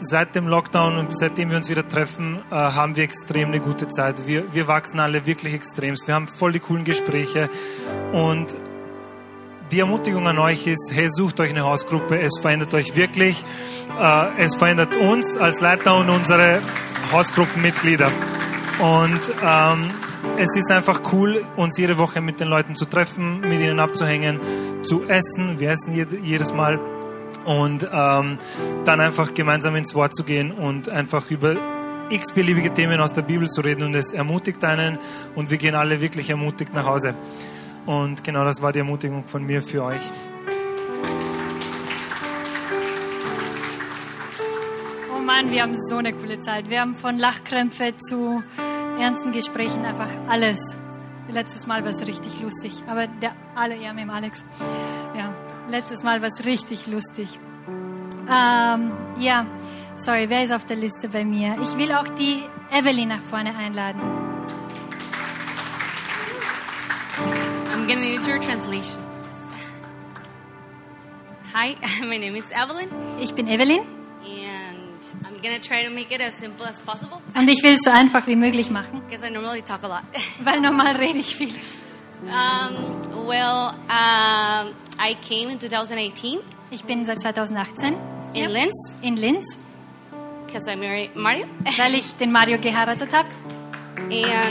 seit 0.00 0.34
dem 0.34 0.48
Lockdown 0.48 0.98
und 0.98 1.16
seitdem 1.16 1.50
wir 1.50 1.56
uns 1.56 1.68
wieder 1.68 1.86
treffen, 1.86 2.38
äh, 2.50 2.54
haben 2.54 2.96
wir 2.96 3.04
extrem 3.04 3.48
eine 3.48 3.60
gute 3.60 3.88
Zeit. 3.88 4.26
Wir, 4.26 4.52
wir 4.52 4.66
wachsen 4.66 5.00
alle 5.00 5.26
wirklich 5.26 5.54
extremst. 5.54 6.06
Wir 6.06 6.14
haben 6.14 6.28
voll 6.28 6.52
die 6.52 6.60
coolen 6.60 6.84
Gespräche. 6.84 7.48
Und 8.12 8.54
die 9.70 9.80
Ermutigung 9.80 10.26
an 10.26 10.38
euch 10.38 10.66
ist, 10.66 10.90
hey, 10.92 11.08
sucht 11.08 11.40
euch 11.40 11.50
eine 11.50 11.64
Hausgruppe. 11.64 12.18
Es 12.18 12.38
verändert 12.40 12.74
euch 12.74 12.96
wirklich. 12.96 13.44
Äh, 14.00 14.42
es 14.42 14.54
verändert 14.54 14.96
uns 14.96 15.36
als 15.36 15.60
Leiter 15.60 15.96
und 15.96 16.10
unsere 16.10 16.60
Hausgruppenmitglieder. 17.12 18.10
Und 18.80 19.20
ähm, 19.44 19.90
es 20.38 20.56
ist 20.56 20.70
einfach 20.70 21.12
cool, 21.12 21.44
uns 21.56 21.76
jede 21.76 21.98
Woche 21.98 22.20
mit 22.20 22.40
den 22.40 22.48
Leuten 22.48 22.74
zu 22.74 22.86
treffen, 22.86 23.40
mit 23.40 23.60
ihnen 23.60 23.78
abzuhängen, 23.78 24.40
zu 24.82 25.04
essen. 25.04 25.60
Wir 25.60 25.70
essen 25.70 25.94
jedes 26.22 26.52
Mal 26.52 26.80
und 27.44 27.88
ähm, 27.92 28.38
dann 28.84 29.00
einfach 29.00 29.34
gemeinsam 29.34 29.76
ins 29.76 29.94
Wort 29.94 30.14
zu 30.14 30.24
gehen 30.24 30.52
und 30.52 30.88
einfach 30.88 31.30
über 31.30 31.56
x-beliebige 32.10 32.74
Themen 32.74 33.00
aus 33.00 33.12
der 33.12 33.22
Bibel 33.22 33.48
zu 33.48 33.60
reden 33.60 33.84
und 33.84 33.94
es 33.94 34.12
ermutigt 34.12 34.62
einen 34.64 34.98
und 35.34 35.50
wir 35.50 35.58
gehen 35.58 35.74
alle 35.74 36.00
wirklich 36.00 36.30
ermutigt 36.30 36.74
nach 36.74 36.84
Hause. 36.84 37.14
Und 37.86 38.24
genau 38.24 38.44
das 38.44 38.60
war 38.60 38.72
die 38.72 38.80
Ermutigung 38.80 39.24
von 39.26 39.44
mir 39.44 39.62
für 39.62 39.84
euch. 39.84 40.02
Oh 45.14 45.20
Mann, 45.20 45.50
wir 45.50 45.62
haben 45.62 45.74
so 45.76 45.96
eine 45.96 46.12
coole 46.12 46.40
Zeit. 46.40 46.68
Wir 46.68 46.80
haben 46.80 46.96
von 46.96 47.18
Lachkrämpfe 47.18 47.94
zu 47.96 48.42
ernsten 48.98 49.32
Gesprächen 49.32 49.84
einfach 49.84 50.10
alles. 50.28 50.58
Letztes 51.28 51.66
Mal 51.66 51.84
war 51.84 51.90
es 51.90 52.06
richtig 52.06 52.40
lustig, 52.40 52.82
aber 52.88 53.06
der 53.06 53.32
alle 53.54 53.76
mit 53.76 54.02
dem 54.02 54.10
Alex. 54.10 54.44
Letztes 55.70 56.02
Mal 56.02 56.20
war 56.20 56.28
es 56.28 56.44
richtig 56.46 56.86
lustig. 56.86 57.28
Ähm, 58.28 58.92
ja, 59.18 59.46
sorry, 59.96 60.28
wer 60.28 60.42
ist 60.42 60.52
auf 60.52 60.64
der 60.64 60.76
Liste 60.76 61.08
bei 61.08 61.24
mir? 61.24 61.56
Ich 61.62 61.76
will 61.78 61.92
auch 61.92 62.08
die 62.08 62.42
Evelyn 62.72 63.08
nach 63.08 63.22
vorne 63.24 63.54
einladen. 63.56 64.00
I'm 67.72 67.86
gonna 67.86 68.00
need 68.00 68.26
your 68.26 68.40
translation. 68.40 68.98
Hi, 71.54 71.76
my 72.04 72.18
name 72.18 72.36
is 72.36 72.50
Evelyn, 72.50 72.88
Ich 73.20 73.34
bin 73.34 73.46
Evelyn 73.48 73.80
and 74.22 75.04
I'm 75.24 75.40
gonna 75.42 75.58
try 75.60 75.82
to 75.84 75.90
make 75.90 76.12
it 76.14 76.20
as 76.20 76.34
simple 76.38 76.64
as 76.66 76.80
possible 76.80 77.18
und 77.36 77.48
ich 77.48 77.62
will 77.64 77.72
es 77.72 77.80
so 77.82 77.90
einfach 77.90 78.26
wie 78.28 78.36
möglich 78.36 78.70
machen, 78.70 79.02
because 79.08 79.26
I 79.26 79.30
normally 79.30 79.62
talk 79.62 79.82
a 79.82 79.88
lot. 79.88 80.02
weil 80.44 80.60
normal 80.60 80.94
rede 80.96 81.18
ich 81.18 81.34
viel. 81.34 81.52
Um, 82.28 83.26
well, 83.26 83.74
um, 83.88 84.74
I 84.98 85.16
came 85.22 85.50
in 85.50 85.58
2018 85.58 86.40
Ich 86.72 86.84
bin 86.84 87.04
seit 87.04 87.20
2018 87.20 87.96
in 88.34 88.48
Linz. 88.50 88.94
In 89.02 89.16
Linz, 89.16 89.58
because 90.46 90.68
I 90.68 90.76
married 90.76 91.16
Mario, 91.16 91.46
weil 91.76 91.94
ich 91.96 92.16
den 92.16 92.30
Mario 92.30 92.58
geheiratet 92.58 93.12
habe. 93.12 93.28
and 93.98 94.44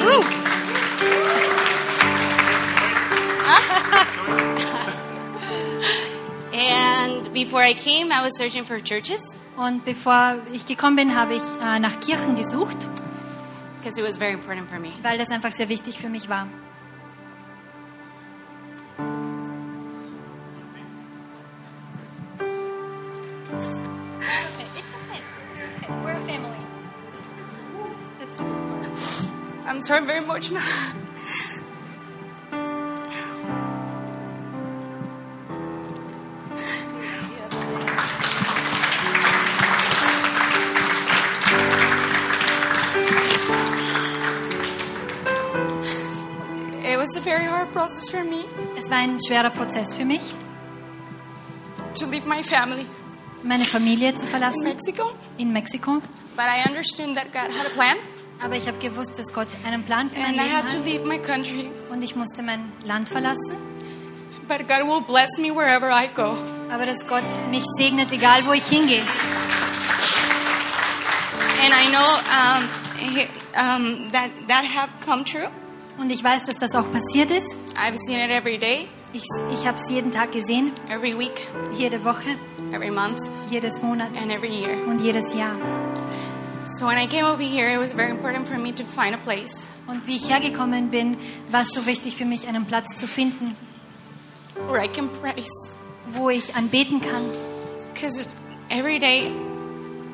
and 6.54 7.34
before 7.34 7.64
I 7.64 7.74
came, 7.74 8.12
I 8.12 8.22
was 8.22 8.36
searching 8.38 8.66
for 8.66 8.80
churches. 8.84 9.22
Und 9.58 9.84
bevor 9.86 10.38
ich 10.54 10.66
gekommen 10.66 10.96
bin, 10.96 11.16
habe 11.16 11.36
ich 11.36 11.44
äh, 11.62 11.80
nach 11.80 12.00
Kirchen 12.00 12.36
gesucht, 12.36 12.78
because 13.80 14.00
it 14.00 14.06
was 14.06 14.18
very 14.18 14.34
important 14.34 14.70
for 14.70 14.80
me. 14.80 14.92
weil 15.02 15.18
das 15.18 15.30
einfach 15.30 15.52
sehr 15.52 15.70
wichtig 15.70 15.98
für 16.00 16.10
mich 16.10 16.30
war. 16.30 16.48
We're 26.04 26.12
a 26.12 26.20
family. 26.26 26.58
I'm 29.66 29.82
sorry, 29.84 30.00
I'm 30.00 30.06
very 30.06 30.20
emotional. 30.24 30.62
It 30.62 31.09
was 47.00 47.16
a 47.16 47.22
very 47.22 47.46
hard 47.46 47.72
process 47.72 48.10
for 48.10 48.24
me 48.24 48.44
Es 48.78 48.90
war 48.90 48.98
ein 48.98 49.18
schwerer 49.26 49.50
Prozess 49.50 49.94
für 49.96 50.06
mich, 50.06 50.22
to 51.98 52.06
leave 52.06 52.28
my 52.28 52.44
family 52.44 52.86
meine 53.44 53.64
Familie 53.64 54.14
zu 54.14 54.26
verlassen. 54.26 54.66
in 54.68 54.74
Mexico, 54.74 55.04
in 55.38 55.54
Mexiko. 55.54 56.02
but 56.36 56.46
I 56.46 56.68
understood 56.70 57.16
that 57.16 57.32
God 57.32 57.50
had 57.58 57.66
a 57.66 57.74
plan 57.74 57.98
Aber 58.42 58.56
ich 58.56 58.68
habe 58.68 58.78
gewusst, 58.80 59.18
dass 59.20 59.34
Gott 59.34 59.48
einen 59.66 59.84
Plan 59.84 60.10
für 60.10 60.20
mein 60.20 60.30
and 60.30 60.38
I 60.38 60.44
Leben 60.44 60.56
had 60.56 60.68
to 60.70 60.78
hat 60.78 60.86
leave 60.86 61.06
my 61.06 61.18
country. 61.18 61.70
und 61.90 62.02
ich 62.04 62.16
musste 62.16 62.42
mein 62.42 62.72
Land 62.86 63.10
verlassen. 63.10 63.58
But 64.48 64.66
God 64.68 64.88
will 64.88 65.02
bless 65.02 65.38
me 65.38 65.54
wherever 65.54 65.90
I 65.92 66.08
go. 66.08 66.38
Aber 66.72 66.86
dass 66.86 67.06
Gott 67.08 67.24
mich 67.52 67.64
segnet, 67.78 68.12
egal 68.14 68.46
wo 68.48 68.54
ich 68.54 68.66
hingehe. 68.66 69.04
And 71.62 71.74
I 71.74 71.88
know 71.92 72.18
um, 72.40 72.64
um, 73.58 74.10
that 74.12 74.30
that 74.48 74.64
have 74.66 74.90
come 75.06 75.24
true. 75.26 75.50
Und 76.00 76.12
ich 76.12 76.24
weiß, 76.24 76.44
dass 76.46 76.56
das 76.58 76.76
auch 76.76 76.90
passiert 76.92 77.32
ist. 77.32 77.56
I've 77.76 77.98
seen 77.98 78.20
it 78.20 78.32
every 78.32 78.58
day, 78.58 78.88
Ich, 79.12 79.24
ich 79.52 79.66
habe 79.68 79.78
es 79.78 79.90
jeden 79.90 80.12
Tag 80.12 80.32
gesehen, 80.32 80.72
every 80.88 81.18
week, 81.18 81.42
jede 81.76 82.04
Woche, 82.06 82.38
every 82.72 82.92
month, 82.92 83.20
jedes 83.50 83.82
Monat 83.82 84.10
and 84.22 84.32
every 84.32 84.50
year. 84.50 84.78
und 84.88 85.02
jedes 85.02 85.34
Jahr. 85.34 85.56
So 86.68 86.86
when 86.86 86.98
I 87.00 87.08
came 87.08 87.26
over 87.26 87.42
here, 87.42 87.74
it 87.74 87.80
was 87.80 87.92
very 87.94 88.12
important 88.12 88.48
for 88.48 88.58
me 88.60 88.72
to 88.76 88.84
find 88.84 89.16
a 89.16 89.18
place 89.18 89.66
Und 89.88 90.06
wie 90.06 90.16
ich 90.16 90.30
hergekommen 90.30 90.92
bin, 90.92 91.18
war 91.50 91.62
es 91.62 91.70
so 91.74 91.88
wichtig 91.88 92.16
für 92.16 92.26
mich, 92.26 92.48
einen 92.48 92.66
Platz 92.66 92.96
zu 92.98 93.08
finden, 93.08 93.56
where 94.70 94.84
I 94.84 94.88
can 94.88 95.10
praise. 95.22 95.74
wo 96.12 96.30
ich 96.30 96.56
anbeten 96.56 97.02
kann. 97.02 97.32
Because 97.94 98.28
every 98.70 99.00
day 99.00 99.32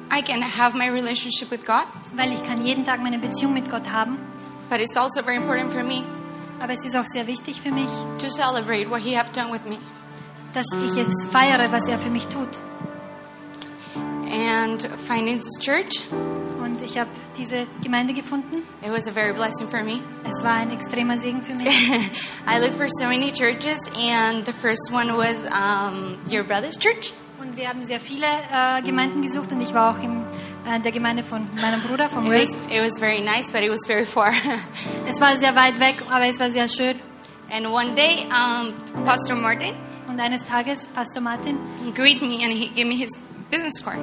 I 0.09 0.21
can 0.21 0.41
have 0.41 0.75
my 0.77 0.89
relationship 0.89 1.51
with 1.51 1.65
God, 1.65 1.83
Weil 2.15 2.31
ich 2.31 2.41
kann 2.43 2.65
jeden 2.65 2.85
Tag 2.85 3.01
meine 3.03 3.19
Beziehung 3.19 3.53
mit 3.53 3.69
Gott 3.69 3.91
haben. 3.91 4.17
But 4.69 4.79
it's 4.79 4.95
also 4.97 5.21
very 5.21 5.37
important 5.37 5.71
for 5.71 5.83
me 5.83 6.03
Aber 6.59 6.73
es 6.73 6.85
ist 6.85 6.95
auch 6.95 7.05
sehr 7.05 7.27
wichtig 7.27 7.61
für 7.61 7.71
mich, 7.71 7.89
to 8.17 8.29
celebrate 8.29 8.89
what 8.89 9.01
He 9.01 9.17
have 9.17 9.31
done 9.33 9.51
with 9.51 9.65
me. 9.65 9.77
dass 10.53 10.65
ich 10.85 10.97
es 10.97 11.25
feiere, 11.31 11.69
was 11.71 11.87
er 11.87 11.99
für 11.99 12.09
mich 12.09 12.27
tut. 12.27 12.47
And 14.31 14.81
finding 15.07 15.39
this 15.39 15.59
church 15.61 16.01
Und 16.63 16.81
ich 16.81 16.97
habe 16.97 17.09
diese 17.37 17.67
Gemeinde 17.83 18.13
gefunden. 18.13 18.63
It 18.81 18.91
was 18.91 19.07
a 19.07 19.11
very 19.11 19.33
blessing 19.33 19.67
for 19.67 19.83
me. 19.83 19.99
Es 20.25 20.43
war 20.43 20.53
ein 20.53 20.71
extremer 20.71 21.17
Segen 21.19 21.41
für 21.43 21.53
mich. 21.53 21.67
I 22.47 22.59
looked 22.59 22.75
for 22.77 22.87
so 22.99 23.05
many 23.05 23.31
churches, 23.31 23.77
and 23.95 24.45
the 24.45 24.53
first 24.53 24.91
one 24.91 25.15
was 25.15 25.43
um, 25.45 26.17
your 26.31 26.43
brother's 26.43 26.77
church. 26.77 27.13
Und 27.39 27.55
wir 27.55 27.69
haben 27.69 27.85
sehr 27.85 27.99
viele 27.99 28.25
äh, 28.25 28.81
Gemeinden 28.81 29.21
gesucht 29.21 29.51
und 29.51 29.61
ich 29.61 29.73
war 29.73 29.91
auch 29.95 29.99
äh, 30.01 30.07
der 30.83 30.91
Gemeinde 30.91 31.23
von 31.23 31.47
meinem 31.61 31.81
Bruder, 31.81 32.09
von 32.09 32.25
It 32.25 32.41
was, 32.41 32.53
it 32.69 32.81
was 32.81 32.97
very 32.99 33.21
nice, 33.21 33.51
but 33.51 33.61
it 33.61 33.69
was 33.69 33.85
very 33.85 34.05
far. 34.05 34.31
Es 35.07 35.19
war 35.21 35.37
sehr 35.37 35.55
weit 35.55 35.79
weg, 35.79 36.03
aber 36.09 36.25
es 36.27 36.39
war 36.39 36.49
sehr 36.49 36.67
schön. 36.67 36.99
and 37.51 37.67
one 37.67 37.93
day, 37.95 38.25
um, 38.29 38.73
Pastor 39.05 39.35
Martin 39.35 39.75
Und 40.07 40.19
eines 40.19 40.43
Tages, 40.43 40.87
Pastor 40.87 41.21
Martin 41.21 41.57
greeted 41.93 42.21
me 42.23 42.43
and 42.43 42.51
he 42.53 42.67
gave 42.69 42.85
me 42.87 42.95
his 42.95 43.11
business 43.51 43.83
card. 43.83 43.97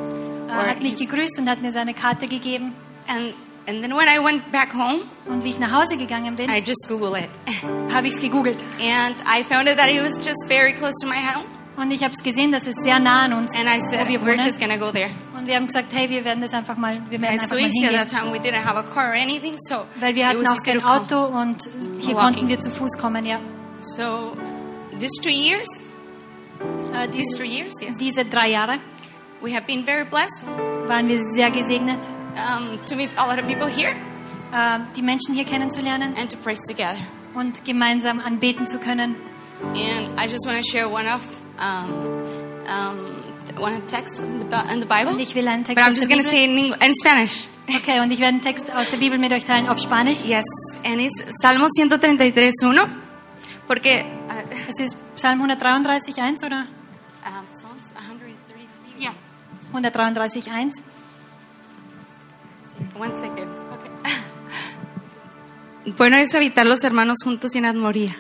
Or 0.49 0.67
hat 0.69 0.83
mich 0.83 0.97
gegrüßt 0.97 1.39
und 1.39 1.49
hat 1.49 1.61
mir 1.63 1.73
seine 1.73 1.95
Karte 1.95 2.27
gegeben. 2.27 2.75
and, 3.09 3.33
and 3.67 3.83
then 3.83 3.93
when 3.97 4.07
I 4.09 4.19
went 4.23 4.51
back 4.53 4.73
home, 4.75 5.03
Und 5.27 5.45
wie 5.45 5.51
ich 5.51 5.59
nach 5.59 5.73
Hause 5.73 5.97
gegangen 5.97 6.37
bin, 6.37 6.49
I 6.51 6.59
just 6.61 6.87
Googled 6.89 7.25
it. 7.25 7.31
habe 7.95 8.07
ich 8.09 8.15
es 8.15 8.21
gegoogelt. 8.21 8.59
And 8.81 9.17
I 9.27 9.43
found 9.45 9.69
out 9.69 9.77
that 9.77 9.89
it 9.89 10.03
was 10.03 10.19
just 10.25 10.47
very 10.49 10.73
close 10.73 10.95
to 11.03 11.07
my 11.09 11.17
home. 11.17 11.45
Und 11.77 11.91
ich 11.91 12.03
habe 12.03 12.13
es 12.17 12.23
gesehen, 12.23 12.53
dass 12.53 12.67
es 12.67 12.77
sehr 12.77 12.99
nah 13.01 13.23
an 13.23 13.33
uns 13.33 13.51
And 13.57 13.67
I 13.69 13.81
said, 13.81 14.07
wir 14.09 14.21
we're 14.21 14.37
just 14.43 14.61
gonna 14.61 14.77
go 14.77 14.91
there. 14.93 15.11
Und 15.37 15.47
wir 15.47 15.57
haben 15.57 15.67
gesagt, 15.67 15.89
hey, 15.93 16.09
wir 16.11 16.25
werden 16.25 16.41
das 16.43 16.53
einfach 16.53 16.77
mal, 16.77 17.01
wir 17.09 17.21
werden 17.21 17.41
so 17.41 17.55
einfach 17.55 17.57
mal 17.57 17.61
easy 17.61 17.85
at 17.87 17.91
hingehen. 17.93 18.09
that 18.09 18.11
time. 18.11 18.33
We 18.33 18.39
didn't 18.39 18.63
have 18.65 18.77
a 18.79 18.83
car 18.83 19.09
or 19.11 19.15
anything, 19.15 19.55
so 19.57 19.77
Weil 19.99 20.15
wir 20.15 20.29
hatten 20.29 20.47
auch 20.47 20.63
kein. 20.65 20.85
Auto 20.85 21.25
und 21.27 21.69
hier 21.99 22.15
Walking. 22.15 22.17
konnten 22.17 22.49
wir 22.49 22.59
zu 22.59 22.71
Fuß 22.71 22.99
kommen, 22.99 23.25
ja. 23.25 23.41
So 23.81 24.37
these 25.01 25.21
two 25.23 25.31
years, 25.31 25.69
Äh, 26.95 27.09
these 27.09 27.17
diese, 27.19 27.39
three 27.39 27.49
years, 27.49 27.75
yes, 27.81 27.97
diese 27.99 28.25
drei 28.25 28.51
Jahre 28.51 28.79
we 29.41 29.53
have 29.53 29.67
been 29.67 29.83
very 29.85 30.05
blessed 30.05 30.45
waren 30.87 31.09
wir 31.09 31.19
sehr 31.33 31.51
gesegnet, 31.51 31.99
um, 32.37 32.79
to 32.85 32.95
meet 32.95 33.11
a 33.17 33.27
lot 33.27 33.39
of 33.41 33.47
people 33.49 33.67
here 33.69 33.91
äh, 34.53 34.79
die 34.95 35.03
Menschen 35.03 35.35
hier 35.35 35.45
kennenzulernen 35.45 36.15
and 36.17 36.31
to 36.31 36.37
praise 36.39 36.61
together. 36.69 37.01
und 37.35 37.65
gemeinsam 37.65 38.21
anbeten 38.21 38.67
zu 38.67 38.79
können. 38.79 39.17
And 39.75 40.09
I 40.21 40.25
just 40.31 40.47
want 40.47 40.59
to 40.59 40.71
share 40.71 40.89
one 40.89 41.07
of 41.09 41.21
Und 45.07 45.21
ich 45.21 45.35
will 45.35 45.49
einen 45.49 45.65
But 45.65 45.77
I'm 45.79 45.89
aus 45.91 45.97
just 45.97 46.09
going 46.09 46.23
to 46.23 46.29
Bibel. 46.29 46.31
say 46.31 46.45
it 46.45 46.51
in, 46.51 46.59
Eng- 46.59 46.75
in 46.87 46.95
Spanish. 46.95 47.45
Okay, 47.69 48.01
und 48.01 48.11
ich 48.11 48.19
werde 48.19 48.35
einen 48.35 48.43
Text 48.43 48.71
aus 48.75 48.91
der 48.91 48.97
Bibel 48.99 49.19
mit 49.19 49.33
euch 49.33 49.45
teilen 49.45 49.69
auf 49.69 49.79
Spanisch. 49.79 50.25
Yes, 50.25 50.45
and 50.85 51.01
it's 51.01 51.23
Salmo 51.41 51.67
133.1. 51.67 52.89
Porque 53.69 54.05
uh, 54.29 54.33
Es 54.69 54.81
ist 54.81 54.97
Psalm 55.15 55.39
133, 55.41 56.19
1 56.21 56.43
oder? 56.45 56.67
um, 57.25 57.47
Psalms 57.53 57.93
103. 57.97 58.33
Ja. 58.99 59.15
133, 59.73 60.51
1. 60.51 60.83
One 62.99 63.13
second. 63.21 63.49
Bueno 65.97 66.17
es 66.17 66.33
habitar 66.35 66.65
los 66.67 66.85
hermanos 66.85 67.19
juntos 67.25 67.55
en 67.57 67.65
armonía. 67.65 68.15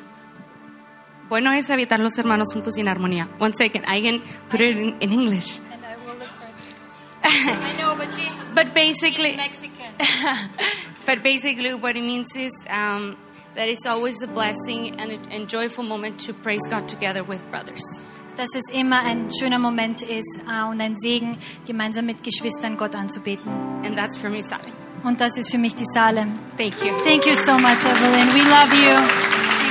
Bueno 1.32 1.50
es 1.52 1.70
habitar 1.70 1.98
los 1.98 2.18
hermanos 2.18 2.52
juntos 2.52 2.76
en 2.76 2.88
armonía. 2.88 3.26
One 3.38 3.54
second, 3.54 3.86
I 3.88 4.02
can 4.02 4.20
put 4.50 4.60
it 4.60 4.76
in, 4.76 4.94
in 5.00 5.12
English. 5.14 5.60
I 7.24 7.56
know, 7.78 7.96
but 7.96 8.12
she, 8.12 8.30
But 8.54 8.74
basically, 8.74 9.34
Mexican. 9.34 9.94
but 11.06 11.22
basically, 11.22 11.72
what 11.72 11.96
it 11.96 12.02
means 12.02 12.36
is 12.36 12.52
um, 12.68 13.16
that 13.54 13.66
it's 13.70 13.86
always 13.86 14.20
a 14.22 14.26
blessing 14.26 15.00
and 15.00 15.12
a 15.12 15.34
and 15.34 15.48
joyful 15.48 15.82
moment 15.82 16.20
to 16.26 16.34
praise 16.34 16.60
God 16.68 16.86
together 16.86 17.24
with 17.24 17.42
brothers. 17.50 18.04
Dass 18.36 18.50
es 18.54 18.70
immer 18.74 19.00
ein 19.02 19.30
schöner 19.30 19.58
Moment 19.58 20.02
ist 20.02 20.38
äh, 20.46 20.68
und 20.68 20.82
ein 20.82 20.96
Segen, 21.00 21.38
gemeinsam 21.66 22.04
mit 22.04 22.22
Geschwistern 22.22 22.76
Gott 22.76 22.94
anzubeten. 22.94 23.50
And 23.86 23.96
that's 23.96 24.18
for 24.18 24.28
me, 24.28 24.42
Sally. 24.42 24.70
Und 25.02 25.18
das 25.22 25.34
ist 25.38 25.50
für 25.50 25.56
mich 25.56 25.74
die 25.74 25.86
Salem. 25.94 26.38
Thank 26.58 26.74
you. 26.84 26.92
Thank 27.02 27.24
you 27.24 27.34
so 27.36 27.52
much, 27.54 27.82
Evelyn. 27.86 28.28
We 28.34 28.42
love 28.50 28.74
you. 28.76 29.61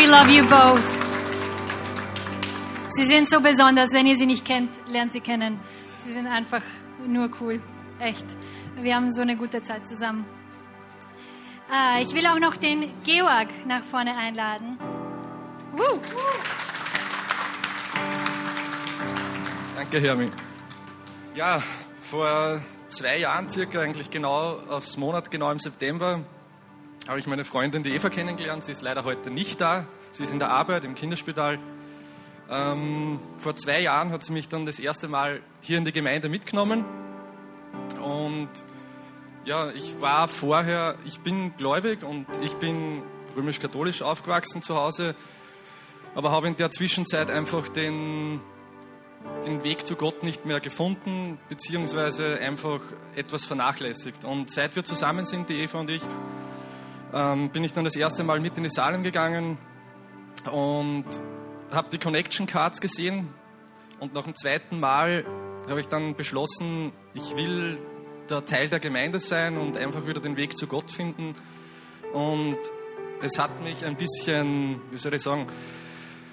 We 0.00 0.06
love 0.06 0.30
you 0.30 0.46
both. 0.46 0.80
Sie 2.88 3.04
sind 3.04 3.28
so 3.28 3.38
besonders. 3.38 3.92
Wenn 3.92 4.06
ihr 4.06 4.16
sie 4.16 4.24
nicht 4.24 4.46
kennt, 4.46 4.70
lernt 4.90 5.12
sie 5.12 5.20
kennen. 5.20 5.60
Sie 6.02 6.12
sind 6.12 6.26
einfach 6.26 6.62
nur 7.06 7.28
cool. 7.38 7.60
Echt. 7.98 8.24
Wir 8.76 8.94
haben 8.94 9.12
so 9.12 9.20
eine 9.20 9.36
gute 9.36 9.62
Zeit 9.62 9.86
zusammen. 9.86 10.24
Äh, 11.70 12.00
ich 12.00 12.14
will 12.14 12.26
auch 12.26 12.38
noch 12.38 12.56
den 12.56 12.90
Georg 13.04 13.48
nach 13.66 13.84
vorne 13.84 14.16
einladen. 14.16 14.78
Woo. 15.72 16.00
Danke, 19.76 20.00
Hermi. 20.00 20.30
Ja, 21.34 21.62
vor 22.04 22.62
zwei 22.88 23.18
Jahren 23.18 23.50
circa, 23.50 23.80
eigentlich 23.80 24.10
genau 24.10 24.60
aufs 24.70 24.96
Monat, 24.96 25.30
genau 25.30 25.52
im 25.52 25.58
September, 25.58 26.20
habe 27.08 27.18
ich 27.18 27.26
meine 27.26 27.44
Freundin, 27.44 27.82
die 27.82 27.90
Eva, 27.90 28.10
kennengelernt. 28.10 28.64
Sie 28.64 28.72
ist 28.72 28.82
leider 28.82 29.04
heute 29.04 29.30
nicht 29.30 29.60
da. 29.60 29.86
Sie 30.10 30.24
ist 30.24 30.32
in 30.32 30.38
der 30.38 30.50
Arbeit 30.50 30.84
im 30.84 30.94
Kinderspital. 30.94 31.58
Ähm, 32.50 33.20
vor 33.38 33.56
zwei 33.56 33.80
Jahren 33.80 34.10
hat 34.10 34.24
sie 34.24 34.32
mich 34.32 34.48
dann 34.48 34.66
das 34.66 34.78
erste 34.78 35.08
Mal 35.08 35.40
hier 35.60 35.78
in 35.78 35.84
die 35.84 35.92
Gemeinde 35.92 36.28
mitgenommen. 36.28 36.84
Und 38.02 38.48
ja, 39.44 39.70
ich 39.70 40.00
war 40.00 40.28
vorher, 40.28 40.96
ich 41.04 41.20
bin 41.20 41.56
gläubig 41.56 42.02
und 42.02 42.26
ich 42.42 42.54
bin 42.54 43.02
römisch-katholisch 43.36 44.02
aufgewachsen 44.02 44.62
zu 44.62 44.74
Hause, 44.76 45.14
aber 46.14 46.30
habe 46.30 46.48
in 46.48 46.56
der 46.56 46.70
Zwischenzeit 46.70 47.30
einfach 47.30 47.68
den 47.68 48.40
den 49.44 49.62
Weg 49.64 49.86
zu 49.86 49.96
Gott 49.96 50.22
nicht 50.22 50.46
mehr 50.46 50.60
gefunden, 50.60 51.38
beziehungsweise 51.48 52.38
einfach 52.38 52.80
etwas 53.14 53.44
vernachlässigt. 53.44 54.24
Und 54.24 54.50
seit 54.50 54.76
wir 54.76 54.84
zusammen 54.84 55.24
sind, 55.24 55.48
die 55.48 55.60
Eva 55.60 55.80
und 55.80 55.90
ich, 55.90 56.02
ähm, 57.12 57.50
bin 57.50 57.64
ich 57.64 57.72
dann 57.72 57.84
das 57.84 57.96
erste 57.96 58.24
Mal 58.24 58.40
mit 58.40 58.56
in 58.56 58.64
die 58.64 58.70
Salem 58.70 59.02
gegangen 59.02 59.58
und 60.50 61.04
habe 61.70 61.88
die 61.90 61.98
Connection 61.98 62.46
Cards 62.46 62.80
gesehen. 62.80 63.28
Und 63.98 64.14
nach 64.14 64.24
dem 64.24 64.34
zweiten 64.34 64.80
Mal 64.80 65.24
habe 65.68 65.80
ich 65.80 65.88
dann 65.88 66.14
beschlossen, 66.14 66.92
ich 67.14 67.36
will 67.36 67.78
der 68.28 68.44
Teil 68.44 68.68
der 68.68 68.80
Gemeinde 68.80 69.20
sein 69.20 69.58
und 69.58 69.76
einfach 69.76 70.06
wieder 70.06 70.20
den 70.20 70.36
Weg 70.36 70.56
zu 70.56 70.66
Gott 70.66 70.90
finden. 70.90 71.34
Und 72.12 72.58
es 73.22 73.38
hat 73.38 73.62
mich 73.62 73.84
ein 73.84 73.96
bisschen, 73.96 74.80
wie 74.90 74.98
soll 74.98 75.14
ich 75.14 75.22
sagen, 75.22 75.46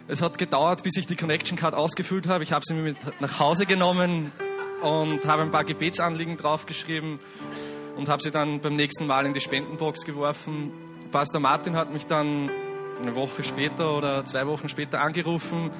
es 0.08 0.22
hat 0.22 0.38
gedauert, 0.38 0.84
bis 0.84 0.96
ich 0.96 1.08
die 1.08 1.18
Connection 1.18 1.58
Card 1.58 1.74
ausgefüllt 1.74 2.28
habe. 2.28 2.44
Ich 2.44 2.54
habe 2.54 2.64
sie 2.66 2.74
mir 2.74 2.84
mit 2.84 2.98
nach 3.20 3.40
Hause 3.40 3.66
genommen 3.66 4.32
und 4.82 5.26
habe 5.26 5.42
ein 5.42 5.52
paar 5.52 5.66
Gebetsanliegen 5.66 6.38
draufgeschrieben 6.38 7.20
und 7.98 8.10
habe 8.10 8.22
sie 8.22 8.32
dann 8.32 8.62
beim 8.62 8.76
nächsten 8.76 9.08
Mal 9.08 9.26
in 9.26 9.34
die 9.34 9.42
Spendenbox 9.42 10.06
geworfen. 10.06 10.72
Pastor 11.12 11.42
Martin 11.42 11.76
hat 11.76 11.92
mich 11.92 12.06
dann 12.06 12.50
eine 13.02 13.16
Woche 13.16 13.44
später 13.44 13.96
oder 13.96 14.24
zwei 14.26 14.48
Wochen 14.48 14.70
später 14.70 15.02
angerufen 15.02 15.72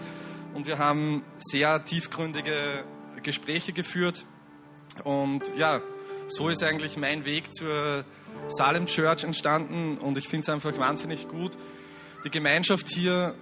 und 0.54 0.68
wir 0.68 0.80
haben 0.80 1.24
sehr 1.38 1.84
tiefgründige 1.86 2.84
Gespräche 3.24 3.74
geführt. 3.74 4.26
Und 5.04 5.52
ja, 5.56 5.82
so 6.28 6.50
ist 6.50 6.64
eigentlich 6.64 6.98
mein 6.98 7.26
Weg 7.26 7.54
zur 7.54 8.04
Salem 8.48 8.86
Church 8.86 9.24
entstanden 9.24 9.98
und 9.98 10.18
ich 10.18 10.28
finde 10.28 10.42
es 10.42 10.50
einfach 10.50 10.78
wahnsinnig 10.78 11.28
gut. 11.28 11.52
Die 12.26 12.30
Gemeinschaft 12.30 12.88
hier 12.90 13.36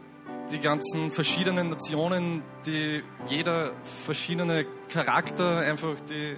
die 0.52 0.60
ganzen 0.60 1.12
verschiedenen 1.12 1.70
Nationen, 1.70 2.44
die 2.66 3.04
jeder 3.28 3.72
verschiedene 4.06 4.66
Charakter, 4.90 5.60
einfach 5.60 5.96
die, 6.02 6.38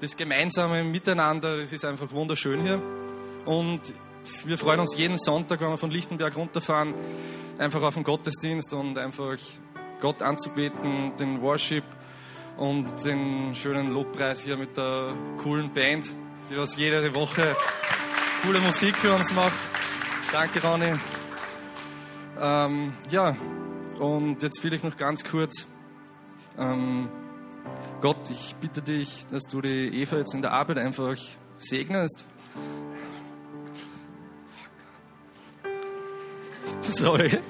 das 0.00 0.16
gemeinsame 0.16 0.84
Miteinander, 0.84 1.56
das 1.56 1.72
ist 1.72 1.84
einfach 1.84 2.10
wunderschön 2.12 2.62
hier. 2.62 2.80
Und 3.44 3.92
wir 4.44 4.58
freuen 4.58 4.80
uns 4.80 4.96
jeden 4.96 5.18
Sonntag, 5.18 5.60
wenn 5.60 5.70
wir 5.70 5.76
von 5.76 5.90
Lichtenberg 5.90 6.36
runterfahren, 6.36 6.94
einfach 7.58 7.82
auf 7.82 7.94
den 7.94 8.04
Gottesdienst 8.04 8.72
und 8.72 8.98
einfach 8.98 9.36
Gott 10.00 10.22
anzubeten, 10.22 11.16
den 11.16 11.40
Worship 11.42 11.84
und 12.56 13.04
den 13.04 13.54
schönen 13.54 13.92
Lobpreis 13.92 14.42
hier 14.42 14.56
mit 14.56 14.76
der 14.76 15.14
coolen 15.38 15.72
Band, 15.72 16.10
die 16.50 16.56
was 16.56 16.76
jede 16.76 17.14
Woche 17.14 17.56
coole 18.44 18.60
Musik 18.60 18.94
für 18.96 19.12
uns 19.12 19.32
macht. 19.32 19.58
Danke, 20.30 20.62
Ronny. 20.62 20.94
Ähm, 22.38 22.92
ja, 23.10 23.36
und 23.98 24.42
jetzt 24.42 24.62
will 24.62 24.72
ich 24.74 24.82
noch 24.82 24.96
ganz 24.96 25.24
kurz, 25.24 25.66
ähm, 26.58 27.08
Gott, 28.04 28.28
ich 28.28 28.54
bitte 28.56 28.82
dich, 28.82 29.24
dass 29.30 29.44
du 29.44 29.62
die 29.62 30.02
Eva 30.02 30.18
jetzt 30.18 30.34
in 30.34 30.42
der 30.42 30.52
Arbeit 30.52 30.76
einfach 30.76 31.16
segnest. 31.56 32.22
Sorry. 36.82 37.40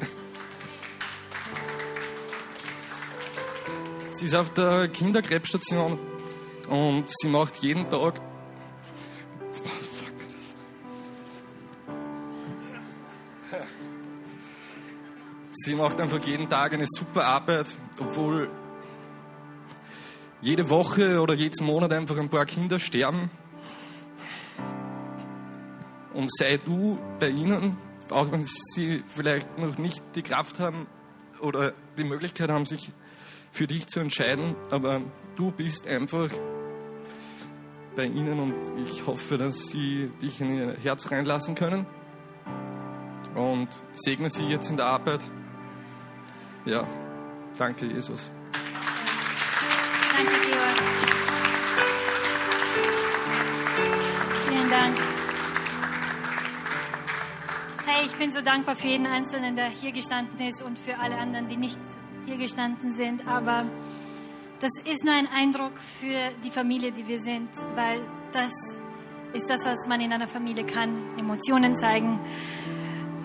Sie 4.13 4.27
ist 4.27 4.37
auf 4.37 4.51
der 4.51 4.87
Kinderkrebsstation 4.87 5.99
und 6.69 7.05
sie 7.09 7.27
macht 7.27 7.57
jeden 7.57 7.91
Tag 7.91 8.21
Sie 15.51 15.75
macht 15.75 16.01
einfach 16.01 16.25
jeden 16.25 16.49
Tag 16.49 16.75
eine 16.75 16.87
super 16.87 17.25
Arbeit, 17.25 17.75
obwohl 17.99 18.49
jede 20.45 20.69
Woche 20.69 21.23
oder 21.23 21.33
jeden 21.33 21.65
Monat 21.65 21.91
einfach 21.95 22.19
ein 22.19 22.29
paar 22.29 22.45
Kinder 22.45 22.79
sterben. 22.79 23.31
Und 26.13 26.31
sei 26.37 26.59
du 26.59 26.99
bei 27.19 27.31
ihnen, 27.31 27.79
auch 28.11 28.31
wenn 28.31 28.43
sie 28.43 29.03
vielleicht 29.07 29.59
noch 29.59 29.79
nicht 29.79 30.05
die 30.15 30.23
Kraft 30.23 30.61
haben 30.61 30.87
oder 31.41 31.73
die 31.97 32.05
Möglichkeit 32.05 32.51
haben, 32.51 32.67
sich 32.67 32.93
für 33.51 33.67
dich 33.67 33.87
zu 33.87 34.01
entscheiden, 34.01 34.55
aber 34.71 35.01
du 35.35 35.51
bist 35.51 35.89
einfach 35.89 36.29
bei 37.97 38.05
ihnen 38.05 38.39
und 38.39 38.55
ich 38.85 39.07
hoffe, 39.07 39.39
dass 39.39 39.69
sie 39.69 40.11
dich 40.21 40.43
in 40.43 40.59
ihr 40.59 40.77
Herz 40.83 41.11
reinlassen 41.11 41.55
können 41.55 41.87
und 43.35 43.69
segne 43.95 44.29
sie 44.29 44.45
jetzt 44.45 44.71
in 44.71 44.77
der 44.77 44.87
Arbeit. 44.87 45.25
Ja, 46.67 46.87
danke 47.57 47.87
Jesus. 47.87 48.31
Danke, 50.17 50.33
Georg. 50.47 50.77
Vielen 54.49 54.71
Dank. 54.71 54.97
Hey, 57.85 58.07
ich 58.07 58.13
bin 58.13 58.31
so 58.31 58.41
dankbar 58.41 58.77
für 58.77 58.87
jeden 58.87 59.07
Einzelnen, 59.07 59.57
der 59.57 59.67
hier 59.67 59.91
gestanden 59.91 60.39
ist 60.47 60.63
und 60.63 60.79
für 60.79 60.99
alle 60.99 61.19
anderen, 61.19 61.49
die 61.49 61.57
nicht 61.57 61.81
hier 62.27 62.37
gestanden 62.37 62.95
sind. 62.95 63.27
Aber 63.27 63.67
das 64.61 64.71
ist 64.85 65.05
nur 65.05 65.15
ein 65.15 65.27
Eindruck 65.27 65.73
für 66.01 66.31
die 66.45 66.51
Familie, 66.51 66.93
die 66.93 67.09
wir 67.09 67.19
sind, 67.19 67.49
weil 67.75 68.01
das 68.33 68.53
ist 69.33 69.51
das, 69.51 69.67
was 69.67 69.89
man 69.89 70.01
in 70.01 70.13
einer 70.13 70.29
Familie 70.29 70.65
kann. 70.65 71.09
Emotionen 71.19 71.75
zeigen, 71.75 72.21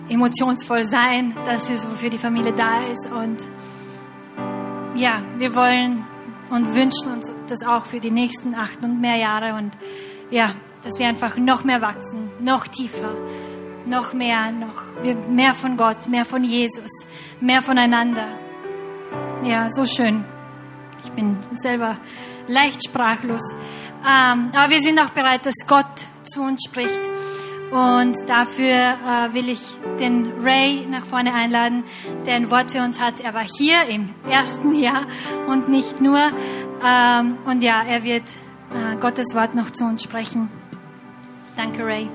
emotionsvoll 0.08 0.82
sein, 0.82 1.36
das 1.44 1.70
ist, 1.70 1.88
wofür 1.88 2.10
die 2.10 2.18
Familie 2.18 2.52
da 2.52 2.84
ist. 2.86 3.08
Und 3.12 3.38
ja, 4.96 5.22
wir 5.36 5.54
wollen 5.54 6.04
und 6.50 6.74
wünschen 6.74 7.12
uns 7.12 7.32
das 7.48 7.66
auch 7.66 7.86
für 7.86 8.00
die 8.00 8.10
nächsten 8.10 8.54
acht 8.54 8.82
und 8.82 9.00
mehr 9.00 9.16
Jahre. 9.16 9.54
Und 9.54 9.72
ja, 10.30 10.54
dass 10.82 10.98
wir 10.98 11.06
einfach 11.06 11.36
noch 11.36 11.64
mehr 11.64 11.80
wachsen, 11.80 12.30
noch 12.40 12.66
tiefer, 12.66 13.14
noch 13.86 14.12
mehr, 14.12 14.52
noch 14.52 14.82
mehr 15.28 15.54
von 15.54 15.76
Gott, 15.76 16.08
mehr 16.08 16.24
von 16.24 16.44
Jesus, 16.44 16.90
mehr 17.40 17.62
voneinander. 17.62 18.26
Ja, 19.44 19.70
so 19.70 19.86
schön. 19.86 20.24
Ich 21.04 21.10
bin 21.12 21.38
selber 21.62 21.96
leicht 22.46 22.84
sprachlos. 22.86 23.42
Ähm, 24.02 24.50
aber 24.54 24.70
wir 24.70 24.80
sind 24.80 24.98
auch 24.98 25.10
bereit, 25.10 25.44
dass 25.46 25.66
Gott 25.66 26.06
zu 26.24 26.42
uns 26.42 26.62
spricht. 26.66 27.00
Und 27.70 28.16
dafür 28.26 28.74
äh, 28.74 29.32
will 29.32 29.48
ich 29.48 29.60
den 30.00 30.32
Ray 30.42 30.86
nach 30.86 31.06
vorne 31.06 31.32
einladen, 31.32 31.84
der 32.26 32.34
ein 32.34 32.50
Wort 32.50 32.72
für 32.72 32.80
uns 32.80 33.00
hat. 33.00 33.20
Er 33.20 33.32
war 33.32 33.44
hier 33.44 33.84
im 33.84 34.10
ersten 34.28 34.74
Jahr 34.74 35.06
und 35.46 35.68
nicht 35.68 36.00
nur. 36.00 36.32
Ähm, 36.84 37.38
und 37.46 37.62
ja, 37.62 37.82
er 37.86 38.02
wird 38.02 38.24
äh, 38.70 38.96
Gottes 39.00 39.34
Wort 39.34 39.54
noch 39.54 39.70
zu 39.70 39.84
uns 39.84 40.02
sprechen. 40.02 40.50
Danke, 41.56 41.84
Ray. 41.84 42.08